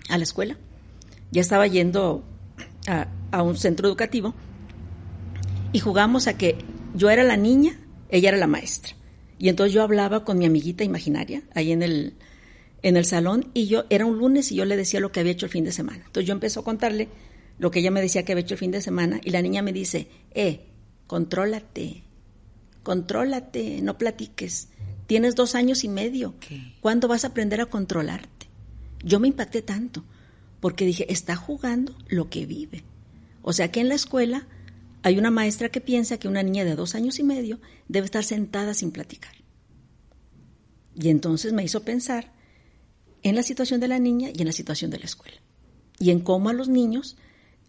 a 0.09 0.17
la 0.17 0.23
escuela, 0.23 0.57
ya 1.31 1.41
estaba 1.41 1.65
yendo 1.67 2.23
a, 2.87 3.41
un 3.41 3.57
centro 3.57 3.87
educativo 3.87 4.33
y 5.71 5.79
jugamos 5.79 6.27
a 6.27 6.37
que 6.37 6.57
yo 6.95 7.09
era 7.09 7.23
la 7.23 7.37
niña, 7.37 7.79
ella 8.09 8.29
era 8.29 8.37
la 8.37 8.47
maestra. 8.47 8.95
Y 9.39 9.49
entonces 9.49 9.73
yo 9.73 9.81
hablaba 9.81 10.23
con 10.23 10.37
mi 10.37 10.45
amiguita 10.45 10.83
imaginaria 10.83 11.41
ahí 11.55 11.71
en 11.71 11.81
el, 11.81 12.13
en 12.83 12.97
el 12.97 13.05
salón 13.05 13.49
y 13.53 13.67
yo 13.67 13.85
era 13.89 14.05
un 14.05 14.17
lunes 14.17 14.51
y 14.51 14.55
yo 14.55 14.65
le 14.65 14.77
decía 14.77 14.99
lo 14.99 15.11
que 15.11 15.19
había 15.19 15.31
hecho 15.31 15.45
el 15.45 15.51
fin 15.51 15.63
de 15.63 15.71
semana. 15.71 16.03
Entonces 16.05 16.27
yo 16.27 16.33
empecé 16.33 16.59
a 16.59 16.63
contarle 16.63 17.07
lo 17.61 17.69
que 17.69 17.77
ella 17.77 17.91
me 17.91 18.01
decía 18.01 18.25
que 18.25 18.31
había 18.31 18.41
hecho 18.41 18.55
el 18.55 18.59
fin 18.59 18.71
de 18.71 18.81
semana 18.81 19.21
y 19.23 19.29
la 19.29 19.43
niña 19.43 19.61
me 19.61 19.71
dice, 19.71 20.07
eh, 20.31 20.65
contrólate, 21.05 22.01
contrólate, 22.81 23.83
no 23.83 23.99
platiques. 23.99 24.69
Tienes 25.05 25.35
dos 25.35 25.53
años 25.53 25.83
y 25.83 25.87
medio. 25.87 26.33
¿Qué? 26.39 26.73
¿Cuándo 26.81 27.07
vas 27.07 27.23
a 27.23 27.27
aprender 27.27 27.61
a 27.61 27.67
controlarte? 27.67 28.47
Yo 29.03 29.19
me 29.19 29.27
impacté 29.27 29.61
tanto 29.61 30.03
porque 30.59 30.87
dije, 30.87 31.13
está 31.13 31.35
jugando 31.35 31.95
lo 32.07 32.31
que 32.31 32.47
vive. 32.47 32.83
O 33.43 33.53
sea 33.53 33.71
que 33.71 33.79
en 33.79 33.89
la 33.89 33.95
escuela 33.95 34.47
hay 35.03 35.19
una 35.19 35.29
maestra 35.29 35.69
que 35.69 35.81
piensa 35.81 36.17
que 36.17 36.27
una 36.27 36.41
niña 36.41 36.65
de 36.65 36.75
dos 36.75 36.95
años 36.95 37.19
y 37.19 37.23
medio 37.23 37.59
debe 37.87 38.05
estar 38.05 38.23
sentada 38.23 38.73
sin 38.73 38.89
platicar. 38.89 39.35
Y 40.99 41.09
entonces 41.09 41.53
me 41.53 41.63
hizo 41.63 41.83
pensar 41.83 42.33
en 43.21 43.35
la 43.35 43.43
situación 43.43 43.79
de 43.81 43.87
la 43.87 43.99
niña 43.99 44.31
y 44.33 44.39
en 44.39 44.47
la 44.47 44.51
situación 44.51 44.89
de 44.89 44.97
la 44.97 45.05
escuela. 45.05 45.37
Y 45.99 46.09
en 46.09 46.21
cómo 46.21 46.49
a 46.49 46.53
los 46.53 46.67
niños 46.67 47.17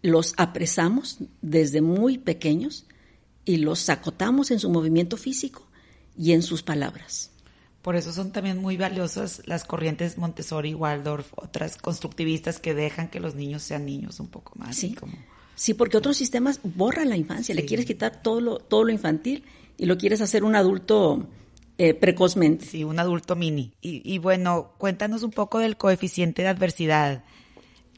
los 0.03 0.33
apresamos 0.37 1.17
desde 1.41 1.81
muy 1.81 2.19
pequeños 2.19 2.85
y 3.45 3.57
los 3.57 3.89
acotamos 3.89 4.51
en 4.51 4.59
su 4.59 4.69
movimiento 4.69 5.17
físico 5.17 5.65
y 6.15 6.33
en 6.33 6.43
sus 6.43 6.61
palabras. 6.61 7.31
Por 7.81 7.95
eso 7.95 8.13
son 8.13 8.31
también 8.31 8.59
muy 8.59 8.77
valiosas 8.77 9.41
las 9.45 9.63
corrientes 9.65 10.17
Montessori, 10.17 10.73
Waldorf, 10.75 11.33
otras 11.35 11.75
constructivistas 11.77 12.59
que 12.59 12.73
dejan 12.75 13.09
que 13.09 13.19
los 13.19 13.33
niños 13.35 13.63
sean 13.63 13.85
niños 13.85 14.19
un 14.19 14.27
poco 14.27 14.53
más. 14.57 14.75
Sí. 14.75 14.93
como- 14.93 15.13
Sí, 15.55 15.73
porque 15.73 15.97
otros 15.97 16.17
sistemas 16.17 16.59
borran 16.63 17.09
la 17.09 17.17
infancia, 17.17 17.53
le 17.53 17.65
quieres 17.65 17.85
quitar 17.85 18.21
todo 18.23 18.41
lo, 18.41 18.57
todo 18.57 18.83
lo 18.85 18.91
infantil 18.91 19.43
y 19.77 19.85
lo 19.85 19.97
quieres 19.97 20.19
hacer 20.21 20.43
un 20.43 20.55
adulto 20.55 21.27
eh, 21.77 21.93
precozmente. 21.93 22.65
Sí, 22.65 22.83
un 22.83 22.99
adulto 22.99 23.35
mini. 23.35 23.71
Y, 23.81 24.01
y 24.03 24.17
bueno, 24.17 24.73
cuéntanos 24.77 25.21
un 25.23 25.31
poco 25.31 25.59
del 25.59 25.75
coeficiente 25.77 26.41
de 26.41 26.47
adversidad. 26.47 27.23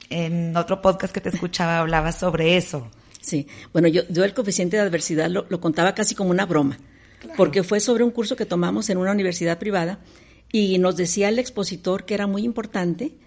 En 0.10 0.56
otro 0.56 0.82
podcast 0.82 1.14
que 1.14 1.22
te 1.22 1.30
escuchaba 1.30 1.80
hablabas 1.80 2.20
sobre 2.20 2.58
eso. 2.58 2.90
Sí, 3.22 3.48
bueno, 3.74 3.88
yo, 3.88 4.04
yo 4.10 4.24
el 4.24 4.34
coeficiente 4.34 4.78
de 4.78 4.84
adversidad 4.84 5.30
lo, 5.30 5.46
lo 5.50 5.60
contaba 5.60 5.96
casi 5.96 6.14
como 6.14 6.30
una 6.30 6.46
broma, 6.46 6.78
porque 7.36 7.64
fue 7.64 7.80
sobre 7.80 8.04
un 8.04 8.12
curso 8.12 8.36
que 8.36 8.46
tomamos 8.46 8.90
en 8.90 8.98
una 8.98 9.12
universidad 9.12 9.58
privada 9.58 10.00
y 10.52 10.78
nos 10.78 10.96
decía 10.96 11.30
el 11.30 11.40
expositor 11.40 12.06
que 12.06 12.14
era 12.14 12.28
muy 12.28 12.44
importante 12.44 13.18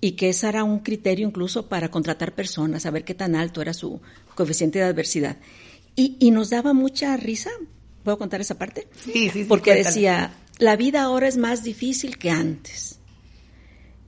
y 0.00 0.12
que 0.12 0.28
ese 0.28 0.48
era 0.48 0.64
un 0.64 0.80
criterio 0.80 1.26
incluso 1.26 1.68
para 1.68 1.90
contratar 1.90 2.34
personas, 2.34 2.82
saber 2.82 3.04
qué 3.04 3.14
tan 3.14 3.34
alto 3.34 3.60
era 3.60 3.74
su 3.74 4.00
coeficiente 4.34 4.78
de 4.78 4.84
adversidad. 4.84 5.38
Y, 5.96 6.16
y 6.20 6.30
nos 6.30 6.50
daba 6.50 6.72
mucha 6.72 7.16
risa, 7.16 7.50
¿puedo 8.02 8.18
contar 8.18 8.40
esa 8.40 8.58
parte? 8.58 8.86
Sí, 9.02 9.12
sí, 9.12 9.30
sí. 9.30 9.44
Porque 9.44 9.70
cuéntale. 9.72 9.94
decía, 9.94 10.34
la 10.58 10.76
vida 10.76 11.02
ahora 11.02 11.26
es 11.26 11.36
más 11.36 11.64
difícil 11.64 12.18
que 12.18 12.30
antes. 12.30 12.93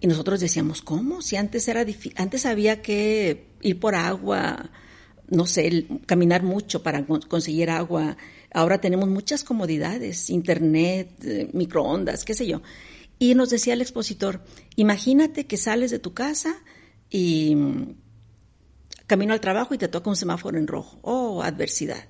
Y 0.01 0.07
nosotros 0.07 0.41
decíamos, 0.41 0.83
¿cómo? 0.83 1.23
Si 1.23 1.37
antes 1.37 1.67
era 1.69 1.85
antes 2.17 2.47
había 2.47 2.83
que 2.83 3.47
ir 3.63 3.81
por 3.81 3.95
agua, 3.95 4.71
no 5.29 5.47
sé, 5.47 5.87
caminar 6.07 6.43
mucho 6.43 6.83
para 6.83 7.05
con- 7.05 7.23
conseguir 7.23 7.71
agua. 7.71 8.17
Ahora 8.53 8.81
tenemos 8.81 9.09
muchas 9.09 9.43
comodidades, 9.43 10.31
internet, 10.31 11.09
eh, 11.25 11.49
microondas, 11.53 12.25
qué 12.25 12.35
sé 12.35 12.47
yo. 12.47 12.63
Y 13.19 13.35
nos 13.35 13.49
decía 13.51 13.73
el 13.73 13.81
expositor, 13.81 14.43
imagínate 14.77 15.47
que 15.47 15.57
sales 15.57 15.91
de 15.91 15.99
tu 15.99 16.13
casa 16.13 16.55
y 17.11 17.57
camino 19.07 19.33
al 19.33 19.41
trabajo 19.41 19.75
y 19.75 19.79
te 19.79 19.89
toca 19.89 20.11
un 20.11 20.17
semáforo 20.17 20.59
en 20.59 20.67
rojo. 20.67 20.99
Oh, 21.03 21.43
adversidad. 21.43 22.05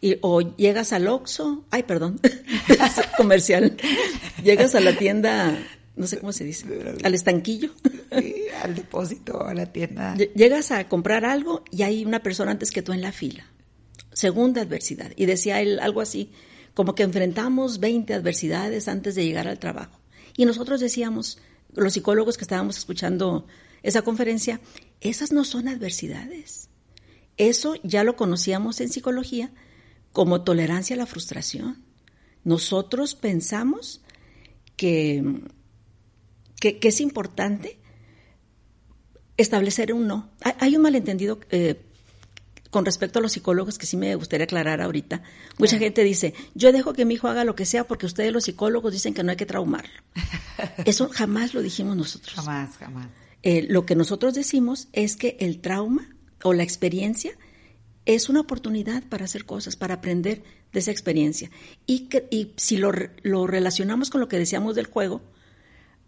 Y, 0.00 0.18
o 0.20 0.40
llegas 0.56 0.92
al 0.92 1.08
Oxxo, 1.08 1.64
ay, 1.70 1.82
perdón, 1.82 2.20
comercial. 3.16 3.76
Llegas 4.42 4.74
a 4.74 4.80
la 4.80 4.96
tienda, 4.96 5.58
no 5.96 6.06
sé 6.06 6.18
cómo 6.18 6.32
se 6.32 6.44
dice, 6.44 6.66
al 7.02 7.14
estanquillo. 7.14 7.70
al 8.62 8.74
depósito, 8.74 9.44
a 9.44 9.54
la 9.54 9.72
tienda. 9.72 10.16
Llegas 10.34 10.70
a 10.70 10.88
comprar 10.88 11.24
algo 11.24 11.64
y 11.70 11.82
hay 11.82 12.04
una 12.04 12.22
persona 12.22 12.50
antes 12.50 12.70
que 12.70 12.82
tú 12.82 12.92
en 12.92 13.00
la 13.00 13.12
fila. 13.12 13.46
Segunda 14.12 14.62
adversidad. 14.62 15.12
Y 15.16 15.26
decía 15.26 15.60
él 15.60 15.78
algo 15.80 16.00
así, 16.00 16.32
como 16.74 16.94
que 16.94 17.04
enfrentamos 17.04 17.78
20 17.78 18.14
adversidades 18.14 18.88
antes 18.88 19.14
de 19.14 19.24
llegar 19.24 19.48
al 19.48 19.58
trabajo. 19.58 20.00
Y 20.36 20.44
nosotros 20.46 20.80
decíamos, 20.80 21.38
los 21.74 21.92
psicólogos 21.92 22.36
que 22.36 22.44
estábamos 22.44 22.76
escuchando 22.76 23.46
esa 23.82 24.02
conferencia, 24.02 24.60
esas 25.00 25.30
no 25.32 25.44
son 25.44 25.68
adversidades. 25.68 26.68
Eso 27.36 27.74
ya 27.82 28.02
lo 28.04 28.16
conocíamos 28.16 28.80
en 28.80 28.88
psicología 28.88 29.52
como 30.12 30.42
tolerancia 30.42 30.94
a 30.94 30.98
la 30.98 31.06
frustración. 31.06 31.84
Nosotros 32.44 33.14
pensamos 33.14 34.02
que, 34.76 35.42
que, 36.72 36.88
es 36.88 37.00
importante 37.00 37.78
establecer 39.36 39.92
un 39.92 40.06
no. 40.06 40.30
Hay, 40.60 40.76
un 40.76 40.82
malentendido 40.82 41.40
eh, 41.50 41.82
con 42.70 42.84
respecto 42.84 43.18
a 43.18 43.22
los 43.22 43.32
psicólogos 43.32 43.78
que 43.78 43.86
sí 43.86 43.96
me 43.96 44.14
gustaría 44.14 44.44
aclarar 44.44 44.80
ahorita. 44.80 45.22
Mucha 45.58 45.78
gente 45.78 46.02
dice, 46.04 46.34
yo 46.54 46.72
dejo 46.72 46.92
que 46.92 47.04
mi 47.04 47.14
hijo 47.14 47.28
haga 47.28 47.44
lo 47.44 47.54
que 47.54 47.66
sea 47.66 47.84
porque 47.86 48.06
ustedes 48.06 48.32
los 48.32 48.44
psicólogos 48.44 48.92
dicen 48.92 49.14
que 49.14 49.22
no 49.22 49.30
hay 49.30 49.36
que 49.36 49.46
traumarlo. 49.46 49.92
Eso 50.84 51.08
jamás 51.10 51.54
lo 51.54 51.62
dijimos 51.62 51.96
nosotros. 51.96 52.34
Jamás, 52.34 52.76
jamás. 52.78 53.08
Eh, 53.42 53.66
lo 53.68 53.84
que 53.84 53.94
nosotros 53.94 54.34
decimos 54.34 54.88
es 54.92 55.16
que 55.16 55.36
el 55.40 55.60
trauma 55.60 56.08
o 56.42 56.54
la 56.54 56.62
experiencia 56.62 57.36
es 58.06 58.28
una 58.28 58.40
oportunidad 58.40 59.02
para 59.04 59.24
hacer 59.24 59.44
cosas, 59.44 59.76
para 59.76 59.94
aprender 59.94 60.42
de 60.72 60.80
esa 60.80 60.90
experiencia. 60.90 61.50
Y, 61.86 62.08
que, 62.08 62.26
y 62.30 62.52
si 62.56 62.76
lo, 62.76 62.92
lo 63.22 63.46
relacionamos 63.46 64.10
con 64.10 64.20
lo 64.20 64.28
que 64.28 64.38
decíamos 64.38 64.74
del 64.74 64.86
juego, 64.86 65.22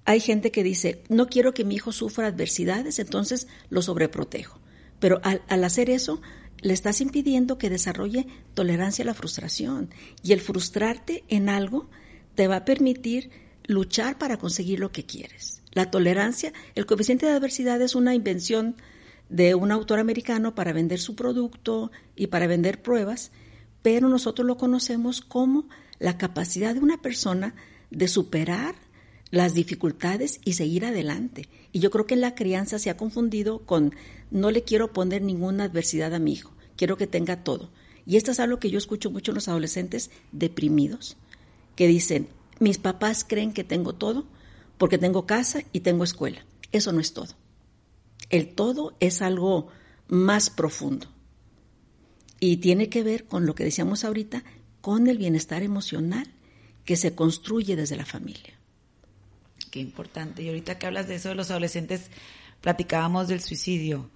hay 0.07 0.21
gente 0.21 0.51
que 0.51 0.63
dice, 0.63 1.03
no 1.09 1.27
quiero 1.27 1.53
que 1.53 1.65
mi 1.65 1.75
hijo 1.75 1.93
sufra 1.93 2.29
adversidades, 2.29 2.99
entonces 2.99 3.49
lo 3.69 3.83
sobreprotejo. 3.83 4.61
Pero 5.01 5.21
al, 5.25 5.43
al 5.49 5.65
hacer 5.65 5.91
eso, 5.91 6.23
le 6.61 6.73
estás 6.73 7.01
impidiendo 7.01 7.59
que 7.59 7.69
desarrolle 7.69 8.27
tolerancia 8.55 9.03
a 9.03 9.07
la 9.07 9.15
frustración. 9.15 9.91
Y 10.23 10.33
el 10.33 10.41
frustrarte 10.41 11.25
en 11.29 11.49
algo 11.49 11.91
te 12.35 12.47
va 12.47 12.57
a 12.57 12.65
permitir 12.65 13.31
luchar 13.65 14.17
para 14.17 14.39
conseguir 14.39 14.79
lo 14.79 14.93
que 14.93 15.05
quieres. 15.05 15.63
La 15.73 15.91
tolerancia, 15.91 16.53
el 16.75 16.87
coeficiente 16.87 17.27
de 17.27 17.33
adversidad 17.33 17.83
es 17.83 17.95
una 17.95 18.15
invención 18.15 18.77
de 19.29 19.55
un 19.55 19.73
autor 19.73 19.99
americano 19.99 20.55
para 20.55 20.73
vender 20.73 21.01
su 21.01 21.17
producto 21.17 21.91
y 22.15 22.29
para 22.29 22.47
vender 22.47 22.81
pruebas, 22.81 23.33
pero 23.83 24.09
nosotros 24.09 24.47
lo 24.47 24.57
conocemos 24.57 25.21
como 25.21 25.69
la 25.99 26.17
capacidad 26.17 26.75
de 26.75 26.81
una 26.81 27.03
persona 27.03 27.55
de 27.91 28.09
superar 28.09 28.75
las 29.31 29.55
dificultades 29.55 30.41
y 30.45 30.55
seguir 30.55 30.85
adelante. 30.85 31.49
Y 31.73 31.81
yo 31.81 31.91
creo 31.91 32.07
que 32.07 32.15
en 32.15 32.21
la 32.21 32.35
crianza 32.35 32.79
se 32.79 32.91
ha 32.91 32.97
confundido 32.97 33.61
con 33.61 33.95
no 34.31 34.51
le 34.51 34.63
quiero 34.63 34.93
poner 34.93 35.23
ninguna 35.23 35.65
adversidad 35.65 36.15
a 36.15 36.19
mi 36.19 36.33
hijo, 36.33 36.53
quiero 36.77 36.97
que 36.97 37.07
tenga 37.07 37.43
todo. 37.43 37.71
Y 38.07 38.17
esto 38.17 38.31
es 38.31 38.41
algo 38.41 38.59
que 38.59 38.71
yo 38.71 38.79
escucho 38.79 39.11
mucho 39.11 39.33
en 39.33 39.37
los 39.37 39.49
adolescentes 39.49 40.11
deprimidos, 40.33 41.17
que 41.75 41.89
dicen, 41.89 42.29
mis 42.61 42.79
papás 42.79 43.25
creen 43.29 43.53
que 43.53 43.65
tengo 43.65 43.95
todo 43.95 44.27
porque 44.79 44.99
tengo 44.99 45.27
casa 45.27 45.63
y 45.73 45.81
tengo 45.81 46.05
escuela. 46.05 46.45
Eso 46.73 46.93
no 46.93 47.01
es 47.01 47.13
todo. 47.13 47.35
El 48.31 48.55
todo 48.55 48.97
es 49.01 49.23
algo 49.23 49.69
más 50.09 50.51
profundo 50.51 51.09
y 52.41 52.59
tiene 52.59 52.89
que 52.89 53.03
ver 53.03 53.25
con 53.25 53.47
lo 53.47 53.55
que 53.55 53.65
decíamos 53.65 54.05
ahorita, 54.05 54.45
con 54.81 55.07
el 55.07 55.19
bienestar 55.19 55.63
emocional 55.63 56.33
que 56.85 56.97
se 56.97 57.15
construye 57.15 57.77
desde 57.77 57.97
la 57.97 58.05
familia. 58.05 58.56
Qué 59.77 59.83
importante. 59.83 60.43
Y 60.43 60.49
ahorita 60.49 60.79
que 60.79 60.87
hablas 60.87 61.07
de 61.07 61.17
eso 61.17 61.29
de 61.29 61.35
los 61.35 61.51
adolescentes, 61.51 62.07
platicábamos 62.63 63.29
del 63.29 63.43
suicidio. 63.43 64.09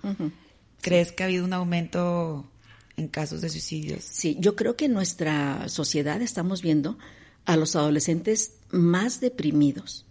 ¿Crees 0.81 1.13
que 1.13 1.23
ha 1.23 1.27
habido 1.27 1.45
un 1.45 1.53
aumento 1.53 2.51
en 2.97 3.09
casos 3.09 3.43
de 3.43 3.51
suicidios? 3.51 4.03
Sí, 4.03 4.39
yo 4.41 4.57
creo 4.57 4.75
que 4.75 4.87
en 4.87 4.95
nuestra 4.95 5.69
sociedad 5.69 6.23
estamos 6.23 6.63
viendo 6.63 6.97
a 7.45 7.59
los 7.59 7.77
adolescentes 7.77 8.55
más 8.71 9.21
deprimidos 9.21 10.07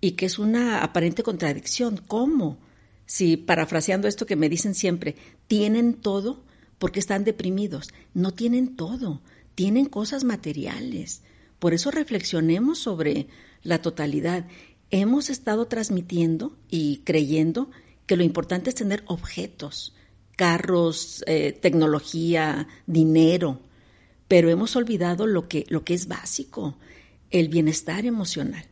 y 0.00 0.12
que 0.12 0.24
es 0.24 0.38
una 0.38 0.82
aparente 0.82 1.22
contradicción. 1.22 2.00
¿Cómo? 2.08 2.56
Si, 3.04 3.36
parafraseando 3.36 4.08
esto 4.08 4.24
que 4.24 4.34
me 4.34 4.48
dicen 4.48 4.74
siempre, 4.74 5.14
tienen 5.46 5.92
todo 5.92 6.42
porque 6.78 7.00
están 7.00 7.22
deprimidos. 7.24 7.90
No 8.14 8.32
tienen 8.32 8.76
todo, 8.76 9.20
tienen 9.56 9.84
cosas 9.84 10.24
materiales. 10.24 11.20
Por 11.58 11.74
eso 11.74 11.90
reflexionemos 11.90 12.78
sobre 12.78 13.26
la 13.62 13.82
totalidad. 13.82 14.46
Hemos 14.90 15.30
estado 15.30 15.66
transmitiendo 15.66 16.56
y 16.68 16.98
creyendo 16.98 17.70
que 18.06 18.16
lo 18.16 18.22
importante 18.22 18.70
es 18.70 18.76
tener 18.76 19.02
objetos, 19.06 19.94
carros, 20.36 21.24
eh, 21.26 21.52
tecnología, 21.52 22.68
dinero, 22.86 23.60
pero 24.28 24.50
hemos 24.50 24.76
olvidado 24.76 25.26
lo 25.26 25.48
que, 25.48 25.66
lo 25.68 25.84
que 25.84 25.94
es 25.94 26.06
básico, 26.08 26.78
el 27.30 27.48
bienestar 27.48 28.06
emocional. 28.06 28.64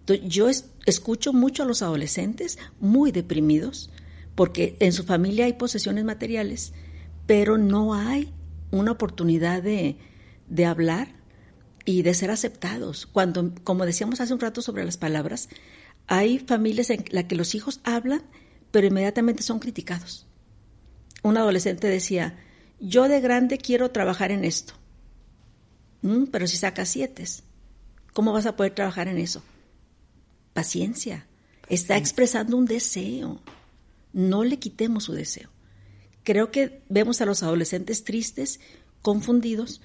Entonces, 0.00 0.26
yo 0.28 0.48
escucho 0.86 1.32
mucho 1.32 1.62
a 1.62 1.66
los 1.66 1.82
adolescentes 1.82 2.58
muy 2.80 3.12
deprimidos 3.12 3.90
porque 4.34 4.76
en 4.80 4.92
su 4.92 5.04
familia 5.04 5.44
hay 5.44 5.52
posesiones 5.52 6.04
materiales, 6.04 6.72
pero 7.26 7.58
no 7.58 7.94
hay 7.94 8.32
una 8.70 8.92
oportunidad 8.92 9.62
de, 9.62 9.96
de 10.48 10.64
hablar 10.64 11.19
y 11.84 12.02
de 12.02 12.14
ser 12.14 12.30
aceptados. 12.30 13.06
Cuando, 13.06 13.52
como 13.64 13.86
decíamos 13.86 14.20
hace 14.20 14.34
un 14.34 14.40
rato 14.40 14.62
sobre 14.62 14.84
las 14.84 14.96
palabras, 14.96 15.48
hay 16.06 16.38
familias 16.38 16.90
en 16.90 17.04
las 17.10 17.24
que 17.24 17.36
los 17.36 17.54
hijos 17.54 17.80
hablan, 17.84 18.22
pero 18.70 18.86
inmediatamente 18.86 19.42
son 19.42 19.58
criticados. 19.58 20.26
Un 21.22 21.36
adolescente 21.36 21.86
decía, 21.86 22.38
yo 22.80 23.08
de 23.08 23.20
grande 23.20 23.58
quiero 23.58 23.90
trabajar 23.90 24.30
en 24.30 24.44
esto. 24.44 24.74
Mm, 26.02 26.24
pero 26.26 26.46
si 26.46 26.56
sacas 26.56 26.88
siete, 26.88 27.24
¿cómo 28.12 28.32
vas 28.32 28.46
a 28.46 28.56
poder 28.56 28.74
trabajar 28.74 29.08
en 29.08 29.18
eso? 29.18 29.42
Paciencia. 30.54 31.26
Está 31.68 31.96
expresando 31.96 32.56
un 32.56 32.64
deseo. 32.64 33.40
No 34.12 34.42
le 34.42 34.58
quitemos 34.58 35.04
su 35.04 35.12
deseo. 35.12 35.50
Creo 36.24 36.50
que 36.50 36.82
vemos 36.88 37.20
a 37.20 37.26
los 37.26 37.42
adolescentes 37.42 38.02
tristes, 38.04 38.60
confundidos, 39.02 39.80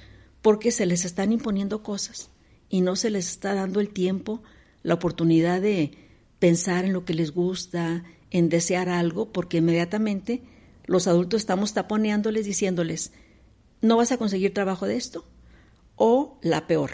porque 0.45 0.69
se 0.71 0.85
les 0.85 1.05
están 1.05 1.31
imponiendo 1.31 1.81
cosas 1.81 2.29
y 2.69 2.81
no 2.81 2.95
se 2.95 3.09
les 3.09 3.31
está 3.31 3.55
dando 3.55 3.79
el 3.79 3.89
tiempo, 3.89 4.43
la 4.83 4.93
oportunidad 4.93 5.59
de 5.59 5.97
pensar 6.37 6.85
en 6.85 6.93
lo 6.93 7.03
que 7.03 7.15
les 7.15 7.31
gusta, 7.31 8.03
en 8.29 8.49
desear 8.49 8.87
algo, 8.87 9.31
porque 9.31 9.57
inmediatamente 9.57 10.43
los 10.85 11.07
adultos 11.07 11.41
estamos 11.41 11.73
taponeándoles 11.73 12.45
diciéndoles, 12.45 13.11
no 13.81 13.97
vas 13.97 14.11
a 14.11 14.17
conseguir 14.17 14.53
trabajo 14.53 14.85
de 14.85 14.97
esto, 14.97 15.25
o 15.95 16.37
la 16.43 16.67
peor, 16.67 16.91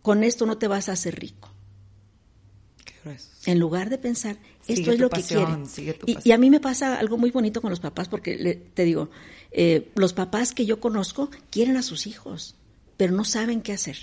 con 0.00 0.24
esto 0.24 0.46
no 0.46 0.56
te 0.56 0.66
vas 0.66 0.88
a 0.88 0.92
hacer 0.92 1.20
rico. 1.20 1.50
En 3.44 3.58
lugar 3.58 3.90
de 3.90 3.98
pensar, 3.98 4.38
esto 4.66 4.90
es 4.90 4.98
lo 4.98 5.10
que 5.10 5.22
quieren. 5.22 5.64
Y, 6.06 6.32
a 6.32 6.38
mí 6.38 6.48
me 6.48 6.60
pasa 6.60 6.98
algo 6.98 7.18
muy 7.18 7.30
bonito 7.30 7.60
con 7.60 7.68
los 7.68 7.80
papás, 7.80 8.08
porque 8.08 8.70
te 8.72 8.84
digo, 8.84 9.10
eh, 9.50 9.92
los 9.96 10.14
papás 10.14 10.54
que 10.54 10.64
yo 10.64 10.80
conozco 10.80 11.28
quieren 11.50 11.76
a 11.76 11.82
sus 11.82 12.06
hijos, 12.06 12.56
pero 12.96 13.12
no 13.12 13.24
saben 13.24 13.62
qué 13.62 13.72
hacer. 13.72 13.96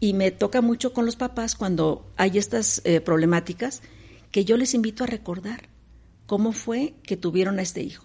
Y 0.00 0.12
me 0.12 0.30
toca 0.30 0.60
mucho 0.60 0.92
con 0.92 1.06
los 1.06 1.16
papás 1.16 1.54
cuando 1.54 2.10
hay 2.16 2.38
estas 2.38 2.82
eh, 2.84 3.00
problemáticas, 3.00 3.82
que 4.30 4.44
yo 4.44 4.56
les 4.56 4.74
invito 4.74 5.04
a 5.04 5.06
recordar 5.06 5.68
cómo 6.26 6.52
fue 6.52 6.94
que 7.02 7.16
tuvieron 7.16 7.58
a 7.58 7.62
este 7.62 7.82
hijo. 7.82 8.04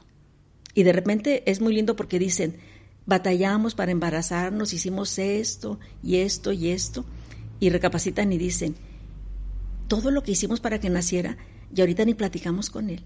Y 0.73 0.83
de 0.83 0.93
repente 0.93 1.43
es 1.49 1.59
muy 1.59 1.73
lindo 1.73 1.95
porque 1.95 2.19
dicen, 2.19 2.57
batallamos 3.05 3.75
para 3.75 3.91
embarazarnos, 3.91 4.73
hicimos 4.73 5.17
esto 5.19 5.79
y 6.01 6.17
esto 6.17 6.51
y 6.53 6.69
esto, 6.69 7.03
y 7.59 7.69
recapacitan 7.69 8.31
y 8.31 8.37
dicen, 8.37 8.75
todo 9.87 10.11
lo 10.11 10.23
que 10.23 10.31
hicimos 10.31 10.61
para 10.61 10.79
que 10.79 10.89
naciera, 10.89 11.37
y 11.75 11.81
ahorita 11.81 12.05
ni 12.05 12.13
platicamos 12.13 12.69
con 12.69 12.89
él, 12.89 13.03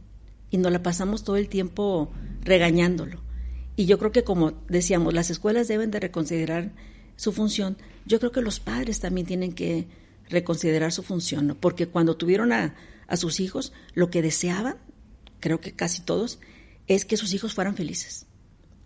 y 0.51 0.57
nos 0.57 0.71
la 0.71 0.83
pasamos 0.83 1.23
todo 1.23 1.37
el 1.37 1.49
tiempo 1.49 2.11
regañándolo. 2.41 3.23
Y 3.75 3.85
yo 3.85 3.97
creo 3.97 4.11
que 4.11 4.23
como 4.23 4.51
decíamos, 4.69 5.13
las 5.13 5.29
escuelas 5.29 5.67
deben 5.67 5.91
de 5.91 5.99
reconsiderar 5.99 6.71
su 7.15 7.31
función, 7.31 7.77
yo 8.05 8.19
creo 8.19 8.31
que 8.31 8.41
los 8.41 8.59
padres 8.59 8.99
también 8.99 9.27
tienen 9.27 9.53
que 9.53 9.87
reconsiderar 10.29 10.91
su 10.91 11.03
función, 11.03 11.57
porque 11.59 11.87
cuando 11.87 12.17
tuvieron 12.17 12.51
a, 12.51 12.75
a 13.07 13.17
sus 13.17 13.39
hijos, 13.39 13.73
lo 13.93 14.09
que 14.09 14.21
deseaban, 14.21 14.77
creo 15.39 15.61
que 15.61 15.73
casi 15.73 16.01
todos, 16.01 16.39
es 16.87 17.05
que 17.05 17.17
sus 17.17 17.33
hijos 17.33 17.53
fueran 17.53 17.75
felices. 17.75 18.25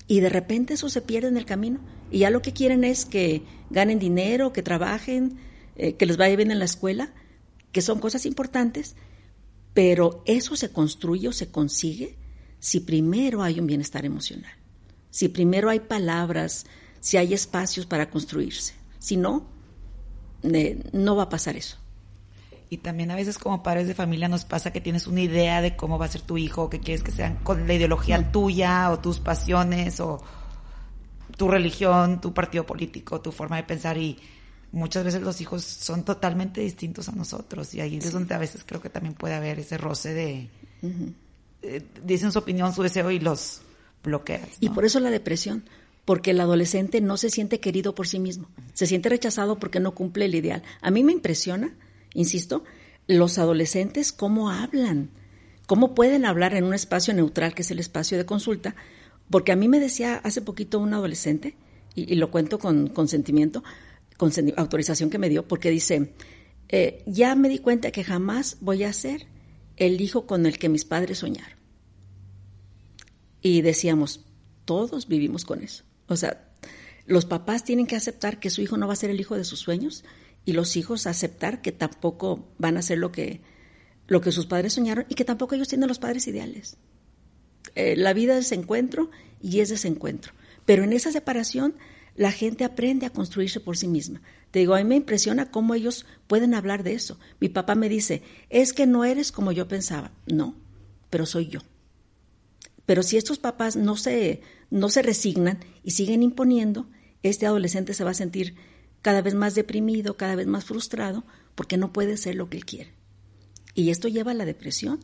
Y 0.07 0.21
de 0.21 0.30
repente 0.30 0.73
eso 0.73 0.89
se 0.89 1.01
pierde 1.01 1.27
en 1.27 1.38
el 1.38 1.45
camino. 1.45 1.80
Y 2.09 2.19
ya 2.19 2.30
lo 2.32 2.41
que 2.41 2.53
quieren 2.53 2.84
es 2.84 3.05
que 3.05 3.43
ganen 3.69 3.99
dinero, 3.99 4.53
que 4.53 4.63
trabajen, 4.63 5.38
eh, 5.75 5.93
que 5.93 6.05
les 6.05 6.17
vaya 6.17 6.36
bien 6.36 6.51
en 6.51 6.59
la 6.59 6.65
escuela, 6.65 7.13
que 7.71 7.82
son 7.82 7.99
cosas 7.99 8.25
importantes, 8.25 8.95
pero 9.73 10.23
eso 10.25 10.55
se 10.55 10.71
construye 10.71 11.27
o 11.27 11.32
se 11.32 11.51
consigue 11.51 12.17
si 12.59 12.80
primero 12.80 13.43
hay 13.43 13.59
un 13.59 13.67
bienestar 13.67 14.05
emocional, 14.05 14.51
si 15.11 15.30
primero 15.30 15.69
hay 15.69 15.80
palabras, 15.80 16.65
si 16.99 17.17
hay 17.17 17.33
espacios 17.33 17.85
para 17.85 18.09
construirse. 18.09 18.73
Si 18.99 19.17
no, 19.17 19.47
no 20.93 21.15
va 21.15 21.23
a 21.23 21.29
pasar 21.29 21.55
eso. 21.55 21.77
Y 22.69 22.77
también 22.77 23.09
a 23.09 23.15
veces 23.15 23.37
como 23.39 23.63
padres 23.63 23.87
de 23.87 23.95
familia 23.95 24.27
nos 24.27 24.45
pasa 24.45 24.71
que 24.71 24.81
tienes 24.81 25.07
una 25.07 25.21
idea 25.21 25.61
de 25.61 25.75
cómo 25.75 25.97
va 25.97 26.05
a 26.05 26.09
ser 26.09 26.21
tu 26.21 26.37
hijo, 26.37 26.69
que 26.69 26.79
quieres 26.79 27.03
que 27.03 27.11
sean 27.11 27.37
con 27.37 27.67
la 27.67 27.73
ideología 27.73 28.31
tuya 28.31 28.91
o 28.91 28.99
tus 28.99 29.19
pasiones 29.19 29.99
o 29.99 30.21
tu 31.35 31.47
religión, 31.47 32.21
tu 32.21 32.33
partido 32.33 32.65
político, 32.65 33.21
tu 33.21 33.31
forma 33.31 33.55
de 33.55 33.63
pensar 33.63 33.97
y 33.97 34.19
muchas 34.71 35.03
veces 35.03 35.21
los 35.23 35.41
hijos 35.41 35.63
son 35.63 36.03
totalmente 36.03 36.61
distintos 36.61 37.09
a 37.09 37.13
nosotros 37.13 37.73
y 37.73 37.81
ahí 37.81 37.97
es 37.97 38.11
donde 38.11 38.35
a 38.35 38.37
veces 38.37 38.63
creo 38.63 38.81
que 38.81 38.89
también 38.89 39.15
puede 39.15 39.33
haber 39.33 39.57
ese 39.57 39.77
roce 39.77 40.13
de 40.13 40.49
eh, 41.61 41.85
dicen 42.03 42.31
su 42.31 42.39
opinión, 42.39 42.73
su 42.73 42.83
deseo 42.83 43.09
y 43.11 43.19
los 43.19 43.61
bloqueas. 44.03 44.57
Y 44.59 44.69
por 44.69 44.85
eso 44.85 44.99
la 44.99 45.09
depresión, 45.09 45.63
porque 46.10 46.32
el 46.32 46.41
adolescente 46.41 47.01
no 47.01 47.18
se 47.18 47.30
siente 47.30 47.60
querido 47.60 47.93
por 47.93 48.07
sí 48.07 48.18
mismo, 48.18 48.49
se 48.74 48.88
siente 48.88 49.10
rechazado 49.10 49.60
porque 49.60 49.80
no 49.80 49.93
cumple 49.93 50.26
el 50.26 50.34
ideal. 50.34 50.64
A 50.82 50.89
mí 50.89 51.03
me 51.03 51.12
impresiona 51.12 51.78
insisto, 52.16 52.64
los 53.05 53.38
adolescentes 53.38 54.12
cómo 54.12 54.49
hablan, 54.49 55.12
cómo 55.68 55.93
pueden 55.93 56.26
hablar 56.26 56.55
en 56.55 56.64
un 56.64 56.74
espacio 56.74 57.14
neutral 57.14 57.53
que 57.53 57.62
es 57.62 57.70
el 57.70 57.78
espacio 57.78 58.18
de 58.18 58.26
consulta, 58.26 58.76
porque 59.30 59.51
a 59.51 59.55
mí 59.55 59.68
me 59.68 59.80
decía 59.80 60.16
hace 60.16 60.41
poquito 60.41 60.80
un 60.80 60.95
adolescente, 60.95 61.55
y, 61.93 62.16
lo 62.16 62.32
cuento 62.32 62.57
con 62.57 62.88
consentimiento, 62.88 63.64
con 64.18 64.32
autorización 64.57 65.12
que 65.12 65.20
me 65.20 65.30
dio, 65.30 65.47
porque 65.47 65.70
dice, 65.70 66.14
eh, 66.70 67.03
ya 67.05 67.36
me 67.36 67.49
di 67.49 67.60
cuenta 67.60 67.91
que 67.91 68.03
jamás 68.03 68.57
voy 68.62 68.84
a 68.84 68.93
ser 68.93 69.28
el 69.78 70.01
hijo 70.01 70.26
con 70.26 70.47
el 70.47 70.57
que 70.57 70.70
mis 70.70 70.86
padres 70.86 71.20
soñaron. 71.20 71.60
Y 73.43 73.62
decíamos, 73.62 74.26
todos 74.66 75.07
vivimos 75.07 75.45
con 75.45 75.62
eso. 75.64 75.88
O 76.10 76.18
sea, 76.18 76.49
los 77.05 77.26
papás 77.26 77.64
tienen 77.64 77.88
que 77.88 77.95
aceptar 77.95 78.39
que 78.39 78.49
su 78.49 78.62
hijo 78.62 78.78
no 78.78 78.88
va 78.88 78.93
a 78.93 78.97
ser 78.97 79.10
el 79.10 79.20
hijo 79.20 79.36
de 79.36 79.45
sus 79.45 79.60
sueños 79.60 80.03
y 80.43 80.53
los 80.53 80.76
hijos 80.76 81.07
aceptar 81.07 81.62
que 81.62 81.72
tampoco 81.72 82.49
van 82.57 82.76
a 82.76 82.82
hacer 82.82 82.97
lo 82.97 83.12
que, 83.12 83.41
lo 84.07 84.22
que 84.22 84.32
sus 84.32 84.45
padres 84.45 84.74
soñaron 84.74 85.05
y 85.07 85.16
que 85.16 85.26
tampoco 85.26 85.55
ellos 85.55 85.68
tienen 85.68 85.88
los 85.88 85.99
padres 85.99 86.28
ideales. 86.28 86.78
Eh, 87.76 87.95
la 87.95 88.14
vida 88.14 88.38
es 88.38 88.51
encuentro 88.51 89.10
y 89.41 89.60
es 89.60 89.70
desencuentro. 89.70 90.34
Pero 90.66 90.84
en 90.84 90.93
esa 90.93 91.12
separación 91.12 91.76
la 92.16 92.32
gente 92.32 92.64
aprende 92.64 93.05
a 93.05 93.12
construirse 93.12 93.60
por 93.60 93.78
sí 93.78 93.88
misma. 93.88 94.22
Te 94.51 94.60
digo, 94.60 94.76
a 94.76 94.80
mí 94.80 94.84
me 94.84 94.95
impresiona 94.95 95.51
cómo 95.51 95.74
ellos 95.76 96.05
pueden 96.28 96.53
hablar 96.53 96.84
de 96.84 96.93
eso. 96.93 97.20
Mi 97.39 97.49
papá 97.49 97.76
me 97.76 97.89
dice, 97.89 98.24
es 98.49 98.74
que 98.74 98.88
no 98.88 99.05
eres 99.05 99.32
como 99.32 99.51
yo 99.51 99.68
pensaba. 99.68 100.12
No, 100.26 100.55
pero 101.10 101.26
soy 101.26 101.47
yo. 101.47 101.62
Pero 102.89 103.03
si 103.03 103.17
estos 103.17 103.37
papás 103.37 103.75
no 103.75 103.95
se, 103.95 104.41
no 104.71 104.89
se 104.89 105.03
resignan 105.03 105.59
y 105.83 105.91
siguen 105.91 106.23
imponiendo, 106.23 106.89
este 107.21 107.45
adolescente 107.45 107.93
se 107.93 108.03
va 108.03 108.09
a 108.09 108.15
sentir 108.15 108.55
cada 109.03 109.21
vez 109.21 109.35
más 109.35 109.53
deprimido, 109.53 110.17
cada 110.17 110.33
vez 110.33 110.47
más 110.47 110.65
frustrado, 110.65 111.23
porque 111.53 111.77
no 111.77 111.93
puede 111.93 112.17
ser 112.17 112.33
lo 112.33 112.49
que 112.49 112.57
él 112.57 112.65
quiere. 112.65 112.95
Y 113.75 113.91
esto 113.91 114.07
lleva 114.07 114.31
a 114.31 114.33
la 114.33 114.43
depresión 114.43 115.01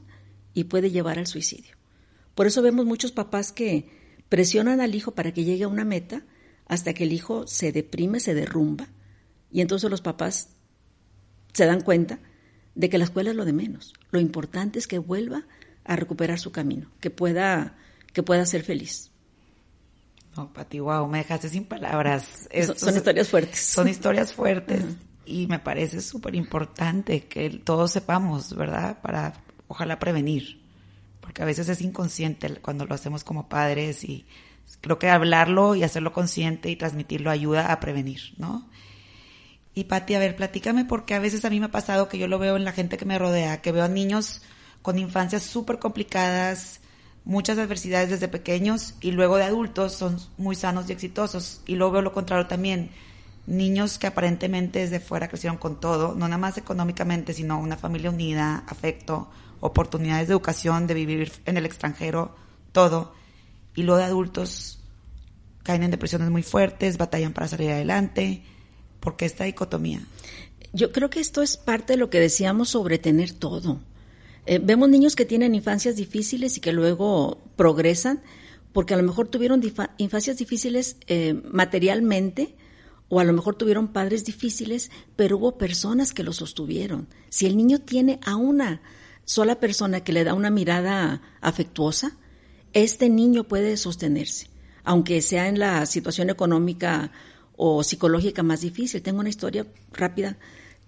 y 0.55 0.63
puede 0.63 0.89
llevar 0.89 1.19
al 1.19 1.27
suicidio. 1.27 1.75
Por 2.33 2.47
eso 2.47 2.63
vemos 2.63 2.87
muchos 2.87 3.11
papás 3.11 3.51
que 3.51 3.87
presionan 4.29 4.81
al 4.81 4.95
hijo 4.95 5.13
para 5.13 5.31
que 5.31 5.43
llegue 5.43 5.65
a 5.65 5.67
una 5.67 5.85
meta 5.85 6.23
hasta 6.65 6.95
que 6.95 7.03
el 7.03 7.13
hijo 7.13 7.45
se 7.45 7.71
deprime, 7.71 8.19
se 8.19 8.33
derrumba, 8.33 8.89
y 9.51 9.61
entonces 9.61 9.91
los 9.91 10.01
papás 10.01 10.55
se 11.53 11.67
dan 11.67 11.81
cuenta 11.81 12.17
de 12.73 12.89
que 12.89 12.97
la 12.97 13.03
escuela 13.03 13.29
es 13.29 13.35
lo 13.35 13.45
de 13.45 13.53
menos. 13.53 13.93
Lo 14.09 14.19
importante 14.19 14.79
es 14.79 14.87
que 14.87 14.97
vuelva 14.97 15.45
a 15.85 15.95
recuperar 15.95 16.39
su 16.39 16.51
camino, 16.51 16.89
que 16.99 17.09
pueda, 17.09 17.77
que 18.11 18.23
pueda 18.23 18.45
ser 18.45 18.63
feliz. 18.63 19.11
No, 20.35 20.51
Pati, 20.51 20.79
wow, 20.79 21.07
me 21.07 21.19
dejaste 21.19 21.47
sin 21.47 21.63
palabras. 21.63 22.49
son, 22.75 22.95
historias 22.95 23.29
fuertes. 23.29 23.59
Son 23.59 23.87
historias 23.87 24.33
fuertes 24.33 24.83
y 25.25 25.47
me 25.47 25.59
parece 25.59 26.01
súper 26.01 26.35
importante 26.35 27.25
que 27.25 27.49
todos 27.49 27.91
sepamos, 27.91 28.55
¿verdad? 28.55 29.01
Para 29.01 29.33
ojalá 29.67 29.97
prevenir, 29.97 30.59
porque 31.21 31.41
a 31.41 31.45
veces 31.45 31.69
es 31.69 31.81
inconsciente 31.81 32.49
cuando 32.61 32.85
lo 32.85 32.95
hacemos 32.95 33.23
como 33.23 33.47
padres 33.47 34.03
y 34.03 34.25
creo 34.81 34.99
que 34.99 35.09
hablarlo 35.09 35.75
y 35.75 35.83
hacerlo 35.83 36.11
consciente 36.11 36.69
y 36.69 36.75
transmitirlo 36.75 37.31
ayuda 37.31 37.71
a 37.71 37.79
prevenir, 37.79 38.33
¿no? 38.37 38.67
Y 39.73 39.85
Pati, 39.85 40.15
a 40.15 40.19
ver, 40.19 40.35
platícame 40.35 40.85
porque 40.85 41.15
a 41.15 41.19
veces 41.19 41.43
a 41.43 41.49
mí 41.49 41.59
me 41.59 41.65
ha 41.67 41.71
pasado 41.71 42.07
que 42.07 42.17
yo 42.17 42.27
lo 42.27 42.39
veo 42.39 42.55
en 42.55 42.63
la 42.63 42.71
gente 42.71 42.97
que 42.97 43.05
me 43.05 43.19
rodea, 43.19 43.61
que 43.61 43.71
veo 43.71 43.83
a 43.83 43.89
niños 43.89 44.41
con 44.85 44.99
infancias 44.99 45.41
súper 45.41 45.79
complicadas, 45.79 46.79
muchas 47.23 47.57
adversidades 47.57 48.11
desde 48.11 48.27
pequeños 48.27 48.93
y 49.01 49.13
luego 49.13 49.37
de 49.37 49.43
adultos 49.45 49.93
son 49.93 50.19
muy 50.37 50.55
sanos 50.55 50.87
y 50.87 50.91
exitosos. 50.91 51.61
Y 51.65 51.73
luego 51.73 51.93
veo 51.93 52.01
lo 52.03 52.13
contrario 52.13 52.45
también. 52.45 52.91
Niños 53.47 53.97
que 53.97 54.05
aparentemente 54.05 54.77
desde 54.77 54.99
fuera 54.99 55.27
crecieron 55.27 55.57
con 55.57 55.79
todo, 55.79 56.13
no 56.13 56.27
nada 56.27 56.37
más 56.37 56.59
económicamente, 56.59 57.33
sino 57.33 57.59
una 57.59 57.77
familia 57.77 58.11
unida, 58.11 58.63
afecto, 58.67 59.27
oportunidades 59.59 60.27
de 60.27 60.33
educación, 60.33 60.85
de 60.85 60.93
vivir 60.93 61.31
en 61.45 61.57
el 61.57 61.65
extranjero, 61.65 62.35
todo. 62.71 63.15
Y 63.73 63.81
luego 63.81 63.97
de 63.97 64.05
adultos 64.05 64.83
caen 65.63 65.81
en 65.81 65.89
depresiones 65.89 66.29
muy 66.29 66.43
fuertes, 66.43 66.99
batallan 66.99 67.33
para 67.33 67.47
salir 67.47 67.71
adelante. 67.71 68.43
¿Por 68.99 69.15
qué 69.15 69.25
esta 69.25 69.45
dicotomía? 69.45 70.01
Yo 70.73 70.91
creo 70.91 71.09
que 71.09 71.21
esto 71.21 71.41
es 71.41 71.57
parte 71.57 71.93
de 71.93 71.97
lo 71.97 72.11
que 72.11 72.19
decíamos 72.19 72.69
sobre 72.69 72.99
tener 72.99 73.31
todo. 73.31 73.79
Eh, 74.45 74.59
vemos 74.59 74.89
niños 74.89 75.15
que 75.15 75.25
tienen 75.25 75.55
infancias 75.55 75.95
difíciles 75.95 76.57
y 76.57 76.61
que 76.61 76.71
luego 76.71 77.41
progresan 77.55 78.21
porque 78.73 78.93
a 78.93 78.97
lo 78.97 79.03
mejor 79.03 79.29
tuvieron 79.29 79.61
infancias 79.97 80.37
difíciles 80.37 80.97
eh, 81.07 81.33
materialmente 81.49 82.55
o 83.07 83.19
a 83.19 83.23
lo 83.23 83.33
mejor 83.33 83.55
tuvieron 83.55 83.87
padres 83.87 84.25
difíciles, 84.25 84.91
pero 85.15 85.37
hubo 85.37 85.57
personas 85.57 86.11
que 86.13 86.23
lo 86.23 86.33
sostuvieron. 86.33 87.07
Si 87.29 87.45
el 87.45 87.55
niño 87.55 87.79
tiene 87.79 88.19
a 88.25 88.35
una 88.35 88.81
sola 89.23 89.59
persona 89.59 90.01
que 90.01 90.11
le 90.11 90.23
da 90.23 90.33
una 90.33 90.49
mirada 90.49 91.21
afectuosa, 91.39 92.17
este 92.73 93.09
niño 93.09 93.45
puede 93.45 93.77
sostenerse, 93.77 94.49
aunque 94.83 95.21
sea 95.21 95.47
en 95.47 95.59
la 95.59 95.85
situación 95.85 96.29
económica 96.29 97.11
o 97.55 97.83
psicológica 97.83 98.43
más 98.43 98.61
difícil. 98.61 99.01
Tengo 99.01 99.21
una 99.21 99.29
historia 99.29 99.65
rápida 99.93 100.37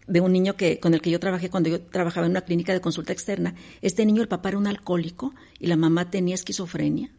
de 0.07 0.21
un 0.21 0.31
niño 0.31 0.55
que, 0.55 0.79
con 0.79 0.93
el 0.93 1.01
que 1.01 1.11
yo 1.11 1.19
trabajé 1.19 1.49
cuando 1.49 1.69
yo 1.69 1.81
trabajaba 1.81 2.25
en 2.25 2.31
una 2.31 2.41
clínica 2.41 2.73
de 2.73 2.81
consulta 2.81 3.13
externa. 3.13 3.55
Este 3.81 4.05
niño, 4.05 4.21
el 4.21 4.27
papá 4.27 4.49
era 4.49 4.57
un 4.57 4.67
alcohólico 4.67 5.33
y 5.59 5.67
la 5.67 5.75
mamá 5.75 6.09
tenía 6.09 6.35
esquizofrenia 6.35 7.11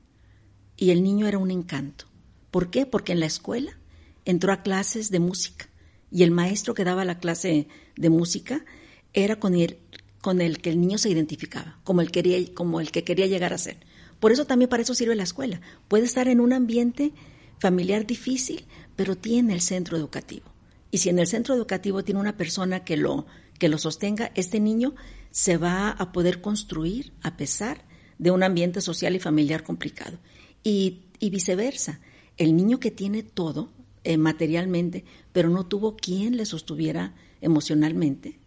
y 0.77 0.91
el 0.91 1.03
niño 1.03 1.27
era 1.27 1.39
un 1.39 1.51
encanto. 1.51 2.07
¿Por 2.51 2.71
qué? 2.71 2.87
Porque 2.87 3.13
en 3.13 3.21
la 3.21 3.27
escuela 3.27 3.79
entró 4.25 4.53
a 4.53 4.63
clases 4.63 5.11
de 5.11 5.21
música 5.21 5.69
y 6.11 6.23
el 6.23 6.31
maestro 6.31 6.75
que 6.75 6.85
daba 6.85 7.05
la 7.05 7.19
clase 7.19 7.69
de 7.97 8.11
música 8.11 8.65
era 9.13 9.37
con 9.37 9.55
el, 9.55 9.79
con 10.23 10.41
el 10.41 10.59
que 10.59 10.71
el 10.71 10.81
niño 10.81 10.99
se 10.99 11.11
identificaba, 11.11 11.79
como 11.85 12.01
el, 12.01 12.11
quería, 12.11 12.39
como 12.55 12.81
el 12.81 12.91
que 12.91 13.05
quería 13.05 13.27
llegar 13.27 13.53
a 13.53 13.59
ser. 13.59 13.79
Por 14.21 14.33
eso 14.33 14.47
también 14.47 14.69
para 14.69 14.83
eso 14.83 14.95
sirve 14.95 15.15
la 15.15 15.23
escuela. 15.23 15.61
Puede 15.89 16.05
estar 16.05 16.29
en 16.29 16.41
un 16.41 16.53
ambiente 16.53 17.13
familiar 17.59 18.07
difícil, 18.07 18.67
pero 18.97 19.17
tiene 19.17 19.53
el 19.53 19.61
centro 19.61 19.97
educativo. 19.97 20.47
Y 20.91 20.99
si 20.99 21.09
en 21.09 21.19
el 21.19 21.27
centro 21.27 21.55
educativo 21.55 22.03
tiene 22.03 22.21
una 22.21 22.37
persona 22.37 22.85
que 22.85 22.97
lo, 22.97 23.27
que 23.59 23.69
lo 23.69 23.79
sostenga, 23.79 24.33
este 24.35 24.61
niño 24.61 24.95
se 25.31 25.57
va 25.57 25.91
a 25.91 26.13
poder 26.13 26.41
construir 26.41 27.13
a 27.23 27.37
pesar 27.37 27.85
de 28.19 28.31
un 28.31 28.43
ambiente 28.43 28.81
social 28.81 29.15
y 29.15 29.21
familiar 29.21 29.63
complicado. 29.63 30.19
Y, 30.63 31.05
viceversa, 31.21 32.01
el 32.37 32.57
niño 32.57 32.81
que 32.81 32.91
tiene 32.91 33.23
todo 33.23 33.71
eh, 34.05 34.17
materialmente, 34.17 35.05
pero 35.33 35.51
no 35.51 35.67
tuvo 35.67 35.97
quien 35.97 36.37
le 36.37 36.47
sostuviera 36.47 37.15
emocionalmente, 37.41 38.39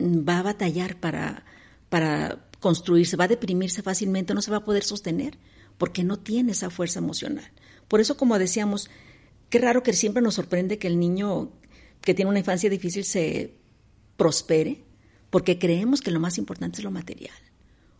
va 0.00 0.38
a 0.38 0.42
batallar 0.42 0.98
para, 1.00 1.44
para 1.88 2.48
construirse, 2.60 3.16
va 3.16 3.24
a 3.24 3.28
deprimirse 3.28 3.82
fácilmente, 3.82 4.34
no 4.34 4.42
se 4.42 4.50
va 4.50 4.58
a 4.58 4.64
poder 4.64 4.84
sostener 4.84 5.38
porque 5.78 6.04
no 6.04 6.18
tiene 6.18 6.52
esa 6.52 6.70
fuerza 6.70 6.98
emocional. 6.98 7.50
Por 7.88 8.00
eso, 8.00 8.16
como 8.16 8.38
decíamos, 8.38 8.90
Qué 9.54 9.60
raro 9.60 9.84
que 9.84 9.92
siempre 9.92 10.20
nos 10.20 10.34
sorprende 10.34 10.78
que 10.78 10.88
el 10.88 10.98
niño 10.98 11.52
que 12.00 12.12
tiene 12.12 12.28
una 12.28 12.40
infancia 12.40 12.68
difícil 12.68 13.04
se 13.04 13.54
prospere, 14.16 14.82
porque 15.30 15.60
creemos 15.60 16.00
que 16.00 16.10
lo 16.10 16.18
más 16.18 16.38
importante 16.38 16.78
es 16.78 16.84
lo 16.84 16.90
material. 16.90 17.36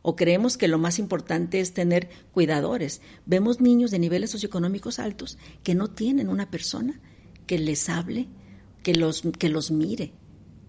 O 0.03 0.17
creemos 0.17 0.57
que 0.57 0.67
lo 0.67 0.79
más 0.81 0.99
importante 0.99 1.61
es 1.61 1.73
tener 1.73 2.09
cuidadores. 2.33 3.03
Vemos 3.25 3.61
niños 3.61 3.93
de 3.93 4.01
niveles 4.01 4.33
socioeconómicos 4.33 4.99
altos 4.99 5.39
que 5.63 5.77
no 5.77 5.91
tienen 5.91 6.29
una 6.29 6.51
persona 6.51 7.01
que 7.47 7.61
les 7.61 7.89
hable, 7.89 8.27
que 8.83 8.97
los, 8.97 9.23
que 9.39 9.49
los 9.49 9.71
mire, 9.71 10.13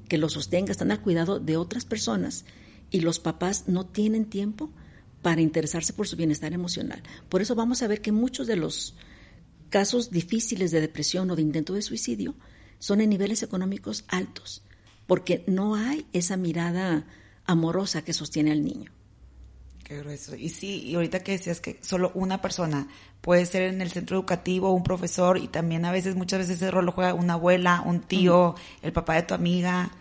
que 0.07 0.19
los 0.19 0.33
sostenga, 0.33 0.71
están 0.71 0.91
al 0.91 1.01
cuidado 1.01 1.39
de 1.39 1.57
otras 1.57 1.85
personas 1.85 2.45
y 2.91 2.99
los 2.99 3.17
papás 3.17 3.63
no 3.67 3.87
tienen 3.87 4.25
tiempo 4.25 4.69
para 5.23 5.41
interesarse 5.41 5.93
por 5.93 6.07
su 6.07 6.15
bienestar 6.15 6.53
emocional. 6.53 7.01
Por 7.27 7.41
eso 7.41 7.55
vamos 7.55 7.81
a 7.81 7.87
ver 7.87 8.03
que 8.03 8.11
muchos 8.11 8.45
de 8.45 8.57
los 8.57 8.93
casos 9.69 10.11
difíciles 10.11 10.71
de 10.71 10.81
depresión 10.81 11.29
o 11.31 11.35
de 11.35 11.41
intento 11.41 11.73
de 11.73 11.81
suicidio 11.81 12.35
son 12.79 13.01
en 13.01 13.09
niveles 13.09 13.43
económicos 13.43 14.05
altos, 14.07 14.63
porque 15.07 15.43
no 15.47 15.75
hay 15.75 16.05
esa 16.13 16.37
mirada 16.37 17.05
amorosa 17.45 18.03
que 18.03 18.13
sostiene 18.13 18.51
al 18.51 18.63
niño. 18.63 18.91
Qué 19.83 19.99
grueso. 19.99 20.35
Y 20.35 20.49
sí, 20.49 20.81
y 20.81 20.95
ahorita 20.95 21.19
que 21.19 21.33
decías 21.33 21.61
que 21.61 21.77
solo 21.81 22.11
una 22.15 22.41
persona 22.41 22.87
puede 23.21 23.45
ser 23.45 23.63
en 23.63 23.81
el 23.81 23.91
centro 23.91 24.17
educativo, 24.17 24.71
un 24.71 24.83
profesor, 24.83 25.37
y 25.37 25.47
también 25.47 25.85
a 25.85 25.91
veces, 25.91 26.15
muchas 26.15 26.39
veces 26.39 26.55
ese 26.55 26.71
rol 26.71 26.87
lo 26.87 26.91
juega 26.91 27.13
una 27.13 27.33
abuela, 27.33 27.83
un 27.85 28.01
tío, 28.01 28.55
el 28.81 28.93
papá 28.93 29.13
de 29.13 29.23
tu 29.23 29.35
amiga, 29.35 29.91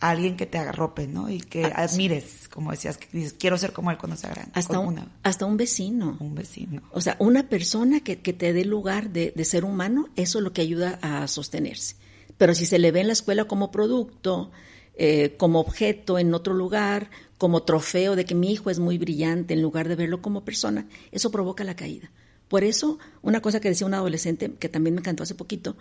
alguien 0.00 0.36
que 0.36 0.46
te 0.46 0.58
agarrope, 0.58 1.06
¿no? 1.08 1.28
Y 1.30 1.40
que 1.40 1.64
Ah, 1.64 1.82
admires, 1.82 2.48
como 2.48 2.70
decías, 2.70 2.98
que 2.98 3.08
dices, 3.12 3.34
quiero 3.38 3.58
ser 3.58 3.72
como 3.72 3.90
él 3.90 3.98
cuando 3.98 4.16
sea 4.16 4.30
grande. 4.30 4.52
Hasta 4.54 4.78
un, 4.78 4.88
una- 4.94 5.08
hasta 5.22 5.44
un 5.46 5.56
vecino. 5.56 6.16
un 6.20 6.34
vecino. 6.34 6.82
O 6.92 7.00
sea, 7.00 7.16
una 7.18 7.48
persona 7.48 8.00
que, 8.00 8.20
que 8.20 8.32
te 8.32 8.52
dé 8.52 8.64
lugar 8.64 9.10
de, 9.10 9.32
de 9.34 9.44
ser 9.44 9.64
humano, 9.64 10.08
eso 10.16 10.38
es 10.38 10.44
lo 10.44 10.52
que 10.52 10.62
ayuda 10.62 10.98
a 11.02 11.26
sostenerse. 11.28 11.96
Pero 12.36 12.54
si 12.54 12.66
se 12.66 12.78
le 12.78 12.92
ve 12.92 13.00
en 13.00 13.08
la 13.08 13.12
escuela 13.12 13.46
como 13.46 13.70
producto, 13.72 14.50
eh, 14.96 15.34
como 15.36 15.58
objeto 15.60 16.18
en 16.18 16.32
otro 16.34 16.54
lugar, 16.54 17.10
como 17.36 17.62
trofeo 17.64 18.14
de 18.16 18.24
que 18.24 18.34
mi 18.34 18.52
hijo 18.52 18.70
es 18.70 18.78
muy 18.78 18.98
brillante, 18.98 19.54
en 19.54 19.62
lugar 19.62 19.88
de 19.88 19.96
verlo 19.96 20.22
como 20.22 20.44
persona, 20.44 20.86
eso 21.12 21.30
provoca 21.30 21.64
la 21.64 21.74
caída. 21.76 22.10
Por 22.48 22.64
eso, 22.64 22.98
una 23.22 23.40
cosa 23.42 23.60
que 23.60 23.68
decía 23.68 23.86
un 23.86 23.94
adolescente, 23.94 24.52
que 24.58 24.68
también 24.68 24.94
me 24.94 25.00
encantó 25.00 25.22
hace 25.24 25.34
poquito, 25.34 25.76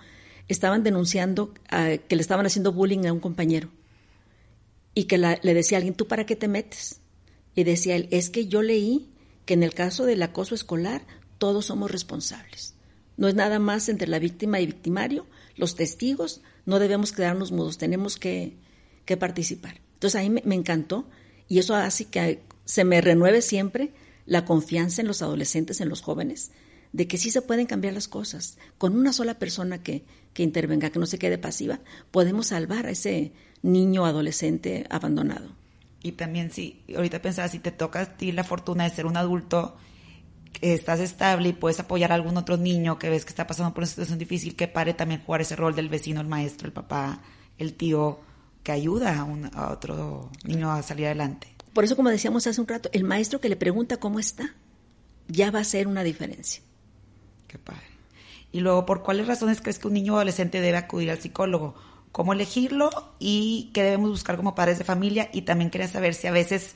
estaban 0.47 0.83
denunciando 0.83 1.53
ah, 1.69 1.91
que 2.07 2.15
le 2.15 2.21
estaban 2.21 2.45
haciendo 2.45 2.71
bullying 2.73 3.05
a 3.05 3.13
un 3.13 3.19
compañero 3.19 3.69
y 4.97 5.03
que 5.03 5.19
la- 5.19 5.39
le 5.43 5.53
decía 5.53 5.77
a 5.77 5.79
alguien, 5.79 5.93
¿tú 5.93 6.07
para 6.07 6.25
qué 6.25 6.35
te 6.35 6.47
metes? 6.47 7.01
Y 7.53 7.63
decía 7.65 7.95
él, 7.95 8.07
es 8.09 8.31
que 8.31 8.47
yo 8.47 8.63
leí 8.63 9.11
que 9.45 9.53
en 9.53 9.61
el 9.61 9.75
caso 9.75 10.05
del 10.05 10.23
acoso 10.23 10.55
escolar 10.55 11.05
todos 11.37 11.67
somos 11.67 11.91
responsables. 11.91 12.73
No 13.15 13.27
es 13.27 13.35
nada 13.35 13.59
más 13.59 13.89
entre 13.89 14.07
la 14.07 14.17
víctima 14.17 14.59
y 14.59 14.65
victimario, 14.65 15.27
los 15.55 15.75
testigos, 15.75 16.41
no 16.65 16.79
debemos 16.79 17.11
quedarnos 17.11 17.51
mudos, 17.51 17.77
tenemos 17.77 18.17
que, 18.17 18.57
que 19.05 19.17
participar. 19.17 19.81
Entonces 19.93 20.19
ahí 20.19 20.31
me, 20.31 20.41
me 20.45 20.55
encantó 20.55 21.07
y 21.47 21.59
eso 21.59 21.75
hace 21.75 22.05
que 22.05 22.41
se 22.65 22.83
me 22.83 22.99
renueve 22.99 23.43
siempre 23.43 23.93
la 24.25 24.45
confianza 24.45 25.01
en 25.01 25.07
los 25.07 25.21
adolescentes, 25.21 25.79
en 25.79 25.89
los 25.89 26.01
jóvenes, 26.01 26.49
de 26.91 27.07
que 27.07 27.19
sí 27.19 27.29
se 27.29 27.43
pueden 27.43 27.67
cambiar 27.67 27.93
las 27.93 28.07
cosas. 28.07 28.57
Con 28.79 28.95
una 28.97 29.13
sola 29.13 29.37
persona 29.37 29.83
que, 29.83 30.05
que 30.37 30.43
intervenga, 30.43 30.91
que 30.91 30.99
no 30.99 31.07
se 31.07 31.17
quede 31.17 31.39
pasiva, 31.39 31.79
podemos 32.11 32.45
salvar 32.45 32.85
a 32.85 32.91
ese 32.91 33.31
niño 33.63 34.05
adolescente 34.05 34.85
abandonado. 34.91 35.49
Y 36.03 36.11
también 36.11 36.51
si, 36.51 36.83
ahorita 36.95 37.23
pensaba, 37.23 37.47
si 37.47 37.57
te 37.57 37.71
toca 37.71 38.01
a 38.01 38.17
ti 38.17 38.31
la 38.31 38.43
fortuna 38.43 38.83
de 38.83 38.91
ser 38.91 39.07
un 39.07 39.17
adulto, 39.17 39.75
que 40.53 40.75
estás 40.75 40.99
estable 40.99 41.49
y 41.49 41.53
puedes 41.53 41.79
apoyar 41.79 42.11
a 42.11 42.15
algún 42.15 42.37
otro 42.37 42.55
niño 42.55 42.99
que 42.99 43.09
ves 43.09 43.25
que 43.25 43.29
está 43.29 43.47
pasando 43.47 43.73
por 43.73 43.79
una 43.81 43.87
situación 43.87 44.19
difícil, 44.19 44.55
que 44.55 44.67
pare 44.67 44.93
también 44.93 45.23
jugar 45.25 45.41
ese 45.41 45.55
rol 45.55 45.73
del 45.75 45.89
vecino, 45.89 46.21
el 46.21 46.27
maestro, 46.27 46.67
el 46.67 46.73
papá, 46.73 47.23
el 47.57 47.73
tío, 47.73 48.19
que 48.61 48.71
ayuda 48.71 49.17
a, 49.19 49.23
un- 49.23 49.49
a 49.55 49.71
otro 49.71 50.29
niño 50.43 50.71
a 50.71 50.83
salir 50.83 51.07
adelante. 51.07 51.47
Por 51.73 51.83
eso, 51.83 51.95
como 51.95 52.09
decíamos 52.11 52.45
hace 52.45 52.61
un 52.61 52.67
rato, 52.67 52.89
el 52.93 53.03
maestro 53.05 53.41
que 53.41 53.49
le 53.49 53.55
pregunta 53.55 53.97
cómo 53.97 54.19
está, 54.19 54.53
ya 55.27 55.49
va 55.49 55.61
a 55.61 55.63
ser 55.63 55.87
una 55.87 56.03
diferencia. 56.03 56.61
Qué 57.47 57.57
padre. 57.57 57.96
Y 58.57 58.59
luego, 58.59 58.87
¿por 58.87 59.03
cuáles 59.03 59.27
razones 59.27 59.61
crees 59.61 59.77
que 59.77 59.85
un 59.87 59.93
niño 59.93 60.13
o 60.13 60.15
adolescente 60.15 60.59
debe 60.59 60.77
acudir 60.79 61.11
al 61.11 61.19
psicólogo? 61.21 61.75
¿Cómo 62.11 62.33
elegirlo? 62.33 62.89
¿Y 63.19 63.69
qué 63.71 63.83
debemos 63.83 64.09
buscar 64.09 64.35
como 64.35 64.55
padres 64.55 64.79
de 64.79 64.83
familia? 64.83 65.29
Y 65.31 65.43
también 65.43 65.69
quería 65.69 65.87
saber 65.87 66.15
si 66.15 66.25
a 66.25 66.31
veces 66.31 66.73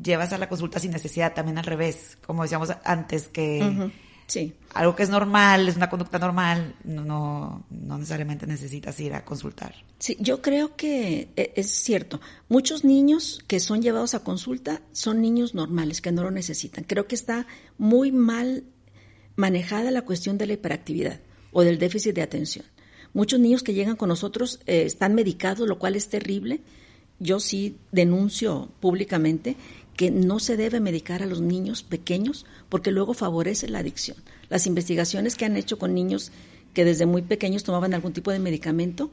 llevas 0.00 0.32
a 0.32 0.38
la 0.38 0.48
consulta 0.48 0.78
sin 0.78 0.92
necesidad, 0.92 1.34
también 1.34 1.58
al 1.58 1.64
revés, 1.64 2.18
como 2.24 2.44
decíamos 2.44 2.70
antes, 2.84 3.26
que 3.26 3.90
Sí. 4.28 4.54
algo 4.74 4.94
que 4.94 5.02
es 5.02 5.10
normal, 5.10 5.68
es 5.68 5.74
una 5.74 5.90
conducta 5.90 6.20
normal, 6.20 6.76
no, 6.84 7.04
no, 7.04 7.66
no 7.68 7.98
necesariamente 7.98 8.46
necesitas 8.46 9.00
ir 9.00 9.14
a 9.14 9.24
consultar. 9.24 9.74
Sí, 9.98 10.16
yo 10.20 10.40
creo 10.40 10.76
que 10.76 11.30
e- 11.34 11.52
es 11.56 11.68
cierto. 11.82 12.20
Muchos 12.48 12.84
niños 12.84 13.42
que 13.48 13.58
son 13.58 13.82
llevados 13.82 14.14
a 14.14 14.22
consulta 14.22 14.82
son 14.92 15.20
niños 15.20 15.52
normales, 15.52 16.00
que 16.00 16.12
no 16.12 16.22
lo 16.22 16.30
necesitan. 16.30 16.84
Creo 16.84 17.08
que 17.08 17.16
está 17.16 17.48
muy 17.76 18.12
mal 18.12 18.62
manejada 19.36 19.90
la 19.90 20.02
cuestión 20.02 20.38
de 20.38 20.46
la 20.46 20.54
hiperactividad 20.54 21.20
o 21.52 21.62
del 21.62 21.78
déficit 21.78 22.14
de 22.14 22.22
atención. 22.22 22.64
Muchos 23.12 23.40
niños 23.40 23.62
que 23.62 23.74
llegan 23.74 23.96
con 23.96 24.08
nosotros 24.08 24.60
eh, 24.66 24.82
están 24.82 25.14
medicados, 25.14 25.68
lo 25.68 25.78
cual 25.78 25.96
es 25.96 26.08
terrible. 26.08 26.60
Yo 27.18 27.40
sí 27.40 27.76
denuncio 27.92 28.70
públicamente 28.80 29.56
que 29.96 30.10
no 30.10 30.38
se 30.38 30.56
debe 30.56 30.80
medicar 30.80 31.22
a 31.22 31.26
los 31.26 31.40
niños 31.40 31.82
pequeños 31.82 32.44
porque 32.68 32.90
luego 32.90 33.14
favorece 33.14 33.68
la 33.68 33.78
adicción. 33.78 34.18
Las 34.50 34.66
investigaciones 34.66 35.34
que 35.34 35.46
han 35.46 35.56
hecho 35.56 35.78
con 35.78 35.94
niños 35.94 36.32
que 36.74 36.84
desde 36.84 37.06
muy 37.06 37.22
pequeños 37.22 37.64
tomaban 37.64 37.94
algún 37.94 38.12
tipo 38.12 38.30
de 38.30 38.38
medicamento 38.38 39.10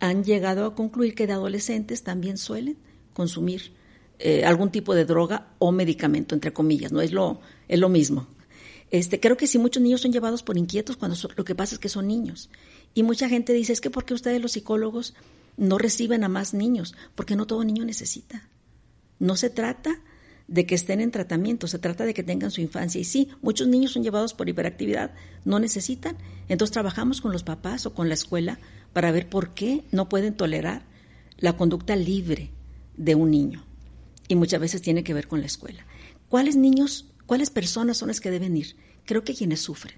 han 0.00 0.22
llegado 0.24 0.66
a 0.66 0.74
concluir 0.74 1.14
que 1.14 1.26
de 1.26 1.32
adolescentes 1.32 2.02
también 2.02 2.36
suelen 2.36 2.76
consumir 3.14 3.72
eh, 4.18 4.44
algún 4.44 4.70
tipo 4.70 4.94
de 4.94 5.06
droga 5.06 5.54
o 5.58 5.72
medicamento, 5.72 6.34
entre 6.34 6.52
comillas, 6.52 6.92
no 6.92 7.00
es 7.00 7.12
lo, 7.12 7.40
es 7.68 7.78
lo 7.78 7.88
mismo. 7.88 8.26
Este, 8.94 9.18
creo 9.18 9.36
que 9.36 9.48
sí, 9.48 9.58
muchos 9.58 9.82
niños 9.82 10.02
son 10.02 10.12
llevados 10.12 10.44
por 10.44 10.56
inquietos 10.56 10.96
cuando 10.96 11.18
lo 11.36 11.44
que 11.44 11.56
pasa 11.56 11.74
es 11.74 11.80
que 11.80 11.88
son 11.88 12.06
niños. 12.06 12.48
Y 12.94 13.02
mucha 13.02 13.28
gente 13.28 13.52
dice, 13.52 13.72
es 13.72 13.80
que 13.80 13.90
¿por 13.90 14.04
qué 14.04 14.14
ustedes 14.14 14.40
los 14.40 14.52
psicólogos 14.52 15.14
no 15.56 15.78
reciben 15.78 16.22
a 16.22 16.28
más 16.28 16.54
niños? 16.54 16.94
Porque 17.16 17.34
no 17.34 17.44
todo 17.44 17.64
niño 17.64 17.84
necesita. 17.84 18.48
No 19.18 19.34
se 19.34 19.50
trata 19.50 20.00
de 20.46 20.64
que 20.64 20.76
estén 20.76 21.00
en 21.00 21.10
tratamiento, 21.10 21.66
se 21.66 21.80
trata 21.80 22.04
de 22.04 22.14
que 22.14 22.22
tengan 22.22 22.52
su 22.52 22.60
infancia. 22.60 23.00
Y 23.00 23.04
sí, 23.04 23.30
muchos 23.42 23.66
niños 23.66 23.90
son 23.90 24.04
llevados 24.04 24.32
por 24.32 24.48
hiperactividad, 24.48 25.12
no 25.44 25.58
necesitan. 25.58 26.16
Entonces 26.48 26.72
trabajamos 26.72 27.20
con 27.20 27.32
los 27.32 27.42
papás 27.42 27.86
o 27.86 27.94
con 27.94 28.06
la 28.06 28.14
escuela 28.14 28.60
para 28.92 29.10
ver 29.10 29.28
por 29.28 29.54
qué 29.54 29.82
no 29.90 30.08
pueden 30.08 30.34
tolerar 30.34 30.84
la 31.38 31.56
conducta 31.56 31.96
libre 31.96 32.52
de 32.96 33.16
un 33.16 33.32
niño. 33.32 33.64
Y 34.28 34.36
muchas 34.36 34.60
veces 34.60 34.82
tiene 34.82 35.02
que 35.02 35.14
ver 35.14 35.26
con 35.26 35.40
la 35.40 35.46
escuela. 35.46 35.84
¿Cuáles 36.28 36.54
niños, 36.54 37.06
cuáles 37.26 37.50
personas 37.50 37.96
son 37.96 38.08
las 38.08 38.20
que 38.20 38.30
deben 38.30 38.56
ir? 38.56 38.76
Creo 39.04 39.24
que 39.24 39.34
quienes 39.34 39.60
sufren. 39.60 39.96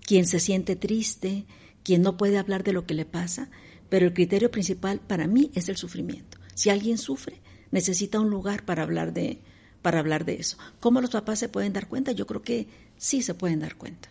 Quien 0.00 0.26
se 0.26 0.40
siente 0.40 0.76
triste, 0.76 1.46
quien 1.82 2.02
no 2.02 2.16
puede 2.16 2.38
hablar 2.38 2.64
de 2.64 2.72
lo 2.72 2.86
que 2.86 2.94
le 2.94 3.04
pasa, 3.04 3.50
pero 3.88 4.06
el 4.06 4.14
criterio 4.14 4.50
principal 4.50 5.00
para 5.00 5.26
mí 5.26 5.50
es 5.54 5.68
el 5.68 5.76
sufrimiento. 5.76 6.38
Si 6.54 6.70
alguien 6.70 6.98
sufre, 6.98 7.40
necesita 7.70 8.20
un 8.20 8.30
lugar 8.30 8.64
para 8.64 8.82
hablar 8.82 9.12
de, 9.12 9.40
para 9.82 9.98
hablar 9.98 10.24
de 10.24 10.34
eso. 10.34 10.56
¿Cómo 10.80 11.00
los 11.00 11.10
papás 11.10 11.38
se 11.38 11.48
pueden 11.48 11.72
dar 11.72 11.88
cuenta? 11.88 12.12
Yo 12.12 12.26
creo 12.26 12.42
que 12.42 12.68
sí 12.96 13.22
se 13.22 13.34
pueden 13.34 13.60
dar 13.60 13.76
cuenta. 13.76 14.08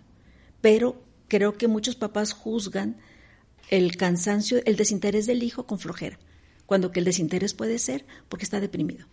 Pero 0.62 1.04
creo 1.28 1.58
que 1.58 1.68
muchos 1.68 1.96
papás 1.96 2.34
juzgan 2.34 2.98
el 3.70 3.98
cansancio, 3.98 4.62
el 4.66 4.76
desinterés 4.76 5.26
del 5.26 5.44
hijo 5.44 5.66
con 5.66 5.80
flojera, 5.80 6.20
cuando 6.66 6.92
que 6.92 7.00
el 7.00 7.06
desinterés 7.06 7.54
puede 7.54 7.80
ser 7.80 8.06
porque 8.30 8.46
está 8.46 8.60
deprimido. 8.60 9.08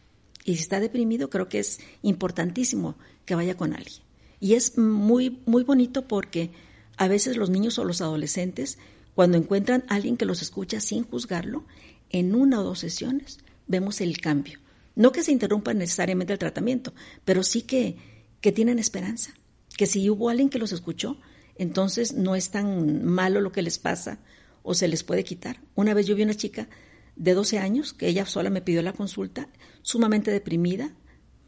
Y 0.44 0.56
si 0.56 0.62
está 0.62 0.80
deprimido, 0.80 1.30
creo 1.30 1.48
que 1.48 1.58
es 1.58 1.80
importantísimo 2.02 2.96
que 3.24 3.34
vaya 3.34 3.56
con 3.56 3.74
alguien. 3.74 4.02
Y 4.40 4.54
es 4.54 4.78
muy, 4.78 5.42
muy 5.46 5.64
bonito 5.64 6.08
porque 6.08 6.50
a 6.96 7.08
veces 7.08 7.36
los 7.36 7.50
niños 7.50 7.78
o 7.78 7.84
los 7.84 8.00
adolescentes, 8.00 8.78
cuando 9.14 9.36
encuentran 9.36 9.84
a 9.88 9.96
alguien 9.96 10.16
que 10.16 10.24
los 10.24 10.42
escucha 10.42 10.80
sin 10.80 11.04
juzgarlo, 11.04 11.64
en 12.10 12.34
una 12.34 12.60
o 12.60 12.64
dos 12.64 12.80
sesiones 12.80 13.38
vemos 13.66 14.00
el 14.00 14.20
cambio. 14.20 14.58
No 14.96 15.12
que 15.12 15.22
se 15.22 15.32
interrumpa 15.32 15.72
necesariamente 15.74 16.32
el 16.32 16.38
tratamiento, 16.38 16.92
pero 17.24 17.42
sí 17.42 17.62
que, 17.62 17.96
que 18.40 18.52
tienen 18.52 18.78
esperanza. 18.78 19.32
Que 19.76 19.86
si 19.86 20.10
hubo 20.10 20.28
alguien 20.28 20.50
que 20.50 20.58
los 20.58 20.72
escuchó, 20.72 21.18
entonces 21.56 22.14
no 22.14 22.34
es 22.34 22.50
tan 22.50 23.04
malo 23.04 23.40
lo 23.40 23.52
que 23.52 23.62
les 23.62 23.78
pasa 23.78 24.18
o 24.62 24.74
se 24.74 24.88
les 24.88 25.04
puede 25.04 25.24
quitar. 25.24 25.60
Una 25.74 25.94
vez 25.94 26.06
yo 26.06 26.16
vi 26.16 26.22
una 26.22 26.34
chica 26.34 26.68
de 27.16 27.34
12 27.34 27.58
años 27.58 27.92
que 27.92 28.08
ella 28.08 28.26
sola 28.26 28.50
me 28.50 28.62
pidió 28.62 28.82
la 28.82 28.92
consulta, 28.92 29.48
sumamente 29.82 30.30
deprimida, 30.30 30.90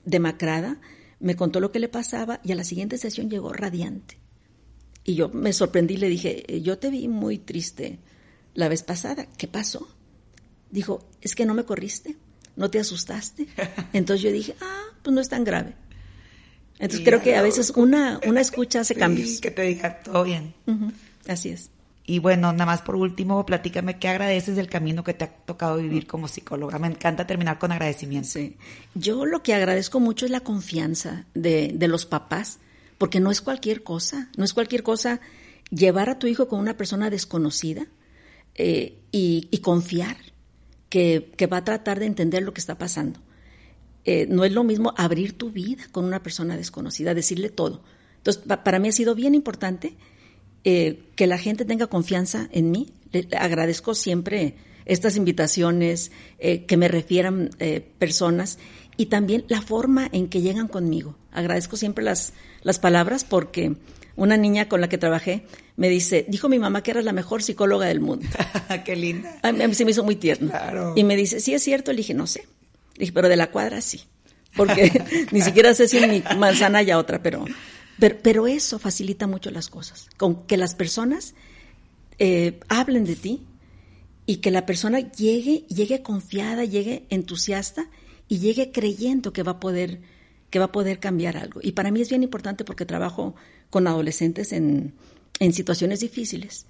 demacrada, 0.05 0.81
me 1.21 1.37
contó 1.37 1.61
lo 1.61 1.71
que 1.73 1.79
le 1.79 1.89
pasaba 1.89 2.41
y 2.43 2.53
a 2.53 2.57
la 2.57 2.65
siguiente 2.65 2.99
sesión 2.99 3.31
llegó 3.31 3.53
radiante. 3.53 4.19
Y 5.05 5.15
yo 5.15 5.29
me 5.29 5.53
sorprendí 5.53 5.95
y 5.95 5.99
le 5.99 6.09
dije, 6.09 6.61
yo 6.63 6.79
te 6.79 6.91
vi 6.91 7.09
muy 7.09 7.39
triste 7.39 7.99
la 8.55 8.69
vez 8.69 8.83
pasada, 8.83 9.27
¿qué 9.37 9.49
pasó? 9.49 9.89
Dijo, 10.71 11.09
es 11.21 11.35
que 11.35 11.45
no 11.47 11.55
me 11.55 11.65
corriste, 11.65 12.17
no 12.57 12.71
te 12.71 12.79
asustaste. 12.81 13.47
Entonces 13.93 14.23
yo 14.23 14.33
dije, 14.33 14.55
ah, 14.61 14.83
pues 15.03 15.15
no 15.15 15.21
es 15.21 15.29
tan 15.29 15.45
grave. 15.45 15.75
Entonces 16.79 17.07
creo 17.07 17.23
que 17.23 17.37
a 17.37 17.43
veces 17.43 17.71
una, 17.77 18.21
una 18.27 18.41
escucha 18.41 18.81
hace 18.81 18.95
Sí, 18.95 19.01
cambios. 19.01 19.41
que 19.41 19.51
te 19.53 19.63
diga 19.63 20.01
todo 20.03 20.25
bien. 20.25 20.55
Así 21.29 21.51
es. 21.51 21.71
Y 22.13 22.19
bueno, 22.19 22.53
nada 22.53 22.67
más 22.67 22.83
por 22.83 22.97
último, 22.97 23.47
platícame 23.47 23.99
qué 23.99 24.07
agradeces 24.09 24.55
del 24.55 24.69
camino 24.69 25.03
que 25.03 25.15
te 25.15 25.25
ha 25.25 25.33
tocado 25.33 25.79
vivir 25.79 26.07
como 26.07 26.29
psicóloga. 26.29 26.79
Me 26.79 26.89
encanta 26.89 27.27
terminar 27.27 27.59
con 27.59 27.73
agradecimiento. 27.73 28.29
Sí. 28.29 28.59
Yo 28.95 29.25
lo 29.25 29.43
que 29.43 29.55
agradezco 29.55 29.99
mucho 29.99 30.27
es 30.27 30.31
la 30.31 30.41
confianza 30.41 31.25
de, 31.33 31.73
de 31.75 31.89
los 31.89 32.05
papás, 32.05 32.59
porque 32.99 33.19
no 33.19 33.31
es 33.31 33.41
cualquier 33.41 33.83
cosa, 33.83 34.29
no 34.37 34.45
es 34.45 34.53
cualquier 34.53 34.83
cosa 34.83 35.21
llevar 35.71 36.11
a 36.11 36.19
tu 36.19 36.27
hijo 36.27 36.49
con 36.49 36.61
una 36.61 36.77
persona 36.77 37.09
desconocida 37.09 37.87
eh, 38.57 38.99
y, 39.11 39.49
y 39.51 39.59
confiar 39.61 40.19
que, 40.91 41.33
que 41.39 41.47
va 41.47 41.57
a 41.57 41.65
tratar 41.65 41.99
de 41.99 42.05
entender 42.05 42.43
lo 42.43 42.53
que 42.53 42.61
está 42.61 42.77
pasando. 42.77 43.21
Eh, 44.05 44.27
no 44.29 44.45
es 44.45 44.53
lo 44.53 44.65
mismo 44.65 44.93
abrir 44.99 45.39
tu 45.39 45.51
vida 45.51 45.85
con 45.93 46.05
una 46.05 46.23
persona 46.23 46.59
desconocida, 46.59 47.15
decirle 47.15 47.49
todo. 47.49 47.83
Entonces, 48.19 48.43
pa- 48.47 48.63
para 48.65 48.79
mí 48.81 48.89
ha 48.89 48.93
sido 48.93 49.15
bien 49.15 49.35
importante 49.35 49.97
eh, 50.65 51.03
que 51.17 51.27
la 51.27 51.39
gente 51.39 51.65
tenga 51.65 51.87
confianza 51.87 52.49
en 52.53 52.71
mí. 52.71 52.93
Le, 53.13 53.29
agradezco 53.37 53.95
siempre 53.95 54.55
estas 54.85 55.17
invitaciones, 55.17 56.11
eh, 56.39 56.65
que 56.65 56.77
me 56.77 56.89
refieran 56.89 57.51
eh, 57.59 57.87
personas 57.99 58.59
y 58.97 59.07
también 59.07 59.45
la 59.49 59.63
forma 59.63 60.09
en 60.13 60.29
que 60.29 60.41
llegan 60.41 60.69
conmigo. 60.69 61.17
Agradezco 61.33 61.77
siempre 61.77 62.05
las, 62.05 62.33
las 62.63 62.79
palabras 62.79 63.25
porque 63.25 63.77
una 64.17 64.37
niña 64.37 64.69
con 64.69 64.81
la 64.81 64.89
que 64.89 64.99
trabajé 64.99 65.45
me 65.77 65.89
dice, 65.89 66.27
dijo 66.29 66.49
mi 66.49 66.59
mamá 66.59 66.83
que 66.83 66.91
era 66.91 67.03
la 67.03 67.13
mejor 67.13 67.43
psicóloga 67.43 67.87
del 67.87 68.01
mundo. 68.01 68.27
Qué 68.85 68.97
linda. 68.97 69.39
A 69.43 69.53
mí 69.53 69.75
se 69.75 69.85
me 69.85 69.93
hizo 69.93 70.05
muy 70.05 70.17
tierno. 70.17 70.53
Y 70.97 71.05
me 71.05 71.17
dice, 71.17 71.41
sí 71.41 71.55
es 71.55 71.63
cierto. 71.63 71.93
Le 71.93 71.99
dije, 71.99 72.15
no 72.15 72.27
sé. 72.27 72.41
Le 72.95 73.01
dije, 73.01 73.13
pero 73.13 73.29
de 73.29 73.37
la 73.37 73.51
cuadra 73.51 73.81
sí. 73.81 74.03
Porque 74.55 75.27
ni 75.33 75.41
siquiera 75.41 75.75
sé 75.75 75.89
si 75.89 75.99
en 75.99 76.11
mi 76.11 76.23
manzana 76.37 76.79
haya 76.79 76.99
otra, 76.99 77.23
pero, 77.23 77.45
pero, 78.11 78.49
eso 78.49 78.81
facilita 78.81 79.29
mucho 79.29 79.53
las 79.53 79.69
cosas. 79.69 80.09
Con 80.17 80.45
que 80.47 80.57
las 80.57 80.75
personas 80.75 81.35
eh, 82.19 82.59
hablen 82.69 83.05
de 83.05 83.15
ti 83.15 83.43
y 84.27 84.39
que 84.39 84.51
la 84.51 84.67
persona 84.67 84.99
llegue, 84.99 85.65
llegue 85.69 86.03
confiada, 86.03 86.65
llegue 86.65 87.07
entusiasta 87.11 87.89
y 88.27 88.39
llegue 88.39 88.73
creyendo 88.73 89.33
que 89.33 89.45
va 89.45 89.53
a 89.53 89.61
poder 89.61 90.01
que 90.51 90.59
va 90.59 90.67
a 90.67 90.73
poder 90.73 90.99
cambiar 90.99 91.37
algo. 91.39 91.61
Y 91.63 91.73
para 91.73 91.91
mí 91.91 92.03
es 92.03 92.11
bien 92.11 92.23
importante 92.23 92.65
porque 92.65 92.85
trabajo 92.85 93.35
con 93.71 93.87
adolescentes 93.87 94.53
en, 94.53 94.93
en 95.39 95.53
situaciones 95.55 96.01
difíciles. 96.01 96.67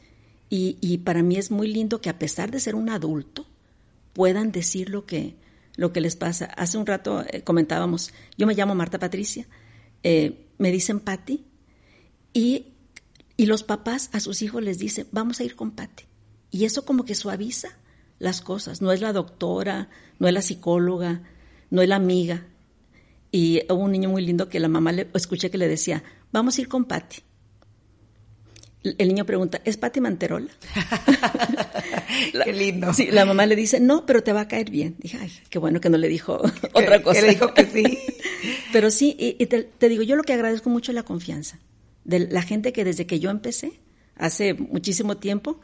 Y, 0.50 0.76
y, 0.80 0.98
para 0.98 1.24
mí 1.24 1.36
es 1.36 1.50
muy 1.50 1.66
lindo 1.66 2.00
que 2.00 2.10
a 2.10 2.18
pesar 2.18 2.52
de 2.52 2.60
ser 2.60 2.76
un 2.76 2.90
adulto, 2.90 3.44
puedan 4.12 4.52
decir 4.52 4.88
lo 4.88 5.04
que, 5.04 5.34
lo 5.74 5.92
que 5.92 6.00
les 6.00 6.14
pasa. 6.14 6.44
Hace 6.44 6.78
un 6.78 6.86
rato 6.86 7.24
eh, 7.28 7.42
comentábamos, 7.42 8.12
yo 8.38 8.46
me 8.46 8.54
llamo 8.54 8.76
Marta 8.76 9.00
Patricia, 9.00 9.48
eh, 10.02 10.48
me 10.58 10.70
dicen 10.70 11.00
Patti, 11.00 11.44
y, 12.32 12.66
y 13.36 13.46
los 13.46 13.62
papás 13.62 14.10
a 14.12 14.20
sus 14.20 14.42
hijos 14.42 14.62
les 14.62 14.78
dicen, 14.78 15.06
vamos 15.12 15.40
a 15.40 15.44
ir 15.44 15.56
con 15.56 15.72
Patti. 15.72 16.04
Y 16.50 16.64
eso 16.64 16.84
como 16.84 17.04
que 17.04 17.14
suaviza 17.14 17.78
las 18.18 18.40
cosas. 18.40 18.82
No 18.82 18.92
es 18.92 19.00
la 19.00 19.12
doctora, 19.12 19.88
no 20.18 20.28
es 20.28 20.34
la 20.34 20.42
psicóloga, 20.42 21.22
no 21.70 21.82
es 21.82 21.88
la 21.88 21.96
amiga. 21.96 22.46
Y 23.30 23.62
hubo 23.70 23.82
un 23.82 23.92
niño 23.92 24.10
muy 24.10 24.24
lindo 24.24 24.48
que 24.48 24.60
la 24.60 24.68
mamá 24.68 24.92
le 24.92 25.08
escuché 25.14 25.50
que 25.50 25.58
le 25.58 25.66
decía, 25.68 26.04
vamos 26.30 26.56
a 26.56 26.60
ir 26.60 26.68
con 26.68 26.84
Patti. 26.84 27.22
El 28.84 29.08
niño 29.08 29.24
pregunta, 29.24 29.60
¿es 29.64 29.76
Patti 29.76 30.00
Manterola? 30.00 30.50
qué 32.44 32.52
lindo. 32.52 32.92
Sí, 32.92 33.10
la 33.12 33.24
mamá 33.24 33.46
le 33.46 33.54
dice, 33.54 33.78
no, 33.78 34.04
pero 34.06 34.24
te 34.24 34.32
va 34.32 34.42
a 34.42 34.48
caer 34.48 34.70
bien. 34.70 34.96
Dije, 34.98 35.18
ay, 35.20 35.30
qué 35.50 35.58
bueno 35.60 35.80
que 35.80 35.88
no 35.88 35.98
le 35.98 36.08
dijo 36.08 36.42
otra 36.72 37.00
cosa. 37.02 37.20
Que 37.20 37.26
le 37.26 37.32
dijo 37.32 37.54
que 37.54 37.66
sí. 37.66 37.98
pero 38.72 38.90
sí, 38.90 39.16
y, 39.18 39.46
te, 39.46 39.88
digo, 39.88 40.02
yo 40.02 40.16
lo 40.16 40.24
que 40.24 40.32
agradezco 40.32 40.68
mucho 40.68 40.90
es 40.90 40.96
la 40.96 41.04
confianza 41.04 41.60
de 42.04 42.20
la 42.20 42.42
gente 42.42 42.72
que 42.72 42.84
desde 42.84 43.06
que 43.06 43.20
yo 43.20 43.30
empecé, 43.30 43.80
hace 44.16 44.54
muchísimo 44.54 45.16
tiempo, 45.16 45.60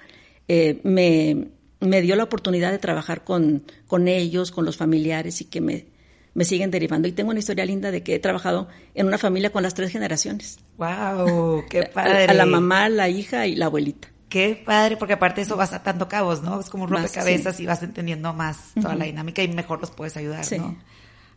eh, 0.46 0.80
me, 0.84 1.48
me, 1.80 2.00
dio 2.00 2.14
la 2.14 2.22
oportunidad 2.22 2.70
de 2.70 2.78
trabajar 2.78 3.24
con, 3.24 3.64
con 3.88 4.06
ellos, 4.06 4.52
con 4.52 4.64
los 4.64 4.76
familiares 4.76 5.40
y 5.40 5.46
que 5.46 5.60
me, 5.60 5.86
me 6.34 6.44
siguen 6.44 6.70
derivando. 6.70 7.08
Y 7.08 7.12
tengo 7.12 7.30
una 7.30 7.40
historia 7.40 7.64
linda 7.64 7.90
de 7.90 8.02
que 8.02 8.14
he 8.14 8.18
trabajado 8.18 8.68
en 8.94 9.06
una 9.06 9.18
familia 9.18 9.50
con 9.50 9.62
las 9.62 9.74
tres 9.74 9.90
generaciones. 9.90 10.58
¡Wow! 10.76 11.64
¡Qué 11.68 11.82
padre! 11.94 12.24
A, 12.24 12.34
la 12.34 12.46
mamá, 12.46 12.88
la 12.88 13.08
hija 13.08 13.46
y 13.46 13.56
la 13.56 13.66
abuelita. 13.66 14.08
Qué 14.28 14.62
padre, 14.64 14.96
porque 14.96 15.14
aparte 15.14 15.40
eso 15.40 15.56
vas 15.56 15.72
atando 15.72 16.06
cabos, 16.06 16.42
¿no? 16.42 16.60
Es 16.60 16.68
como 16.68 16.84
un 16.84 16.90
rompecabezas 16.90 17.60
y 17.60 17.66
vas 17.66 17.82
entendiendo 17.82 18.34
más 18.34 18.72
toda 18.74 18.94
la 18.94 19.06
dinámica 19.06 19.42
y 19.42 19.48
mejor 19.48 19.80
los 19.80 19.90
puedes 19.90 20.18
ayudar, 20.18 20.44
¿no? 20.58 20.76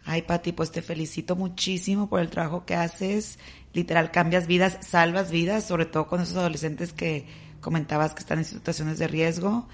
Ay, 0.04 0.24
Pati, 0.24 0.52
pues 0.52 0.72
te 0.72 0.82
felicito 0.82 1.36
muchísimo 1.36 2.10
por 2.10 2.20
el 2.20 2.30
trabajo 2.30 2.66
que 2.66 2.76
haces. 2.76 3.40
Literal, 3.74 4.12
cambias 4.12 4.48
vidas, 4.48 4.78
salvas 4.82 5.32
vidas, 5.32 5.66
sobre 5.66 5.86
todo 5.86 6.08
con 6.08 6.22
esos 6.22 6.36
adolescentes 6.36 6.92
que 6.92 7.28
comentabas 7.62 8.14
que 8.14 8.20
están 8.20 8.40
en 8.40 8.46
situaciones 8.46 9.00
de 9.00 9.08
riesgo. 9.08 9.68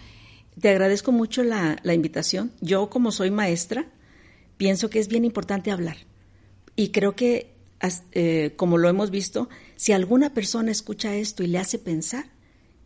Te 0.59 0.70
agradezco 0.70 1.11
mucho 1.11 1.43
la, 1.43 1.78
la 1.82 1.93
invitación. 1.93 2.51
Yo, 2.61 2.89
como 2.89 3.11
soy 3.11 3.32
maestra, 3.32 3.86
pienso 4.58 4.89
que 4.89 4.99
es 4.99 5.08
bien 5.08 5.26
importante 5.26 5.72
hablar. 5.72 5.97
Y 6.76 6.89
creo 6.89 7.16
que, 7.16 7.53
eh, 8.12 8.53
como 8.55 8.78
lo 8.78 8.89
hemos 8.89 9.12
visto, 9.12 9.49
si 9.76 9.93
alguna 9.93 10.34
persona 10.34 10.72
escucha 10.72 11.16
esto 11.16 11.43
y 11.43 11.47
le 11.47 11.60
hace 11.60 11.80
pensar, 11.80 12.26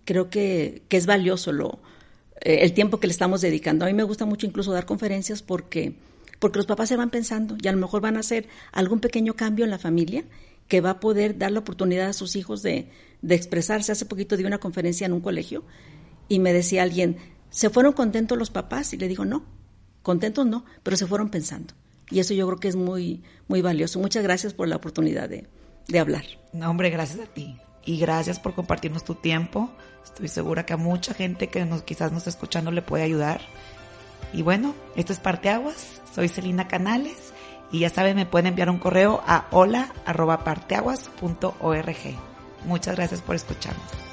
creo 0.05 0.29
que, 0.29 0.83
es 0.89 1.05
valioso 1.05 1.51
lo, 1.51 1.81
eh, 2.41 2.59
el 2.61 2.73
tiempo 2.73 2.99
que 2.99 3.07
le 3.07 3.11
estamos 3.11 3.41
dedicando. 3.41 3.85
A 3.85 3.87
mí 3.87 3.93
me 3.93 4.03
gusta 4.03 4.25
mucho 4.25 4.45
incluso 4.45 4.71
dar 4.71 4.85
conferencias 4.85 5.41
porque, 5.41 5.95
porque 6.39 6.59
los 6.59 6.65
papás 6.65 6.89
se 6.89 6.97
van 6.97 7.09
pensando 7.09 7.57
y 7.61 7.67
a 7.67 7.71
lo 7.71 7.77
mejor 7.77 8.01
van 8.01 8.17
a 8.17 8.21
hacer 8.21 8.47
algún 8.71 8.99
pequeño 8.99 9.35
cambio 9.35 9.65
en 9.65 9.71
la 9.71 9.79
familia 9.79 10.23
que 10.67 10.81
va 10.81 10.91
a 10.91 10.99
poder 10.99 11.37
dar 11.37 11.51
la 11.51 11.59
oportunidad 11.59 12.07
a 12.07 12.13
sus 12.13 12.35
hijos 12.35 12.61
de, 12.61 12.87
de 13.21 13.35
expresarse. 13.35 13.91
Hace 13.91 14.05
poquito 14.05 14.37
di 14.37 14.45
una 14.45 14.59
conferencia 14.59 15.05
en 15.05 15.13
un 15.13 15.21
colegio 15.21 15.63
y 16.29 16.39
me 16.39 16.53
decía 16.53 16.83
alguien, 16.83 17.17
¿se 17.49 17.69
fueron 17.69 17.91
contentos 17.91 18.37
los 18.37 18.51
papás? 18.51 18.93
Y 18.93 18.97
le 18.97 19.09
digo, 19.09 19.25
no, 19.25 19.45
Contentos 20.01 20.45
no, 20.45 20.65
pero 20.83 20.97
se 20.97 21.07
fueron 21.07 21.29
pensando. 21.29 21.73
Y 22.09 22.19
eso 22.19 22.33
yo 22.33 22.45
creo 22.47 22.59
que 22.59 22.67
es 22.67 22.75
muy, 22.75 23.23
muy 23.47 23.61
valioso. 23.61 23.99
Muchas 23.99 24.23
gracias 24.23 24.53
por 24.53 24.67
la 24.67 24.75
oportunidad 24.75 25.29
de, 25.29 25.47
de 25.87 25.99
hablar. 25.99 26.25
No, 26.51 26.69
hombre, 26.69 26.89
gracias 26.89 27.21
a 27.21 27.25
ti. 27.25 27.57
Y 27.85 27.99
gracias 27.99 28.39
por 28.39 28.53
compartirnos 28.53 29.03
tu 29.03 29.15
tiempo. 29.15 29.71
Estoy 30.03 30.27
segura 30.27 30.65
que 30.65 30.73
a 30.73 30.77
mucha 30.77 31.13
gente 31.13 31.47
que 31.47 31.65
nos, 31.65 31.83
quizás 31.83 32.11
nos 32.11 32.19
está 32.19 32.31
escuchando 32.31 32.71
le 32.71 32.81
puede 32.81 33.03
ayudar. 33.03 33.41
Y 34.33 34.41
bueno, 34.41 34.75
esto 34.95 35.13
es 35.13 35.19
Parteaguas. 35.19 36.01
Soy 36.13 36.27
Celina 36.27 36.67
Canales. 36.67 37.33
Y 37.71 37.79
ya 37.79 37.89
saben, 37.89 38.17
me 38.17 38.25
pueden 38.25 38.47
enviar 38.47 38.69
un 38.69 38.79
correo 38.79 39.23
a 39.25 39.47
hola.parteaguas.org. 39.51 41.97
Muchas 42.65 42.95
gracias 42.95 43.21
por 43.21 43.35
escucharnos. 43.35 44.10